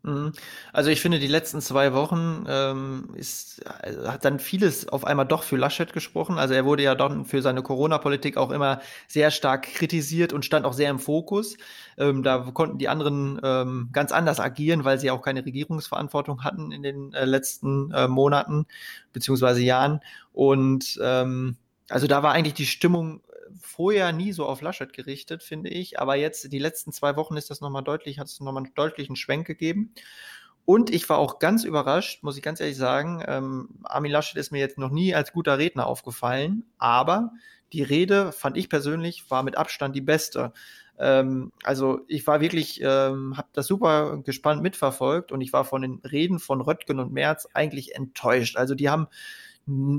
Mhm. 0.09 0.33
Also 0.73 0.91
ich 0.91 1.01
finde, 1.01 1.19
die 1.19 1.27
letzten 1.27 1.61
zwei 1.61 1.93
Wochen 1.93 2.45
ähm, 2.49 3.11
ist, 3.15 3.65
also 3.83 4.11
hat 4.11 4.25
dann 4.25 4.39
vieles 4.39 4.89
auf 4.89 5.05
einmal 5.05 5.27
doch 5.27 5.43
für 5.43 5.57
Laschet 5.57 5.93
gesprochen. 5.93 6.39
Also 6.39 6.55
er 6.55 6.65
wurde 6.65 6.83
ja 6.83 6.95
dann 6.95 7.25
für 7.25 7.43
seine 7.43 7.63
Corona-Politik 7.63 8.37
auch 8.37 8.51
immer 8.51 8.81
sehr 9.07 9.31
stark 9.31 9.63
kritisiert 9.63 10.33
und 10.33 10.45
stand 10.45 10.65
auch 10.65 10.73
sehr 10.73 10.91
im 10.91 10.99
Fokus. 10.99 11.57
Ähm, 11.97 12.23
da 12.23 12.39
konnten 12.53 12.79
die 12.79 12.89
anderen 12.89 13.41
ähm, 13.43 13.91
ganz 13.93 14.13
anders 14.13 14.41
agieren, 14.41 14.85
weil 14.85 14.99
sie 14.99 15.11
auch 15.11 15.23
keine 15.23 15.45
Regierungsverantwortung 15.45 16.45
hatten 16.45 16.73
in 16.73 16.83
den 16.83 17.13
äh, 17.13 17.25
letzten 17.25 17.91
äh, 17.93 18.09
Monaten 18.09 18.67
beziehungsweise 19.13 19.61
Jahren. 19.61 20.01
Und 20.33 20.99
ähm, 21.03 21.57
also 21.89 22.07
da 22.07 22.23
war 22.23 22.33
eigentlich 22.33 22.55
die 22.55 22.67
Stimmung 22.67 23.23
vorher 23.61 24.13
nie 24.13 24.33
so 24.33 24.47
auf 24.47 24.63
Laschet 24.63 24.93
gerichtet, 24.93 25.43
finde 25.43 25.71
ich. 25.71 26.01
Aber 26.01 26.17
jetzt, 26.17 26.53
die 26.53 26.59
letzten 26.59 26.93
zwei 26.93 27.17
Wochen 27.17 27.37
ist 27.37 27.51
das 27.51 27.61
nochmal 27.61 27.85
deutlich, 27.85 28.19
hat 28.19 28.27
es 28.27 28.41
nochmal 28.41 28.65
einen 28.65 28.75
deutlichen 28.75 29.17
Schwenk 29.17 29.47
gegeben. 29.47 29.93
Und 30.65 30.91
ich 30.91 31.09
war 31.09 31.19
auch 31.19 31.39
ganz 31.39 31.65
überrascht, 31.65 32.23
muss 32.23 32.37
ich 32.37 32.43
ganz 32.43 32.61
ehrlich 32.61 32.77
sagen. 32.77 33.23
Ähm, 33.27 33.69
Armin 33.85 34.13
Laschet 34.13 34.37
ist 34.37 34.53
mir 34.53 34.59
jetzt 34.59 34.77
noch 34.77 34.91
nie 34.91 35.15
als 35.15 35.33
guter 35.33 35.57
Redner 35.57 35.87
aufgefallen, 35.87 36.65
aber 36.77 37.33
die 37.73 37.83
Rede, 37.83 38.33
fand 38.33 38.57
ich 38.57 38.69
persönlich, 38.69 39.31
war 39.31 39.43
mit 39.43 39.57
Abstand 39.57 39.97
die 39.97 40.03
beste. 40.03 40.53
Ähm, 40.99 41.53
also 41.63 42.01
ich 42.09 42.27
war 42.27 42.41
wirklich, 42.41 42.81
ähm, 42.83 43.37
habe 43.37 43.49
das 43.53 43.67
super 43.67 44.19
gespannt 44.25 44.63
mitverfolgt 44.63 45.33
und 45.33 45.41
ich 45.41 45.53
war 45.53 45.65
von 45.65 45.83
den 45.83 46.01
Reden 46.01 46.39
von 46.39 46.61
Röttgen 46.61 46.99
und 46.99 47.13
Merz 47.13 47.49
eigentlich 47.55 47.95
enttäuscht. 47.95 48.57
Also 48.57 48.75
die 48.75 48.91
haben 48.91 49.07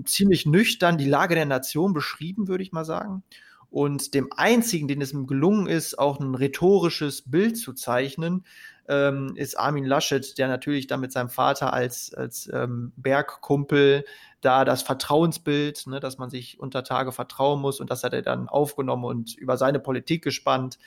ziemlich 0.06 0.46
nüchtern 0.46 0.98
die 0.98 1.10
Lage 1.10 1.36
der 1.36 1.46
Nation 1.46 1.94
beschrieben, 1.94 2.48
würde 2.48 2.64
ich 2.64 2.72
mal 2.72 2.86
sagen. 2.86 3.24
Und 3.70 4.14
dem 4.16 4.30
einzigen, 4.36 4.88
den 4.88 5.02
es 5.02 5.14
ihm 5.14 5.28
gelungen 5.28 5.68
ist, 5.68 6.00
auch 6.00 6.20
ein 6.20 6.34
rhetorisches 6.34 7.30
Bild 7.30 7.58
zu 7.58 7.74
zeichnen, 7.74 8.44
ähm, 8.88 9.34
ist 9.36 9.58
Armin 9.58 9.86
Laschet, 9.86 10.38
der 10.40 10.48
natürlich 10.48 10.88
da 10.88 10.98
mit 10.98 11.12
seinem 11.12 11.30
Vater 11.30 11.72
als, 11.72 12.14
als 12.14 12.50
ähm, 12.52 12.92
Bergkumpel 12.98 14.04
da 14.42 14.66
das 14.66 14.82
Vertrauensbild, 14.82 15.86
ne, 15.86 16.00
dass 16.00 16.18
man 16.18 16.32
sich 16.32 16.60
unter 16.60 16.84
Tage 16.84 17.12
vertrauen 17.12 17.62
muss 17.62 17.80
und 17.80 17.92
das 17.92 18.04
hat 18.04 18.14
er 18.14 18.24
dann 18.24 18.50
aufgenommen 18.50 19.06
und 19.06 19.36
über 19.36 19.58
seine 19.58 19.80
Politik 19.80 20.24
gespannt. 20.24 20.80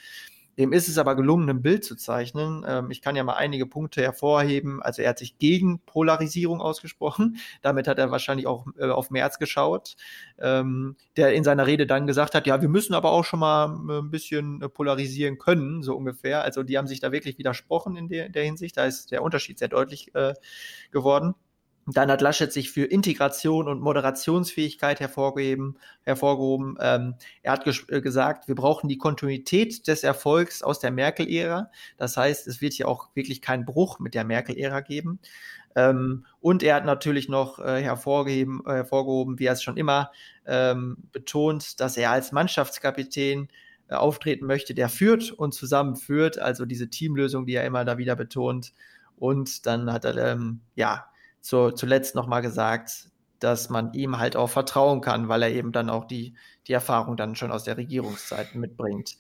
Dem 0.59 0.73
ist 0.73 0.89
es 0.89 0.99
aber 0.99 1.17
gelungen, 1.17 1.49
ein 1.49 1.63
Bild 1.63 1.85
zu 1.85 1.97
zeichnen. 1.97 2.65
Ähm, 2.67 2.91
ich 2.91 3.01
kann 3.01 3.17
ja 3.17 3.25
mal 3.25 3.35
einige 3.35 3.67
Punkte 3.67 4.03
hervorheben. 4.03 4.83
Also 4.83 5.03
er 5.03 5.11
hat 5.11 5.19
sich 5.19 5.39
gegen 5.39 5.81
Polarisierung 5.81 6.61
ausgesprochen. 6.61 7.39
Damit 7.63 7.89
hat 7.89 7.99
er 7.99 8.11
wahrscheinlich 8.11 8.47
auch 8.47 8.67
äh, 8.79 8.89
auf 8.89 9.11
März 9.11 9.39
geschaut, 9.39 9.97
ähm, 10.39 10.97
der 11.17 11.33
in 11.33 11.45
seiner 11.45 11.67
Rede 11.67 11.87
dann 11.87 12.07
gesagt 12.07 12.35
hat, 12.35 12.47
ja, 12.47 12.61
wir 12.61 12.69
müssen 12.69 12.95
aber 12.95 13.13
auch 13.13 13.25
schon 13.25 13.41
mal 13.41 13.67
äh, 13.89 13.99
ein 13.99 14.11
bisschen 14.11 14.61
äh, 14.63 14.69
polarisieren 14.69 15.39
können, 15.39 15.83
so 15.83 15.97
ungefähr. 15.97 16.43
Also 16.43 16.63
die 16.63 16.77
haben 16.77 16.87
sich 16.87 17.01
da 17.01 17.13
wirklich 17.13 17.39
widersprochen 17.39 17.97
in 17.97 18.09
der, 18.09 18.29
der 18.29 18.45
Hinsicht. 18.45 18.77
Da 18.77 18.85
ist 18.85 19.11
der 19.11 19.23
Unterschied 19.23 19.59
sehr 19.59 19.69
deutlich 19.69 20.15
äh, 20.15 20.35
geworden. 20.91 21.35
Dann 21.87 22.13
hat 22.13 22.21
Laschet 22.21 22.53
sich 22.53 22.71
für 22.71 22.85
Integration 22.85 23.67
und 23.67 23.81
Moderationsfähigkeit 23.81 25.01
hervorgehoben. 25.01 25.79
hervorgehoben. 26.05 26.77
Ähm, 26.81 27.15
er 27.43 27.53
hat 27.53 27.65
ges 27.65 27.85
äh, 27.89 28.01
gesagt, 28.01 28.47
wir 28.47 28.55
brauchen 28.55 28.89
die 28.89 28.99
Kontinuität 28.99 29.89
des 29.89 30.05
Erfolgs 30.05 30.63
aus 30.63 30.79
der 30.79 30.93
Merkel-Ära. 30.93 31.71
Das 31.97 32.17
heißt, 32.17 32.47
es 32.47 32.61
wird 32.61 32.75
hier 32.75 32.87
auch 32.87 33.09
wirklich 33.15 33.43
keinen 33.43 33.65
Bruch 33.65 33.99
mit 33.99 34.15
der 34.15 34.25
Merkel-Ära 34.25 34.81
geben. 34.81 35.19
Ähm, 35.75 36.25
und 36.41 36.63
er 36.63 36.77
hat 36.77 36.85
natürlich 36.85 37.29
noch 37.29 37.59
äh, 37.59 37.83
hervorgehoben, 37.83 38.63
äh, 38.65 38.75
hervorgehoben, 38.75 39.39
wie 39.41 39.47
er 39.47 39.55
es 39.55 39.63
schon 39.63 39.77
immer 39.77 40.13
ähm, 40.47 40.99
betont, 41.13 41.81
dass 41.81 41.97
er 41.97 42.13
als 42.13 42.31
Mannschaftskapitän 42.31 43.49
äh, 43.89 43.95
auftreten 43.95 44.47
möchte, 44.47 44.75
der 44.75 44.89
führt 44.89 45.33
und 45.33 45.53
zusammenführt. 45.53 46.39
Also 46.39 46.65
diese 46.65 46.91
Teamlösung, 46.91 47.47
die 47.47 47.55
er 47.55 47.65
immer 47.65 47.85
da 47.85 47.99
wieder 47.99 48.15
betont. 48.15 48.73
Und 49.17 49.67
dann 49.67 49.93
hat 49.93 50.05
er, 50.05 50.17
ähm, 50.17 50.61
ja, 50.75 51.07
zu, 51.43 51.73
zuletzt 51.73 52.15
nochmal 52.15 52.41
gesagt, 52.41 53.11
dass 53.39 53.69
man 53.69 53.93
ihm 53.93 54.19
halt 54.19 54.37
auch 54.37 54.49
vertrauen 54.49 55.01
kann, 55.01 55.29
weil 55.29 55.43
er 55.43 55.51
eben 55.51 55.73
dann 55.73 55.91
auch 55.91 56.05
die, 56.05 56.35
die 56.69 56.73
Erfahrung 56.73 57.17
dann 57.17 57.35
schon 57.35 57.51
aus 57.51 57.65
der 57.65 57.77
Regierungszeit 57.77 58.55
mitbringt. 58.55 59.17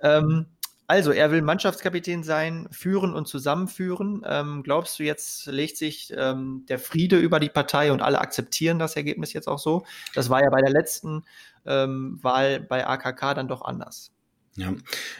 Ähm, 0.00 0.46
also, 0.90 1.12
er 1.12 1.30
will 1.30 1.42
Mannschaftskapitän 1.42 2.22
sein, 2.22 2.66
führen 2.70 3.12
und 3.12 3.28
zusammenführen. 3.28 4.22
Ähm, 4.24 4.62
glaubst 4.62 4.98
du, 4.98 5.02
jetzt 5.02 5.44
legt 5.44 5.76
sich 5.76 6.14
ähm, 6.16 6.64
der 6.66 6.78
Friede 6.78 7.18
über 7.18 7.40
die 7.40 7.50
Partei 7.50 7.92
und 7.92 8.00
alle 8.00 8.18
akzeptieren 8.18 8.78
das 8.78 8.96
Ergebnis 8.96 9.34
jetzt 9.34 9.48
auch 9.48 9.58
so? 9.58 9.84
Das 10.14 10.30
war 10.30 10.42
ja 10.42 10.48
bei 10.48 10.62
der 10.62 10.70
letzten 10.70 11.24
ähm, 11.66 12.18
Wahl 12.22 12.60
bei 12.60 12.86
AKK 12.86 13.34
dann 13.34 13.48
doch 13.48 13.60
anders. 13.60 14.12
Ja, 14.58 14.74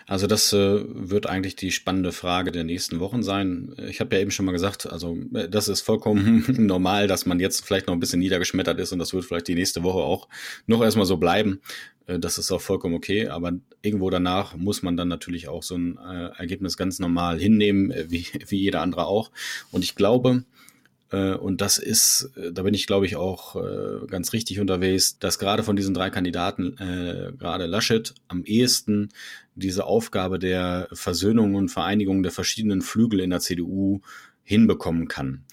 also 0.09 0.27
das 0.27 0.53
äh, 0.53 0.81
wird 0.85 1.27
eigentlich 1.27 1.55
die 1.55 1.71
spannende 1.71 2.11
Frage 2.11 2.51
der 2.51 2.65
nächsten 2.65 2.99
Wochen 2.99 3.23
sein. 3.23 3.73
Ich 3.89 4.01
habe 4.01 4.17
ja 4.17 4.21
eben 4.21 4.33
schon 4.33 4.45
mal 4.45 4.53
gesagt, 4.53 4.91
also 4.91 5.17
äh, 5.33 5.49
das 5.49 5.69
ist 5.69 5.83
vollkommen 5.83 6.45
normal, 6.67 7.07
dass 7.07 7.25
man 7.25 7.39
jetzt 7.39 7.65
vielleicht 7.65 7.87
noch 7.87 7.95
ein 7.95 8.01
bisschen 8.01 8.19
niedergeschmettert 8.19 8.81
ist 8.81 8.93
und 8.93 8.99
das 8.99 9.15
wird 9.15 9.25
vielleicht 9.25 9.47
die 9.47 9.55
nächste 9.55 9.85
Woche 9.85 10.01
auch 10.01 10.27
noch 10.67 10.83
erstmal 10.83 11.07
so 11.07 11.19
bleiben. 11.19 11.61
Äh, 12.09 12.19
das 12.19 12.37
ist 12.37 12.51
auch 12.51 12.61
vollkommen 12.61 12.97
okay, 12.97 13.29
aber 13.29 13.53
irgendwo 13.81 14.11
danach 14.11 14.57
muss 14.57 14.83
man 14.83 14.97
dann 14.97 15.07
natürlich 15.07 15.47
auch 15.47 15.63
so 15.63 15.77
ein 15.77 15.99
äh, 15.99 16.31
Ergebnis 16.37 16.77
ganz 16.77 16.99
normal 16.99 17.39
hinnehmen, 17.39 17.93
äh, 17.93 18.11
wie, 18.11 18.27
wie 18.49 18.59
jeder 18.59 18.81
andere 18.81 19.07
auch. 19.07 19.31
Und 19.71 19.85
ich 19.85 19.95
glaube, 19.95 20.43
und 21.17 21.61
das 21.61 21.79
ist, 21.79 22.31
äh, 22.37 22.53
da 22.53 22.63
bin 22.63 22.75
ich, 22.75 22.87
glaube 22.87 23.07
ich, 23.07 23.17
auch 23.17 23.57
äh, 23.57 24.07
ganz 24.07 24.33
richtig 24.33 24.61
unterwegs, 24.61 25.19
dass 25.19 25.39
gerade 25.39 25.63
von 25.63 25.77
diesen 25.77 25.95
drei 25.95 26.11
Kandidaten, 26.11 26.77
äh, 26.79 27.33
gerade 27.39 27.67
Laschet 27.67 28.15
am 28.29 28.45
ehesten 28.45 29.09
diese 29.55 29.85
Aufgabe 29.85 30.39
der 30.39 30.89
Versöhnung 30.93 31.55
und 31.55 31.71
Vereinigung 31.71 32.23
der 32.23 32.33
verschiedenen 32.33 32.83
Flügel 32.83 33.21
in 33.21 33.31
der 33.31 33.41
CDU 33.41 34.01
hinbekommen 34.45 35.09
kann. 35.09 35.45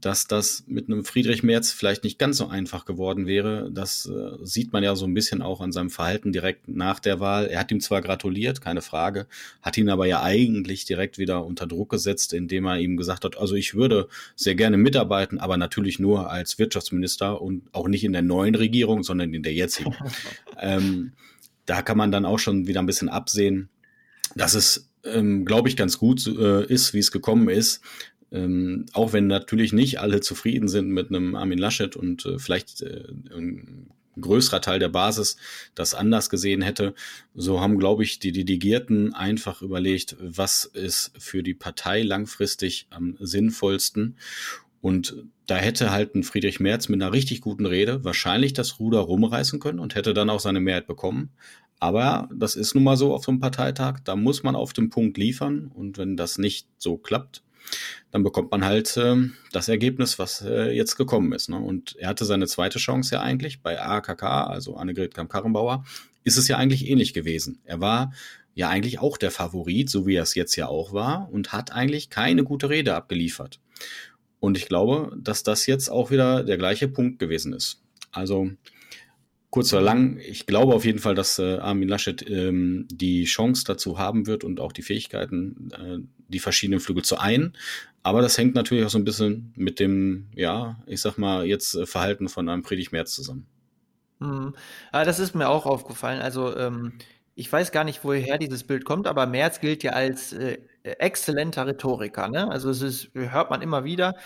Dass 0.00 0.26
das 0.26 0.64
mit 0.66 0.88
einem 0.88 1.04
Friedrich 1.04 1.44
Merz 1.44 1.70
vielleicht 1.70 2.02
nicht 2.02 2.18
ganz 2.18 2.38
so 2.38 2.48
einfach 2.48 2.84
geworden 2.84 3.26
wäre, 3.26 3.70
das 3.70 4.06
äh, 4.06 4.44
sieht 4.44 4.72
man 4.72 4.82
ja 4.82 4.96
so 4.96 5.06
ein 5.06 5.14
bisschen 5.14 5.40
auch 5.40 5.60
an 5.60 5.70
seinem 5.70 5.90
Verhalten 5.90 6.32
direkt 6.32 6.66
nach 6.68 6.98
der 6.98 7.20
Wahl. 7.20 7.46
Er 7.46 7.60
hat 7.60 7.70
ihm 7.70 7.80
zwar 7.80 8.02
gratuliert, 8.02 8.60
keine 8.60 8.82
Frage, 8.82 9.26
hat 9.62 9.78
ihn 9.78 9.88
aber 9.88 10.06
ja 10.06 10.22
eigentlich 10.22 10.84
direkt 10.84 11.18
wieder 11.18 11.44
unter 11.44 11.66
Druck 11.66 11.90
gesetzt, 11.90 12.32
indem 12.32 12.66
er 12.66 12.80
ihm 12.80 12.96
gesagt 12.96 13.24
hat, 13.24 13.38
also 13.38 13.54
ich 13.54 13.74
würde 13.74 14.08
sehr 14.34 14.56
gerne 14.56 14.76
mitarbeiten, 14.76 15.38
aber 15.38 15.56
natürlich 15.56 15.98
nur 15.98 16.30
als 16.30 16.58
Wirtschaftsminister 16.58 17.40
und 17.40 17.62
auch 17.72 17.86
nicht 17.86 18.02
in 18.02 18.12
der 18.12 18.22
neuen 18.22 18.56
Regierung, 18.56 19.04
sondern 19.04 19.32
in 19.32 19.44
der 19.44 19.54
jetzigen. 19.54 19.94
ähm, 20.60 21.12
da 21.66 21.82
kann 21.82 21.96
man 21.96 22.10
dann 22.10 22.26
auch 22.26 22.38
schon 22.38 22.66
wieder 22.66 22.80
ein 22.80 22.86
bisschen 22.86 23.08
absehen, 23.08 23.68
dass 24.34 24.54
es 24.54 24.90
ähm, 25.04 25.44
glaube 25.44 25.68
ich, 25.68 25.76
ganz 25.76 25.98
gut 25.98 26.26
äh, 26.26 26.64
ist, 26.66 26.94
wie 26.94 26.98
es 26.98 27.12
gekommen 27.12 27.48
ist. 27.48 27.80
Ähm, 28.34 28.86
auch 28.92 29.12
wenn 29.12 29.28
natürlich 29.28 29.72
nicht 29.72 30.00
alle 30.00 30.20
zufrieden 30.20 30.66
sind 30.66 30.88
mit 30.88 31.08
einem 31.08 31.36
Armin 31.36 31.58
Laschet 31.58 31.94
und 31.94 32.26
äh, 32.26 32.40
vielleicht 32.40 32.82
äh, 32.82 33.04
ein 33.32 33.90
größerer 34.20 34.60
Teil 34.60 34.80
der 34.80 34.88
Basis 34.88 35.36
das 35.76 35.94
anders 35.94 36.30
gesehen 36.30 36.60
hätte, 36.60 36.94
so 37.34 37.60
haben, 37.60 37.78
glaube 37.78 38.02
ich, 38.02 38.18
die 38.18 38.32
Delegierten 38.32 39.14
einfach 39.14 39.62
überlegt, 39.62 40.16
was 40.18 40.64
ist 40.64 41.12
für 41.16 41.44
die 41.44 41.54
Partei 41.54 42.02
langfristig 42.02 42.88
am 42.90 43.16
sinnvollsten. 43.20 44.16
Und 44.80 45.16
da 45.46 45.56
hätte 45.56 45.92
halt 45.92 46.14
ein 46.14 46.24
Friedrich 46.24 46.58
Merz 46.58 46.88
mit 46.88 47.00
einer 47.00 47.12
richtig 47.12 47.40
guten 47.40 47.66
Rede 47.66 48.04
wahrscheinlich 48.04 48.52
das 48.52 48.80
Ruder 48.80 48.98
rumreißen 49.00 49.60
können 49.60 49.78
und 49.78 49.94
hätte 49.94 50.12
dann 50.12 50.30
auch 50.30 50.40
seine 50.40 50.60
Mehrheit 50.60 50.86
bekommen. 50.86 51.30
Aber 51.78 52.28
das 52.34 52.56
ist 52.56 52.74
nun 52.74 52.84
mal 52.84 52.96
so 52.96 53.14
auf 53.14 53.24
so 53.24 53.30
einem 53.30 53.40
Parteitag, 53.40 54.00
da 54.04 54.16
muss 54.16 54.42
man 54.42 54.56
auf 54.56 54.72
den 54.72 54.90
Punkt 54.90 55.18
liefern. 55.18 55.70
Und 55.74 55.98
wenn 55.98 56.16
das 56.16 56.38
nicht 56.38 56.66
so 56.78 56.96
klappt, 56.96 57.42
dann 58.10 58.22
bekommt 58.22 58.50
man 58.50 58.64
halt 58.64 58.96
äh, 58.96 59.16
das 59.52 59.68
Ergebnis, 59.68 60.18
was 60.18 60.42
äh, 60.42 60.70
jetzt 60.70 60.96
gekommen 60.96 61.32
ist. 61.32 61.48
Ne? 61.48 61.58
Und 61.58 61.96
er 61.96 62.08
hatte 62.08 62.24
seine 62.24 62.46
zweite 62.46 62.78
Chance 62.78 63.14
ja 63.16 63.20
eigentlich 63.20 63.62
bei 63.62 63.80
AKK, 63.80 64.22
also 64.22 64.76
Annegret 64.76 65.14
Kamp-Karrenbauer, 65.14 65.84
ist 66.22 66.36
es 66.36 66.48
ja 66.48 66.56
eigentlich 66.56 66.88
ähnlich 66.88 67.12
gewesen. 67.12 67.60
Er 67.64 67.80
war 67.80 68.12
ja 68.54 68.68
eigentlich 68.68 69.00
auch 69.00 69.16
der 69.16 69.30
Favorit, 69.30 69.90
so 69.90 70.06
wie 70.06 70.14
er 70.14 70.22
es 70.22 70.34
jetzt 70.34 70.56
ja 70.56 70.68
auch 70.68 70.92
war, 70.92 71.28
und 71.32 71.52
hat 71.52 71.72
eigentlich 71.72 72.08
keine 72.08 72.44
gute 72.44 72.70
Rede 72.70 72.94
abgeliefert. 72.94 73.60
Und 74.40 74.56
ich 74.56 74.66
glaube, 74.66 75.16
dass 75.20 75.42
das 75.42 75.66
jetzt 75.66 75.88
auch 75.88 76.10
wieder 76.10 76.44
der 76.44 76.58
gleiche 76.58 76.88
Punkt 76.88 77.18
gewesen 77.18 77.52
ist. 77.52 77.82
Also 78.12 78.50
kurz 79.54 79.72
oder 79.72 79.82
lang, 79.82 80.18
ich 80.18 80.46
glaube 80.46 80.74
auf 80.74 80.84
jeden 80.84 80.98
Fall, 80.98 81.14
dass 81.14 81.38
äh, 81.38 81.58
Armin 81.58 81.88
Laschet 81.88 82.28
ähm, 82.28 82.88
die 82.90 83.22
Chance 83.22 83.62
dazu 83.64 84.00
haben 84.00 84.26
wird 84.26 84.42
und 84.42 84.58
auch 84.58 84.72
die 84.72 84.82
Fähigkeiten, 84.82 85.70
äh, 85.70 85.98
die 86.26 86.40
verschiedenen 86.40 86.80
Flügel 86.80 87.04
zu 87.04 87.18
ein. 87.18 87.52
Aber 88.02 88.20
das 88.20 88.36
hängt 88.36 88.56
natürlich 88.56 88.84
auch 88.84 88.90
so 88.90 88.98
ein 88.98 89.04
bisschen 89.04 89.52
mit 89.54 89.78
dem, 89.78 90.26
ja, 90.34 90.82
ich 90.86 91.00
sag 91.00 91.18
mal, 91.18 91.46
jetzt 91.46 91.76
äh, 91.76 91.86
Verhalten 91.86 92.28
von 92.28 92.48
einem 92.48 92.64
Friedrich 92.64 92.90
Merz 92.90 93.12
zusammen. 93.12 93.46
Mhm. 94.18 94.56
Ah, 94.90 95.04
das 95.04 95.20
ist 95.20 95.36
mir 95.36 95.48
auch 95.48 95.66
aufgefallen. 95.66 96.20
Also 96.20 96.56
ähm, 96.56 96.94
ich 97.36 97.52
weiß 97.52 97.70
gar 97.70 97.84
nicht, 97.84 98.02
woher 98.02 98.38
dieses 98.38 98.64
Bild 98.64 98.84
kommt, 98.84 99.06
aber 99.06 99.24
Merz 99.26 99.60
gilt 99.60 99.84
ja 99.84 99.92
als 99.92 100.32
äh, 100.32 100.58
exzellenter 100.82 101.64
Rhetoriker. 101.64 102.28
Ne? 102.28 102.50
Also 102.50 102.70
es 102.70 102.82
ist, 102.82 103.10
hört 103.14 103.50
man 103.50 103.62
immer 103.62 103.84
wieder. 103.84 104.16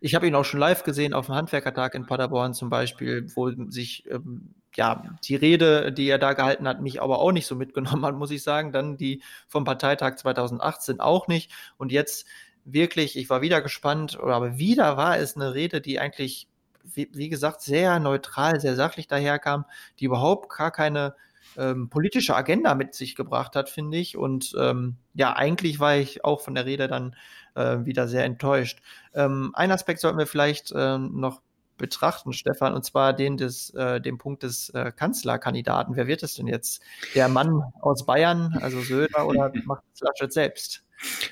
Ich 0.00 0.14
habe 0.14 0.26
ihn 0.26 0.34
auch 0.34 0.46
schon 0.46 0.60
live 0.60 0.82
gesehen 0.82 1.12
auf 1.12 1.26
dem 1.26 1.34
Handwerkertag 1.34 1.94
in 1.94 2.06
Paderborn 2.06 2.54
zum 2.54 2.70
Beispiel, 2.70 3.26
wo 3.34 3.50
sich 3.68 4.08
ähm, 4.10 4.54
ja 4.78 5.02
die 5.24 5.34
Rede, 5.34 5.92
die 5.92 6.08
er 6.08 6.18
da 6.18 6.32
gehalten 6.32 6.66
hat, 6.66 6.80
mich 6.80 7.02
aber 7.02 7.18
auch 7.18 7.32
nicht 7.32 7.46
so 7.46 7.54
mitgenommen 7.56 8.06
hat, 8.06 8.14
muss 8.16 8.30
ich 8.30 8.42
sagen. 8.42 8.72
Dann 8.72 8.96
die 8.96 9.22
vom 9.48 9.64
Parteitag 9.64 10.16
2018 10.16 11.00
auch 11.00 11.28
nicht. 11.28 11.50
Und 11.76 11.92
jetzt 11.92 12.26
wirklich, 12.64 13.18
ich 13.18 13.28
war 13.28 13.42
wieder 13.42 13.60
gespannt, 13.60 14.18
aber 14.18 14.56
wieder 14.58 14.96
war 14.96 15.18
es 15.18 15.36
eine 15.36 15.54
Rede, 15.54 15.80
die 15.80 15.98
eigentlich, 15.98 16.48
wie, 16.84 17.10
wie 17.12 17.28
gesagt, 17.28 17.60
sehr 17.60 17.98
neutral, 17.98 18.60
sehr 18.60 18.76
sachlich 18.76 19.08
daherkam, 19.08 19.64
die 19.98 20.06
überhaupt 20.06 20.48
gar 20.56 20.70
keine 20.70 21.14
ähm, 21.56 21.88
politische 21.90 22.36
Agenda 22.36 22.74
mit 22.74 22.94
sich 22.94 23.16
gebracht 23.16 23.56
hat, 23.56 23.68
finde 23.68 23.98
ich. 23.98 24.16
Und 24.16 24.54
ähm, 24.58 24.96
ja, 25.14 25.34
eigentlich 25.34 25.80
war 25.80 25.96
ich 25.96 26.24
auch 26.24 26.40
von 26.40 26.54
der 26.54 26.66
Rede 26.66 26.86
dann 26.86 27.16
äh, 27.56 27.78
wieder 27.84 28.06
sehr 28.06 28.24
enttäuscht. 28.24 28.80
Ähm, 29.12 29.50
ein 29.54 29.72
Aspekt 29.72 30.00
sollten 30.00 30.18
wir 30.18 30.26
vielleicht 30.26 30.70
äh, 30.70 30.98
noch 30.98 31.42
betrachten, 31.78 32.32
Stefan, 32.32 32.74
und 32.74 32.84
zwar 32.84 33.12
den 33.12 33.36
des, 33.36 33.70
äh, 33.70 34.00
den 34.00 34.18
Punkt 34.18 34.42
des 34.42 34.70
äh, 34.70 34.92
Kanzlerkandidaten. 34.94 35.96
Wer 35.96 36.06
wird 36.06 36.22
es 36.22 36.34
denn 36.34 36.46
jetzt? 36.46 36.82
Der 37.14 37.28
Mann 37.28 37.62
aus 37.80 38.04
Bayern, 38.04 38.58
also 38.60 38.80
Söder, 38.80 39.26
oder 39.26 39.52
macht 39.64 39.84
es 39.94 40.00
Laschet 40.00 40.32
selbst? 40.32 40.84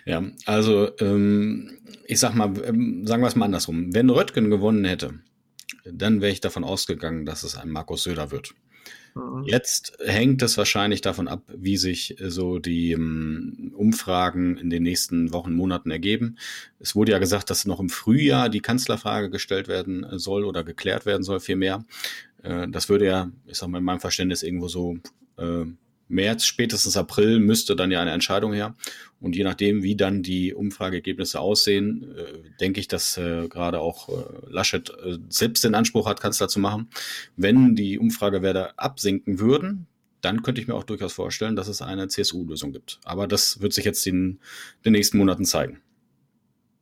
Ja, 0.05 0.23
also 0.47 0.97
ähm, 1.01 1.79
ich 2.07 2.21
sag 2.21 2.35
mal, 2.35 2.53
ähm, 2.65 3.07
sagen 3.07 3.23
wir 3.23 3.29
es 3.29 3.37
mal 3.37 3.47
andersrum. 3.47 3.95
Wenn 3.95 4.09
Röttgen 4.11 4.49
gewonnen 4.49 4.85
hätte, 4.85 5.15
dann 5.85 6.21
wäre 6.21 6.33
ich 6.33 6.41
davon 6.41 6.65
ausgegangen, 6.65 7.27
dass 7.27 7.43
es 7.43 7.57
ein 7.57 7.71
Markus 7.71 8.05
Söder 8.05 8.31
wird. 8.31 8.55
Mhm. 9.17 9.45
Jetzt 9.47 9.97
hängt 10.05 10.43
es 10.43 10.59
wahrscheinlich 10.59 11.01
davon 11.01 11.27
ab, 11.27 11.43
wie 11.57 11.79
sich 11.79 12.21
äh, 12.21 12.31
so 12.31 12.59
die 12.59 12.95
um, 12.95 13.73
Umfragen 13.75 14.59
in 14.59 14.69
den 14.69 14.83
nächsten 14.83 15.33
Wochen, 15.33 15.55
Monaten 15.55 15.91
ergeben. 15.91 16.37
Es 16.79 16.95
wurde 16.95 17.12
ja 17.12 17.19
gesagt, 17.19 17.49
dass 17.49 17.64
noch 17.64 17.81
im 17.81 17.89
Frühjahr 17.89 18.51
die 18.51 18.61
Kanzlerfrage 18.61 19.31
gestellt 19.31 19.69
werden 19.69 20.05
äh, 20.05 20.19
soll 20.19 20.45
oder 20.45 20.64
geklärt 20.64 21.07
werden 21.07 21.23
soll, 21.23 21.41
vielmehr. 21.41 21.85
Äh, 22.43 22.69
das 22.69 22.91
würde 22.91 23.07
ja, 23.07 23.31
ich 23.47 23.57
sag 23.57 23.69
mal, 23.69 23.79
in 23.79 23.85
meinem 23.85 24.01
Verständnis 24.01 24.43
irgendwo 24.43 24.69
so 24.69 24.99
März, 26.09 26.45
spätestens 26.45 26.97
April 26.97 27.41
müsste 27.41 27.77
dann 27.77 27.91
ja 27.91 28.01
eine 28.01 28.13
Entscheidung 28.13 28.53
her. 28.53 28.75
Und 29.21 29.35
je 29.35 29.45
nachdem, 29.45 29.83
wie 29.83 29.97
dann 29.97 30.23
die 30.23 30.55
Umfrageergebnisse 30.55 31.41
aussehen, 31.41 32.15
äh, 32.17 32.59
denke 32.61 32.81
ich, 32.81 32.89
dass 32.89 33.17
äh, 33.17 33.49
gerade 33.49 33.81
auch 33.81 34.09
äh, 34.09 34.13
Laschet 34.49 34.93
selbst 35.29 35.65
den 35.65 35.75
Anspruch 35.75 36.07
hat, 36.07 36.21
Kanzler 36.21 36.49
zu 36.49 36.61
machen. 36.61 36.89
Wenn 37.37 37.75
die 37.75 37.99
Umfragewerte 37.99 38.79
absinken 38.79 39.39
würden, 39.41 39.87
dann 40.21 40.43
könnte 40.43 40.61
ich 40.61 40.67
mir 40.67 40.75
auch 40.75 40.85
durchaus 40.85 41.13
vorstellen, 41.13 41.57
dass 41.57 41.69
es 41.69 41.83
eine 41.83 42.09
CSU-Lösung 42.09 42.73
gibt. 42.73 43.01
Aber 43.05 43.27
das 43.27 43.61
wird 43.61 43.73
sich 43.73 43.85
jetzt 43.85 44.07
in 44.07 44.39
den 44.85 44.93
nächsten 44.93 45.19
Monaten 45.19 45.45
zeigen. 45.45 45.81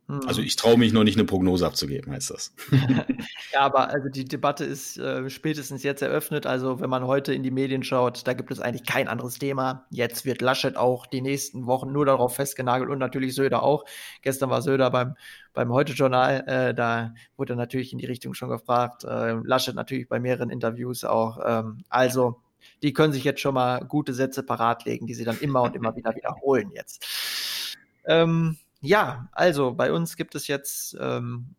Also 0.07 0.41
hm. 0.41 0.47
ich 0.47 0.57
traue 0.57 0.77
mich 0.77 0.93
noch 0.93 1.05
nicht 1.05 1.17
eine 1.17 1.25
Prognose 1.25 1.67
abzugeben, 1.67 2.13
heißt 2.13 2.31
das. 2.31 2.55
ja, 3.53 3.61
aber 3.61 3.89
also 3.89 4.09
die 4.09 4.27
Debatte 4.27 4.65
ist 4.65 4.99
äh, 4.99 5.31
spätestens 5.31 5.83
jetzt 5.83 6.03
eröffnet. 6.03 6.47
Also 6.47 6.81
wenn 6.81 6.91
man 6.91 7.07
heute 7.07 7.33
in 7.33 7.43
die 7.43 7.51
Medien 7.51 7.83
schaut, 7.83 8.27
da 8.27 8.35
gibt 8.35 8.51
es 8.51 8.61
eigentlich 8.61 8.85
kein 8.85 9.09
anderes 9.09 9.39
Thema. 9.39 9.87
Jetzt 9.91 10.27
wird 10.27 10.43
Laschet 10.43 10.77
auch 10.77 11.07
die 11.07 11.23
nächsten 11.23 11.67
Wochen 11.67 11.91
nur 11.93 12.05
darauf 12.05 12.35
festgenagelt 12.35 12.91
und 12.91 12.99
natürlich 12.99 13.35
Söder 13.35 13.63
auch. 13.63 13.85
Gestern 14.21 14.51
war 14.51 14.61
Söder 14.61 14.91
beim 14.91 15.15
beim 15.55 15.73
Heute-Journal, 15.73 16.45
äh, 16.49 16.75
da 16.75 17.15
wurde 17.37 17.55
natürlich 17.55 17.93
in 17.93 17.99
die 17.99 18.07
Richtung 18.07 18.35
schon 18.35 18.51
gefragt. 18.51 19.05
Äh, 19.05 19.35
Laschet 19.45 19.75
natürlich 19.75 20.09
bei 20.09 20.19
mehreren 20.19 20.51
Interviews 20.51 21.05
auch. 21.05 21.39
Ähm, 21.47 21.85
also 21.89 22.43
die 22.83 22.93
können 22.93 23.13
sich 23.13 23.25
jetzt 23.25 23.41
schon 23.41 23.55
mal 23.55 23.79
gute 23.85 24.13
Sätze 24.13 24.43
parat 24.43 24.85
legen, 24.85 25.07
die 25.07 25.15
sie 25.15 25.25
dann 25.25 25.39
immer 25.39 25.63
und 25.63 25.77
immer 25.77 25.97
wieder 25.97 26.15
wiederholen 26.15 26.71
jetzt. 26.75 27.77
Ähm, 28.05 28.59
ja, 28.85 29.29
also 29.33 29.73
bei 29.73 29.93
uns 29.93 30.17
gibt 30.17 30.35
es 30.35 30.47
jetzt 30.47 30.97
ähm, 31.01 31.55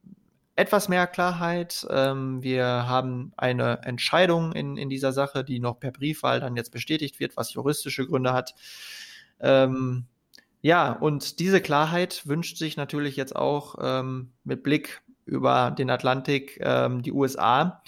etwas 0.55 0.87
mehr 0.89 1.07
Klarheit. 1.07 1.85
Ähm, 1.89 2.41
wir 2.41 2.65
haben 2.65 3.33
eine 3.35 3.83
Entscheidung 3.83 4.53
in, 4.53 4.77
in 4.77 4.89
dieser 4.89 5.11
Sache, 5.11 5.43
die 5.43 5.59
noch 5.59 5.79
per 5.79 5.91
Briefwahl 5.91 6.39
dann 6.39 6.55
jetzt 6.55 6.71
bestätigt 6.71 7.19
wird, 7.19 7.35
was 7.35 7.53
juristische 7.53 8.05
Gründe 8.05 8.33
hat. 8.33 8.55
Ähm, 9.39 10.05
ja, 10.61 10.91
und 10.91 11.39
diese 11.39 11.61
Klarheit 11.61 12.25
wünscht 12.25 12.57
sich 12.57 12.77
natürlich 12.77 13.15
jetzt 13.15 13.35
auch 13.35 13.75
ähm, 13.81 14.31
mit 14.43 14.63
Blick 14.63 15.01
über 15.25 15.71
den 15.71 15.89
Atlantik 15.89 16.59
ähm, 16.61 17.01
die 17.01 17.11
USA. 17.11 17.83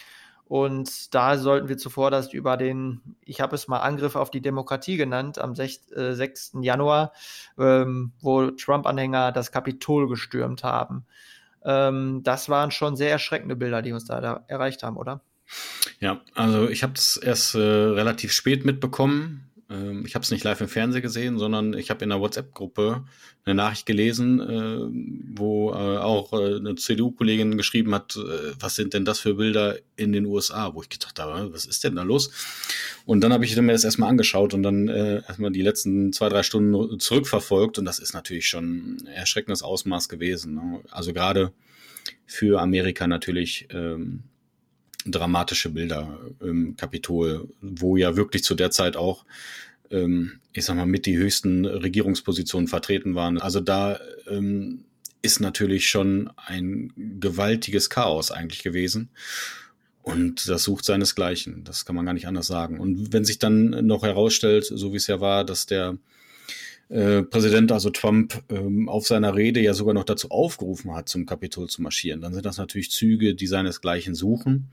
Und 0.47 1.13
da 1.13 1.37
sollten 1.37 1.67
wir 1.67 1.77
zuvor 1.77 2.09
das 2.09 2.31
über 2.31 2.55
den, 2.55 3.01
ich 3.21 3.41
habe 3.41 3.55
es 3.55 3.67
mal 3.67 3.79
Angriff 3.79 4.15
auf 4.15 4.31
die 4.31 4.41
Demokratie 4.41 4.95
genannt, 4.95 5.39
am 5.39 5.55
6, 5.55 5.91
äh, 5.91 6.13
6. 6.13 6.61
Januar, 6.61 7.11
ähm, 7.57 8.13
wo 8.21 8.49
Trump-Anhänger 8.51 9.33
das 9.33 9.51
Kapitol 9.51 10.07
gestürmt 10.07 10.63
haben. 10.63 11.05
Ähm, 11.65 12.21
das 12.23 12.47
waren 12.47 12.71
schon 12.71 12.95
sehr 12.95 13.11
erschreckende 13.11 13.57
Bilder, 13.57 13.81
die 13.81 13.91
uns 13.91 14.05
da, 14.05 14.21
da 14.21 14.45
erreicht 14.47 14.83
haben, 14.83 14.95
oder? 14.95 15.21
Ja, 15.99 16.21
also 16.33 16.69
ich 16.69 16.83
habe 16.83 16.93
das 16.93 17.17
erst 17.17 17.55
äh, 17.55 17.59
relativ 17.59 18.31
spät 18.31 18.63
mitbekommen. 18.63 19.46
Ähm, 19.69 20.05
ich 20.05 20.15
habe 20.15 20.23
es 20.23 20.31
nicht 20.31 20.43
live 20.43 20.61
im 20.61 20.67
Fernsehen 20.67 21.01
gesehen, 21.01 21.37
sondern 21.37 21.73
ich 21.73 21.89
habe 21.89 22.03
in 22.03 22.09
der 22.09 22.19
WhatsApp-Gruppe 22.19 23.05
eine 23.45 23.55
Nachricht 23.55 23.85
gelesen, 23.85 24.39
äh, 24.39 25.37
wo 25.37 25.71
äh, 25.71 25.97
auch 25.97 26.33
äh, 26.33 26.55
eine 26.57 26.75
CDU-Kollegin 26.75 27.57
geschrieben 27.57 27.93
hat, 27.93 28.15
äh, 28.15 28.53
was 28.59 28.75
sind 28.75 28.93
denn 28.93 29.05
das 29.05 29.19
für 29.19 29.35
Bilder 29.35 29.77
in 29.95 30.11
den 30.11 30.25
USA, 30.25 30.73
wo 30.73 30.81
ich 30.81 30.89
gedacht 30.89 31.19
habe, 31.19 31.53
was 31.53 31.65
ist 31.65 31.83
denn 31.83 31.95
da 31.95 32.03
los? 32.03 32.31
Und 33.05 33.21
dann 33.21 33.33
habe 33.33 33.45
ich 33.45 33.55
mir 33.55 33.71
das 33.71 33.83
erstmal 33.83 34.09
angeschaut 34.09 34.53
und 34.53 34.63
dann 34.63 34.87
äh, 34.87 35.21
erstmal 35.27 35.51
die 35.51 35.61
letzten 35.61 36.13
zwei, 36.13 36.29
drei 36.29 36.43
Stunden 36.43 36.99
zurückverfolgt 36.99 37.79
und 37.79 37.85
das 37.85 37.99
ist 37.99 38.13
natürlich 38.13 38.47
schon 38.47 38.97
ein 39.01 39.07
erschreckendes 39.07 39.63
Ausmaß 39.63 40.09
gewesen. 40.09 40.55
Ne? 40.55 40.81
Also 40.91 41.13
gerade 41.13 41.51
für 42.25 42.61
Amerika 42.61 43.07
natürlich 43.07 43.67
ähm, 43.71 44.23
dramatische 45.11 45.69
Bilder 45.69 46.19
im 46.41 46.75
Kapitol, 46.75 47.49
wo 47.61 47.97
ja 47.97 48.15
wirklich 48.15 48.43
zu 48.43 48.55
der 48.55 48.71
Zeit 48.71 48.95
auch, 48.95 49.25
ähm, 49.91 50.39
ich 50.53 50.65
sag 50.65 50.75
mal, 50.75 50.85
mit 50.85 51.05
die 51.05 51.17
höchsten 51.17 51.65
Regierungspositionen 51.65 52.67
vertreten 52.67 53.15
waren. 53.15 53.37
Also 53.37 53.59
da 53.59 53.99
ähm, 54.29 54.85
ist 55.21 55.39
natürlich 55.39 55.89
schon 55.89 56.29
ein 56.37 56.93
gewaltiges 56.95 57.89
Chaos 57.89 58.31
eigentlich 58.31 58.63
gewesen. 58.63 59.09
Und 60.01 60.47
das 60.47 60.63
sucht 60.63 60.85
seinesgleichen. 60.85 61.65
Das 61.65 61.85
kann 61.85 61.95
man 61.95 62.05
gar 62.05 62.13
nicht 62.13 62.27
anders 62.27 62.47
sagen. 62.47 62.79
Und 62.79 63.11
wenn 63.11 63.25
sich 63.25 63.39
dann 63.39 63.85
noch 63.85 64.03
herausstellt, 64.03 64.63
so 64.63 64.93
wie 64.93 64.97
es 64.97 65.07
ja 65.07 65.19
war, 65.19 65.43
dass 65.43 65.65
der 65.65 65.97
äh, 66.89 67.23
Präsident, 67.23 67.71
also 67.71 67.89
Trump, 67.89 68.41
ähm, 68.49 68.87
auf 68.87 69.07
seiner 69.07 69.35
Rede 69.35 69.59
ja 69.59 69.73
sogar 69.73 69.93
noch 69.93 70.05
dazu 70.05 70.31
aufgerufen 70.31 70.95
hat, 70.95 71.09
zum 71.09 71.25
Kapitol 71.25 71.67
zu 71.67 71.81
marschieren. 71.81 72.21
Dann 72.21 72.33
sind 72.33 72.45
das 72.45 72.57
natürlich 72.57 72.91
Züge, 72.91 73.35
die 73.35 73.47
seinesgleichen 73.47 74.15
suchen. 74.15 74.69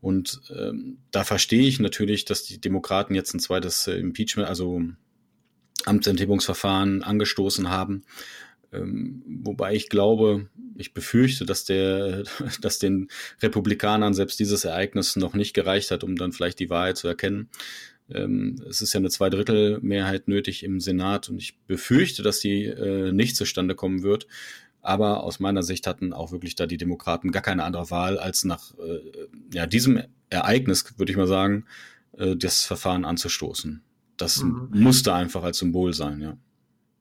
Und 0.00 0.42
ähm, 0.56 0.98
da 1.10 1.24
verstehe 1.24 1.66
ich 1.66 1.80
natürlich, 1.80 2.24
dass 2.24 2.44
die 2.44 2.60
Demokraten 2.60 3.14
jetzt 3.14 3.34
ein 3.34 3.40
zweites 3.40 3.86
äh, 3.88 3.94
Impeachment, 3.94 4.48
also 4.48 4.80
Amtsenthebungsverfahren 5.84 7.02
angestoßen 7.02 7.68
haben. 7.68 8.04
Ähm, 8.72 9.22
wobei 9.26 9.74
ich 9.74 9.88
glaube, 9.88 10.48
ich 10.76 10.94
befürchte, 10.94 11.46
dass 11.46 11.64
der, 11.64 12.24
dass 12.60 12.78
den 12.78 13.08
Republikanern 13.42 14.14
selbst 14.14 14.38
dieses 14.38 14.64
Ereignis 14.64 15.16
noch 15.16 15.34
nicht 15.34 15.54
gereicht 15.54 15.90
hat, 15.90 16.04
um 16.04 16.16
dann 16.16 16.32
vielleicht 16.32 16.60
die 16.60 16.70
Wahrheit 16.70 16.96
zu 16.96 17.08
erkennen. 17.08 17.48
Ähm, 18.10 18.62
es 18.68 18.82
ist 18.82 18.92
ja 18.92 18.98
eine 18.98 19.10
Zweidrittelmehrheit 19.10 20.28
nötig 20.28 20.62
im 20.62 20.80
Senat 20.80 21.28
und 21.28 21.38
ich 21.38 21.58
befürchte, 21.66 22.22
dass 22.22 22.40
die 22.40 22.64
äh, 22.64 23.12
nicht 23.12 23.36
zustande 23.36 23.74
kommen 23.74 24.02
wird. 24.02 24.26
Aber 24.80 25.24
aus 25.24 25.40
meiner 25.40 25.64
Sicht 25.64 25.86
hatten 25.88 26.12
auch 26.12 26.30
wirklich 26.30 26.54
da 26.54 26.66
die 26.66 26.76
Demokraten 26.76 27.32
gar 27.32 27.42
keine 27.42 27.64
andere 27.64 27.90
Wahl, 27.90 28.18
als 28.18 28.44
nach 28.44 28.72
äh, 28.78 29.00
ja, 29.52 29.66
diesem 29.66 30.00
Ereignis, 30.30 30.84
würde 30.96 31.10
ich 31.10 31.18
mal 31.18 31.26
sagen, 31.26 31.64
äh, 32.16 32.36
das 32.36 32.64
Verfahren 32.64 33.04
anzustoßen. 33.04 33.82
Das 34.16 34.42
mhm. 34.42 34.68
musste 34.72 35.12
einfach 35.12 35.42
als 35.42 35.58
Symbol 35.58 35.92
sein, 35.92 36.20
ja. 36.20 36.36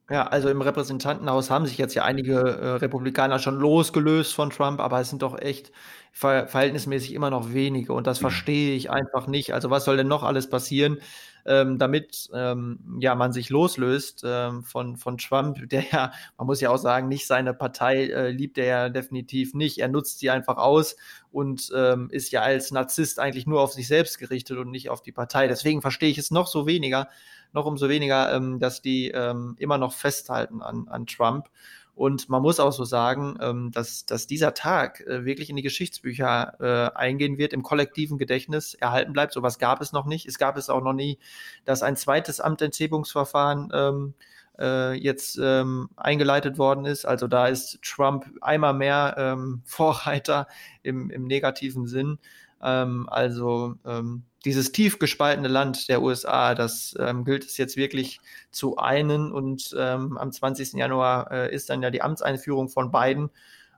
Ja, 0.10 0.28
also 0.28 0.50
im 0.50 0.62
Repräsentantenhaus 0.62 1.50
haben 1.50 1.66
sich 1.66 1.80
jetzt 1.80 1.96
ja 1.96 2.04
einige 2.04 2.36
äh, 2.40 2.68
Republikaner 2.76 3.40
schon 3.40 3.56
losgelöst 3.60 4.36
von 4.36 4.52
Trump, 4.52 4.80
aber 4.80 5.00
es 5.00 5.10
sind 5.10 5.24
doch 5.24 5.40
echt 5.40 5.72
ver 6.12 6.48
verhältnismäßig 6.48 7.14
immer 7.14 7.32
noch 7.32 7.54
wenige 7.54 7.92
und 7.92 8.06
das 8.06 8.20
mhm. 8.20 8.26
verstehe 8.26 8.76
ich 8.76 8.92
einfach 8.92 9.26
nicht. 9.26 9.56
Also 9.56 9.72
was 9.72 9.84
soll 9.84 9.98
denn 9.98 10.08
noch 10.08 10.22
alles 10.22 10.48
passieren, 10.48 11.00
ähm, 11.48 11.80
damit 11.80 12.30
ähm, 12.36 13.00
ja 13.00 13.16
man 13.16 13.34
sich 13.34 13.50
loslöst 13.50 14.22
ähm, 14.24 14.64
von 14.64 14.96
von 14.96 15.18
Trump, 15.18 15.68
der 15.70 15.84
ja, 15.92 16.12
man 16.38 16.46
muss 16.46 16.62
ja 16.62 16.70
auch 16.70 16.78
sagen, 16.78 17.08
nicht 17.08 17.26
seine 17.26 17.56
Partei 17.56 18.06
äh, 18.06 18.30
liebt 18.30 18.60
er 18.60 18.66
ja 18.66 18.90
definitiv 18.90 19.56
nicht. 19.56 19.80
Er 19.80 19.88
nutzt 19.88 20.20
sie 20.20 20.30
einfach 20.30 20.58
aus 20.58 20.98
und 21.32 21.72
ähm, 21.76 22.10
ist 22.12 22.32
ja 22.32 22.42
als 22.44 22.70
Narzisst 22.70 23.20
eigentlich 23.20 23.48
nur 23.48 23.60
auf 23.60 23.74
sich 23.74 23.88
selbst 23.88 24.20
gerichtet 24.20 24.60
und 24.60 24.70
nicht 24.70 24.90
auf 24.92 25.02
die 25.02 25.12
Partei. 25.12 25.48
Deswegen 25.48 25.82
verstehe 25.82 26.12
ich 26.12 26.20
es 26.20 26.30
noch 26.30 26.46
so 26.46 26.68
weniger, 26.68 27.10
noch 27.56 27.66
umso 27.66 27.90
weniger, 27.90 28.34
ähm, 28.34 28.60
dass 28.60 28.82
die 28.82 29.10
ähm, 29.10 29.56
immer 29.58 29.78
noch 29.78 29.94
festhalten 29.94 30.62
an, 30.62 30.88
an 30.88 31.08
Trump. 31.08 31.50
Und 31.96 32.28
man 32.28 32.42
muss 32.42 32.60
auch 32.60 32.74
so 32.74 32.84
sagen, 32.84 33.38
ähm, 33.42 33.72
dass, 33.72 34.06
dass 34.06 34.28
dieser 34.28 34.54
Tag 34.54 35.00
äh, 35.00 35.24
wirklich 35.24 35.50
in 35.50 35.56
die 35.56 35.62
Geschichtsbücher 35.62 36.56
äh, 36.60 36.98
eingehen 36.98 37.38
wird, 37.38 37.54
im 37.54 37.64
kollektiven 37.64 38.18
Gedächtnis 38.18 38.74
erhalten 38.74 39.14
bleibt. 39.14 39.32
Sowas 39.32 39.60
gab 39.60 39.82
es 39.82 39.94
noch 39.94 40.06
nicht. 40.06 40.26
Es 40.26 40.38
gab 40.38 40.58
es 40.58 40.70
auch 40.70 40.84
noch 40.84 40.94
nie, 40.94 41.18
dass 41.64 41.84
ein 41.84 41.96
zweites 41.96 42.42
Amtenthebungsverfahren 42.42 43.72
ähm, 43.74 44.14
äh, 44.60 44.94
jetzt 44.94 45.40
ähm, 45.42 45.90
eingeleitet 45.96 46.58
worden 46.58 46.86
ist. 46.86 47.06
Also 47.06 47.28
da 47.28 47.48
ist 47.48 47.80
Trump 47.82 48.26
einmal 48.42 48.74
mehr 48.74 49.16
ähm, 49.18 49.62
Vorreiter 49.66 50.48
im, 50.84 51.10
im 51.10 51.24
negativen 51.24 51.88
Sinn. 51.88 52.20
Ähm, 52.62 53.08
also 53.10 53.76
ähm, 53.86 54.24
dieses 54.46 54.72
tief 54.72 55.00
gespaltene 55.00 55.48
Land 55.48 55.90
der 55.90 56.02
USA, 56.02 56.54
das 56.54 56.96
ähm, 57.00 57.26
gilt 57.26 57.44
es 57.44 57.58
jetzt 57.58 57.76
wirklich 57.76 58.20
zu 58.52 58.78
einen. 58.78 59.32
Und 59.32 59.76
ähm, 59.78 60.18
am 60.18 60.32
20. 60.32 60.74
Januar 60.74 61.32
äh, 61.32 61.54
ist 61.54 61.70
dann 61.70 61.82
ja 61.82 61.90
die 61.90 62.04
Amtseinführung 62.04 62.70
von 62.70 62.92
Biden. 62.92 63.30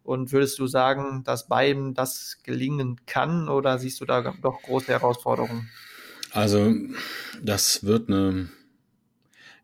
Und 0.03 0.31
würdest 0.31 0.59
du 0.59 0.67
sagen, 0.67 1.23
dass 1.23 1.47
Biden 1.47 1.93
das 1.93 2.39
gelingen 2.43 2.99
kann 3.05 3.49
oder 3.49 3.79
siehst 3.79 3.99
du 4.01 4.05
da 4.05 4.33
doch 4.41 4.61
große 4.61 4.87
Herausforderungen? 4.87 5.69
Also, 6.31 6.73
das 7.41 7.83
wird 7.83 8.09
eine 8.09 8.49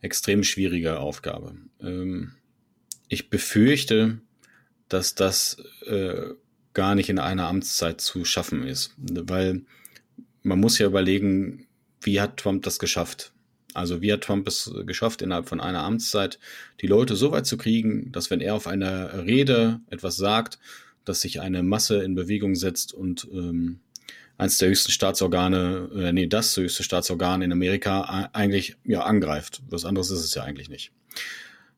extrem 0.01 0.43
schwierige 0.43 0.99
Aufgabe. 0.99 1.56
Ähm, 1.82 2.34
ich 3.10 3.30
befürchte, 3.30 4.20
dass 4.89 5.16
das 5.16 5.58
äh, 5.86 6.32
gar 6.74 6.95
nicht 6.95 7.10
in 7.10 7.20
einer 7.20 7.47
Amtszeit 7.47 8.01
zu 8.01 8.26
schaffen 8.26 8.64
ist, 8.64 8.95
weil 8.97 9.64
man 10.43 10.59
muss 10.59 10.77
ja 10.77 10.85
überlegen, 10.85 11.67
wie 12.01 12.21
hat 12.21 12.37
Trump 12.37 12.63
das 12.63 12.79
geschafft? 12.79 13.31
Also 13.73 14.01
wie 14.01 14.13
hat 14.13 14.21
Trump 14.21 14.47
es 14.47 14.71
geschafft, 14.85 15.21
innerhalb 15.21 15.49
von 15.49 15.59
einer 15.59 15.83
Amtszeit 15.83 16.37
die 16.81 16.87
Leute 16.87 17.15
so 17.15 17.31
weit 17.31 17.47
zu 17.47 17.57
kriegen, 17.57 18.11
dass 18.11 18.29
wenn 18.29 18.41
er 18.41 18.55
auf 18.55 18.67
einer 18.67 19.25
Rede 19.25 19.79
etwas 19.89 20.15
sagt, 20.15 20.59
dass 21.05 21.21
sich 21.21 21.41
eine 21.41 21.63
Masse 21.63 22.03
in 22.03 22.13
Bewegung 22.13 22.55
setzt 22.55 22.93
und 22.93 23.27
ähm, 23.33 23.79
eins 24.37 24.57
der 24.57 24.69
höchsten 24.69 24.91
Staatsorgane, 24.91 25.89
äh, 25.95 26.13
nee, 26.13 26.27
das 26.27 26.55
höchste 26.55 26.83
Staatsorgan 26.83 27.41
in 27.41 27.51
Amerika 27.51 28.29
eigentlich 28.33 28.77
ja 28.83 29.03
angreift. 29.03 29.61
Was 29.69 29.85
anderes 29.85 30.11
ist 30.11 30.23
es 30.23 30.35
ja 30.35 30.43
eigentlich 30.43 30.69
nicht. 30.69 30.91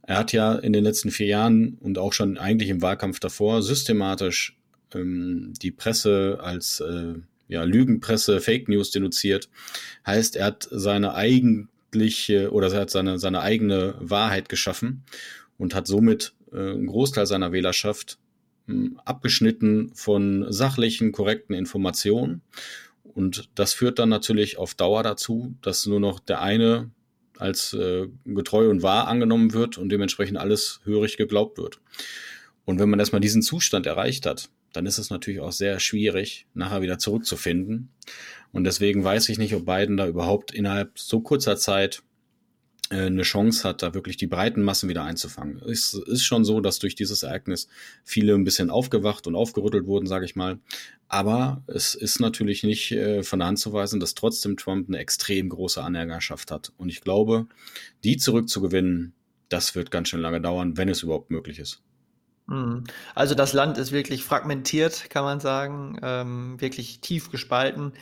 Er 0.03 0.17
hat 0.17 0.33
ja 0.33 0.53
in 0.55 0.73
den 0.73 0.83
letzten 0.83 1.11
vier 1.11 1.27
Jahren 1.27 1.77
und 1.79 1.97
auch 1.97 2.13
schon 2.13 2.37
eigentlich 2.37 2.69
im 2.69 2.81
Wahlkampf 2.81 3.19
davor 3.19 3.63
systematisch 3.63 4.57
ähm, 4.93 5.53
die 5.61 5.71
Presse 5.71 6.39
als 6.41 6.79
äh, 6.81 7.15
ja, 7.47 7.63
Lügenpresse, 7.63 8.41
Fake 8.41 8.67
News 8.69 8.91
denunziert. 8.91 9.49
Heißt, 10.05 10.35
er 10.35 10.45
hat 10.45 10.67
seine 10.71 11.13
eigentliche 11.13 12.51
oder 12.51 12.71
er 12.71 12.81
hat 12.81 12.89
seine, 12.89 13.19
seine 13.19 13.41
eigene 13.41 13.95
Wahrheit 13.99 14.49
geschaffen 14.49 15.03
und 15.57 15.75
hat 15.75 15.87
somit 15.87 16.33
äh, 16.51 16.57
einen 16.57 16.87
Großteil 16.87 17.25
seiner 17.25 17.51
Wählerschaft 17.51 18.17
äh, 18.67 18.89
abgeschnitten 19.03 19.91
von 19.93 20.51
sachlichen, 20.51 21.11
korrekten 21.11 21.55
Informationen. 21.55 22.41
Und 23.03 23.49
das 23.55 23.73
führt 23.73 23.99
dann 23.99 24.09
natürlich 24.09 24.57
auf 24.57 24.73
Dauer 24.73 25.03
dazu, 25.03 25.55
dass 25.61 25.85
nur 25.85 25.99
noch 25.99 26.19
der 26.19 26.41
eine 26.41 26.91
als 27.37 27.73
äh, 27.73 28.07
getreu 28.25 28.69
und 28.69 28.81
wahr 28.83 29.07
angenommen 29.07 29.53
wird 29.53 29.77
und 29.77 29.89
dementsprechend 29.89 30.37
alles 30.37 30.79
hörig 30.83 31.17
geglaubt 31.17 31.57
wird. 31.57 31.79
Und 32.65 32.79
wenn 32.79 32.89
man 32.89 32.99
erstmal 32.99 33.21
diesen 33.21 33.41
Zustand 33.41 33.85
erreicht 33.85 34.25
hat, 34.25 34.49
dann 34.75 34.85
ist 34.85 34.97
es 34.97 35.09
natürlich 35.09 35.39
auch 35.39 35.51
sehr 35.51 35.79
schwierig, 35.79 36.47
nachher 36.53 36.81
wieder 36.81 36.99
zurückzufinden. 36.99 37.89
Und 38.51 38.63
deswegen 38.63 39.03
weiß 39.03 39.29
ich 39.29 39.37
nicht, 39.37 39.55
ob 39.55 39.65
Biden 39.65 39.97
da 39.97 40.07
überhaupt 40.07 40.53
innerhalb 40.53 40.97
so 40.97 41.21
kurzer 41.21 41.57
Zeit 41.57 42.03
äh, 42.89 43.05
eine 43.07 43.23
Chance 43.23 43.67
hat, 43.67 43.81
da 43.81 43.93
wirklich 43.93 44.17
die 44.17 44.27
breiten 44.27 44.61
Massen 44.61 44.89
wieder 44.89 45.03
einzufangen. 45.03 45.59
Es 45.67 45.93
ist 45.93 46.23
schon 46.23 46.45
so, 46.45 46.61
dass 46.61 46.79
durch 46.79 46.95
dieses 46.95 47.23
Ereignis 47.23 47.67
viele 48.03 48.33
ein 48.35 48.43
bisschen 48.43 48.69
aufgewacht 48.69 49.27
und 49.27 49.35
aufgerüttelt 49.35 49.87
wurden, 49.87 50.07
sage 50.07 50.25
ich 50.25 50.35
mal. 50.35 50.59
Aber 51.07 51.63
es 51.67 51.95
ist 51.95 52.19
natürlich 52.19 52.63
nicht 52.63 52.91
äh, 52.91 53.23
von 53.23 53.39
der 53.39 53.47
Hand 53.47 53.59
zu 53.59 53.73
weisen, 53.73 53.99
dass 53.99 54.13
trotzdem 54.13 54.57
Trump 54.57 54.87
eine 54.87 54.99
extrem 54.99 55.49
große 55.49 55.81
Anhängerschaft 55.81 56.51
hat. 56.51 56.73
Und 56.77 56.89
ich 56.89 57.01
glaube, 57.01 57.47
die 58.03 58.17
zurückzugewinnen, 58.17 59.13
das 59.49 59.75
wird 59.75 59.91
ganz 59.91 60.09
schön 60.09 60.21
lange 60.21 60.41
dauern, 60.41 60.77
wenn 60.77 60.89
es 60.89 61.03
überhaupt 61.03 61.31
möglich 61.31 61.59
ist. 61.59 61.81
Mhm. 62.47 62.83
Also 63.15 63.35
das 63.35 63.53
Land 63.53 63.77
ist 63.77 63.91
wirklich 63.91 64.23
fragmentiert, 64.23 65.09
kann 65.09 65.23
man 65.23 65.39
sagen, 65.39 65.97
ähm, 66.01 66.61
wirklich 66.61 67.01
tief 67.01 67.31
gespalten. 67.31 67.93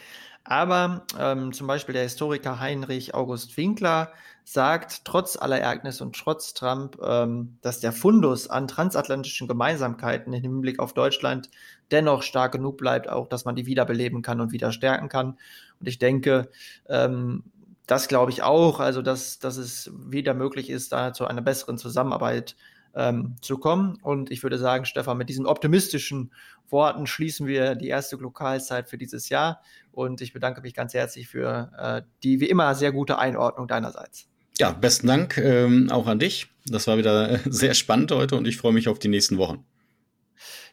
Aber 0.44 1.06
ähm, 1.18 1.54
zum 1.54 1.68
Beispiel 1.68 1.94
der 1.94 2.04
Historiker 2.04 2.60
Heinrich 2.60 3.14
August 3.14 3.56
Winkler 3.56 4.12
sagt, 4.44 5.06
trotz 5.06 5.38
aller 5.38 5.60
Ereignisse 5.60 6.04
und 6.04 6.18
trotz 6.18 6.54
Trump, 6.54 6.98
ähm, 7.02 7.58
dass 7.62 7.80
der 7.80 7.94
Fundus 7.94 8.50
an 8.50 8.68
transatlantischen 8.68 9.48
Gemeinsamkeiten 9.48 10.34
im 10.34 10.42
Hinblick 10.42 10.80
auf 10.80 10.94
Deutschland 10.94 11.50
dennoch 11.92 12.24
stark 12.24 12.52
genug 12.52 12.78
bleibt, 12.78 13.08
auch 13.08 13.28
dass 13.28 13.46
man 13.46 13.56
die 13.56 13.66
wiederbeleben 13.66 14.22
kann 14.22 14.42
und 14.42 14.52
wieder 14.52 14.74
stärken 14.74 15.08
kann. 15.08 15.38
Und 15.80 15.88
ich 15.88 15.98
denke, 15.98 16.50
ähm, 16.90 17.44
das 17.88 18.10
glaube 18.10 18.32
ich 18.32 18.44
auch, 18.44 18.82
also 18.82 19.02
dass, 19.02 19.40
dass 19.40 19.56
es 19.56 19.92
wieder 19.96 20.34
möglich 20.34 20.70
ist, 20.70 20.92
da 20.92 21.14
zu 21.14 21.26
einer 21.26 21.42
besseren 21.42 21.78
Zusammenarbeit 21.78 22.58
ähm, 22.96 23.36
zu 23.42 23.58
kommen. 23.58 23.98
Und 24.02 24.32
ich 24.32 24.44
würde 24.44 24.58
sagen, 24.58 24.86
Stefan, 24.86 25.18
mit 25.18 25.30
diesen 25.30 25.46
optimistischen 25.46 26.32
Worten 26.70 27.08
schließen 27.08 27.48
wir 27.48 27.76
die 27.76 27.88
erste 27.88 28.16
Lokalzeit 28.16 28.90
für 28.90 28.98
dieses 28.98 29.30
Jahr. 29.30 29.62
Und 29.92 30.22
ich 30.22 30.34
bedanke 30.34 30.62
mich 30.62 30.74
ganz 30.74 30.94
herzlich 30.94 31.28
für 31.28 31.72
äh, 31.78 32.02
die 32.24 32.40
wie 32.40 32.50
immer 32.50 32.76
sehr 32.76 32.92
gute 32.92 33.18
Einordnung 33.18 33.68
deinerseits. 33.68 34.28
Ja, 34.60 34.72
besten 34.72 35.08
Dank 35.08 35.38
ähm, 35.38 35.90
auch 35.92 36.08
an 36.08 36.20
dich. 36.20 36.48
Das 36.68 36.88
war 36.88 36.98
wieder 36.98 37.40
sehr 37.46 37.74
spannend 37.74 38.12
heute 38.12 38.36
und 38.36 38.48
ich 38.48 38.58
freue 38.58 38.74
mich 38.74 38.88
auf 38.88 39.00
die 39.00 39.08
nächsten 39.08 39.38
Wochen. 39.38 39.66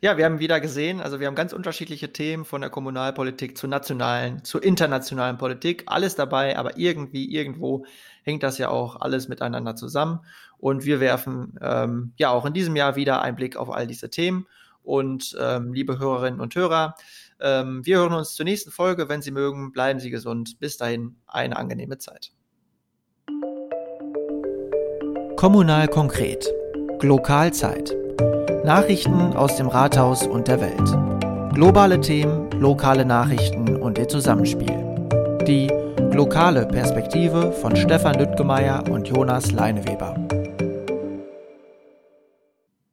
Ja, 0.01 0.17
wir 0.17 0.25
haben 0.25 0.39
wieder 0.39 0.61
gesehen, 0.61 1.01
also 1.01 1.21
wir 1.21 1.27
haben 1.27 1.35
ganz 1.35 1.53
unterschiedliche 1.53 2.13
Themen 2.13 2.45
von 2.45 2.61
der 2.61 2.71
Kommunalpolitik 2.71 3.57
zur 3.57 3.69
nationalen, 3.69 4.45
zur 4.45 4.63
internationalen 4.63 5.39
Politik, 5.39 5.85
alles 5.87 6.15
dabei, 6.15 6.59
aber 6.59 6.79
irgendwie, 6.79 7.31
irgendwo 7.33 7.85
hängt 8.23 8.43
das 8.43 8.59
ja 8.59 8.69
auch 8.69 9.01
alles 9.01 9.29
miteinander 9.29 9.77
zusammen. 9.77 10.21
Und 10.59 10.85
wir 10.85 11.01
werfen 11.01 11.59
ähm, 11.63 12.13
ja 12.17 12.31
auch 12.31 12.45
in 12.45 12.53
diesem 12.53 12.77
Jahr 12.77 12.97
wieder 12.97 13.23
einen 13.23 13.37
Blick 13.37 13.57
auf 13.57 13.71
all 13.71 13.87
diese 13.87 14.11
Themen. 14.11 14.47
Und 14.83 15.37
ähm, 15.41 15.73
liebe 15.73 15.99
Hörerinnen 15.99 16.41
und 16.41 16.55
Hörer, 16.55 16.95
ähm, 17.41 17.85
wir 17.85 17.99
hören 17.99 18.13
uns 18.13 18.35
zur 18.35 18.45
nächsten 18.45 18.71
Folge. 18.71 19.09
Wenn 19.09 19.23
Sie 19.23 19.31
mögen, 19.31 19.73
bleiben 19.73 20.01
Sie 20.01 20.11
gesund. 20.11 20.59
Bis 20.59 20.77
dahin 20.77 21.17
eine 21.27 21.57
angenehme 21.57 21.99
Zeit. 21.99 22.33
Kommunal 25.37 25.89
konkret. 25.89 26.53
Glokalzeit. 26.99 27.97
Nachrichten 28.65 29.35
aus 29.35 29.57
dem 29.57 29.69
Rathaus 29.69 30.27
und 30.27 30.47
der 30.47 30.61
Welt. 30.61 31.55
Globale 31.55 32.01
Themen, 32.01 32.51
lokale 32.59 33.07
Nachrichten 33.07 33.77
und 33.77 33.97
ihr 33.97 34.07
Zusammenspiel. 34.07 34.77
Die 35.47 35.69
lokale 36.13 36.67
Perspektive 36.67 37.53
von 37.53 37.75
Stefan 37.75 38.19
Lüttgemeier 38.19 38.85
und 38.91 39.09
Jonas 39.09 39.51
Leineweber. 39.53 40.15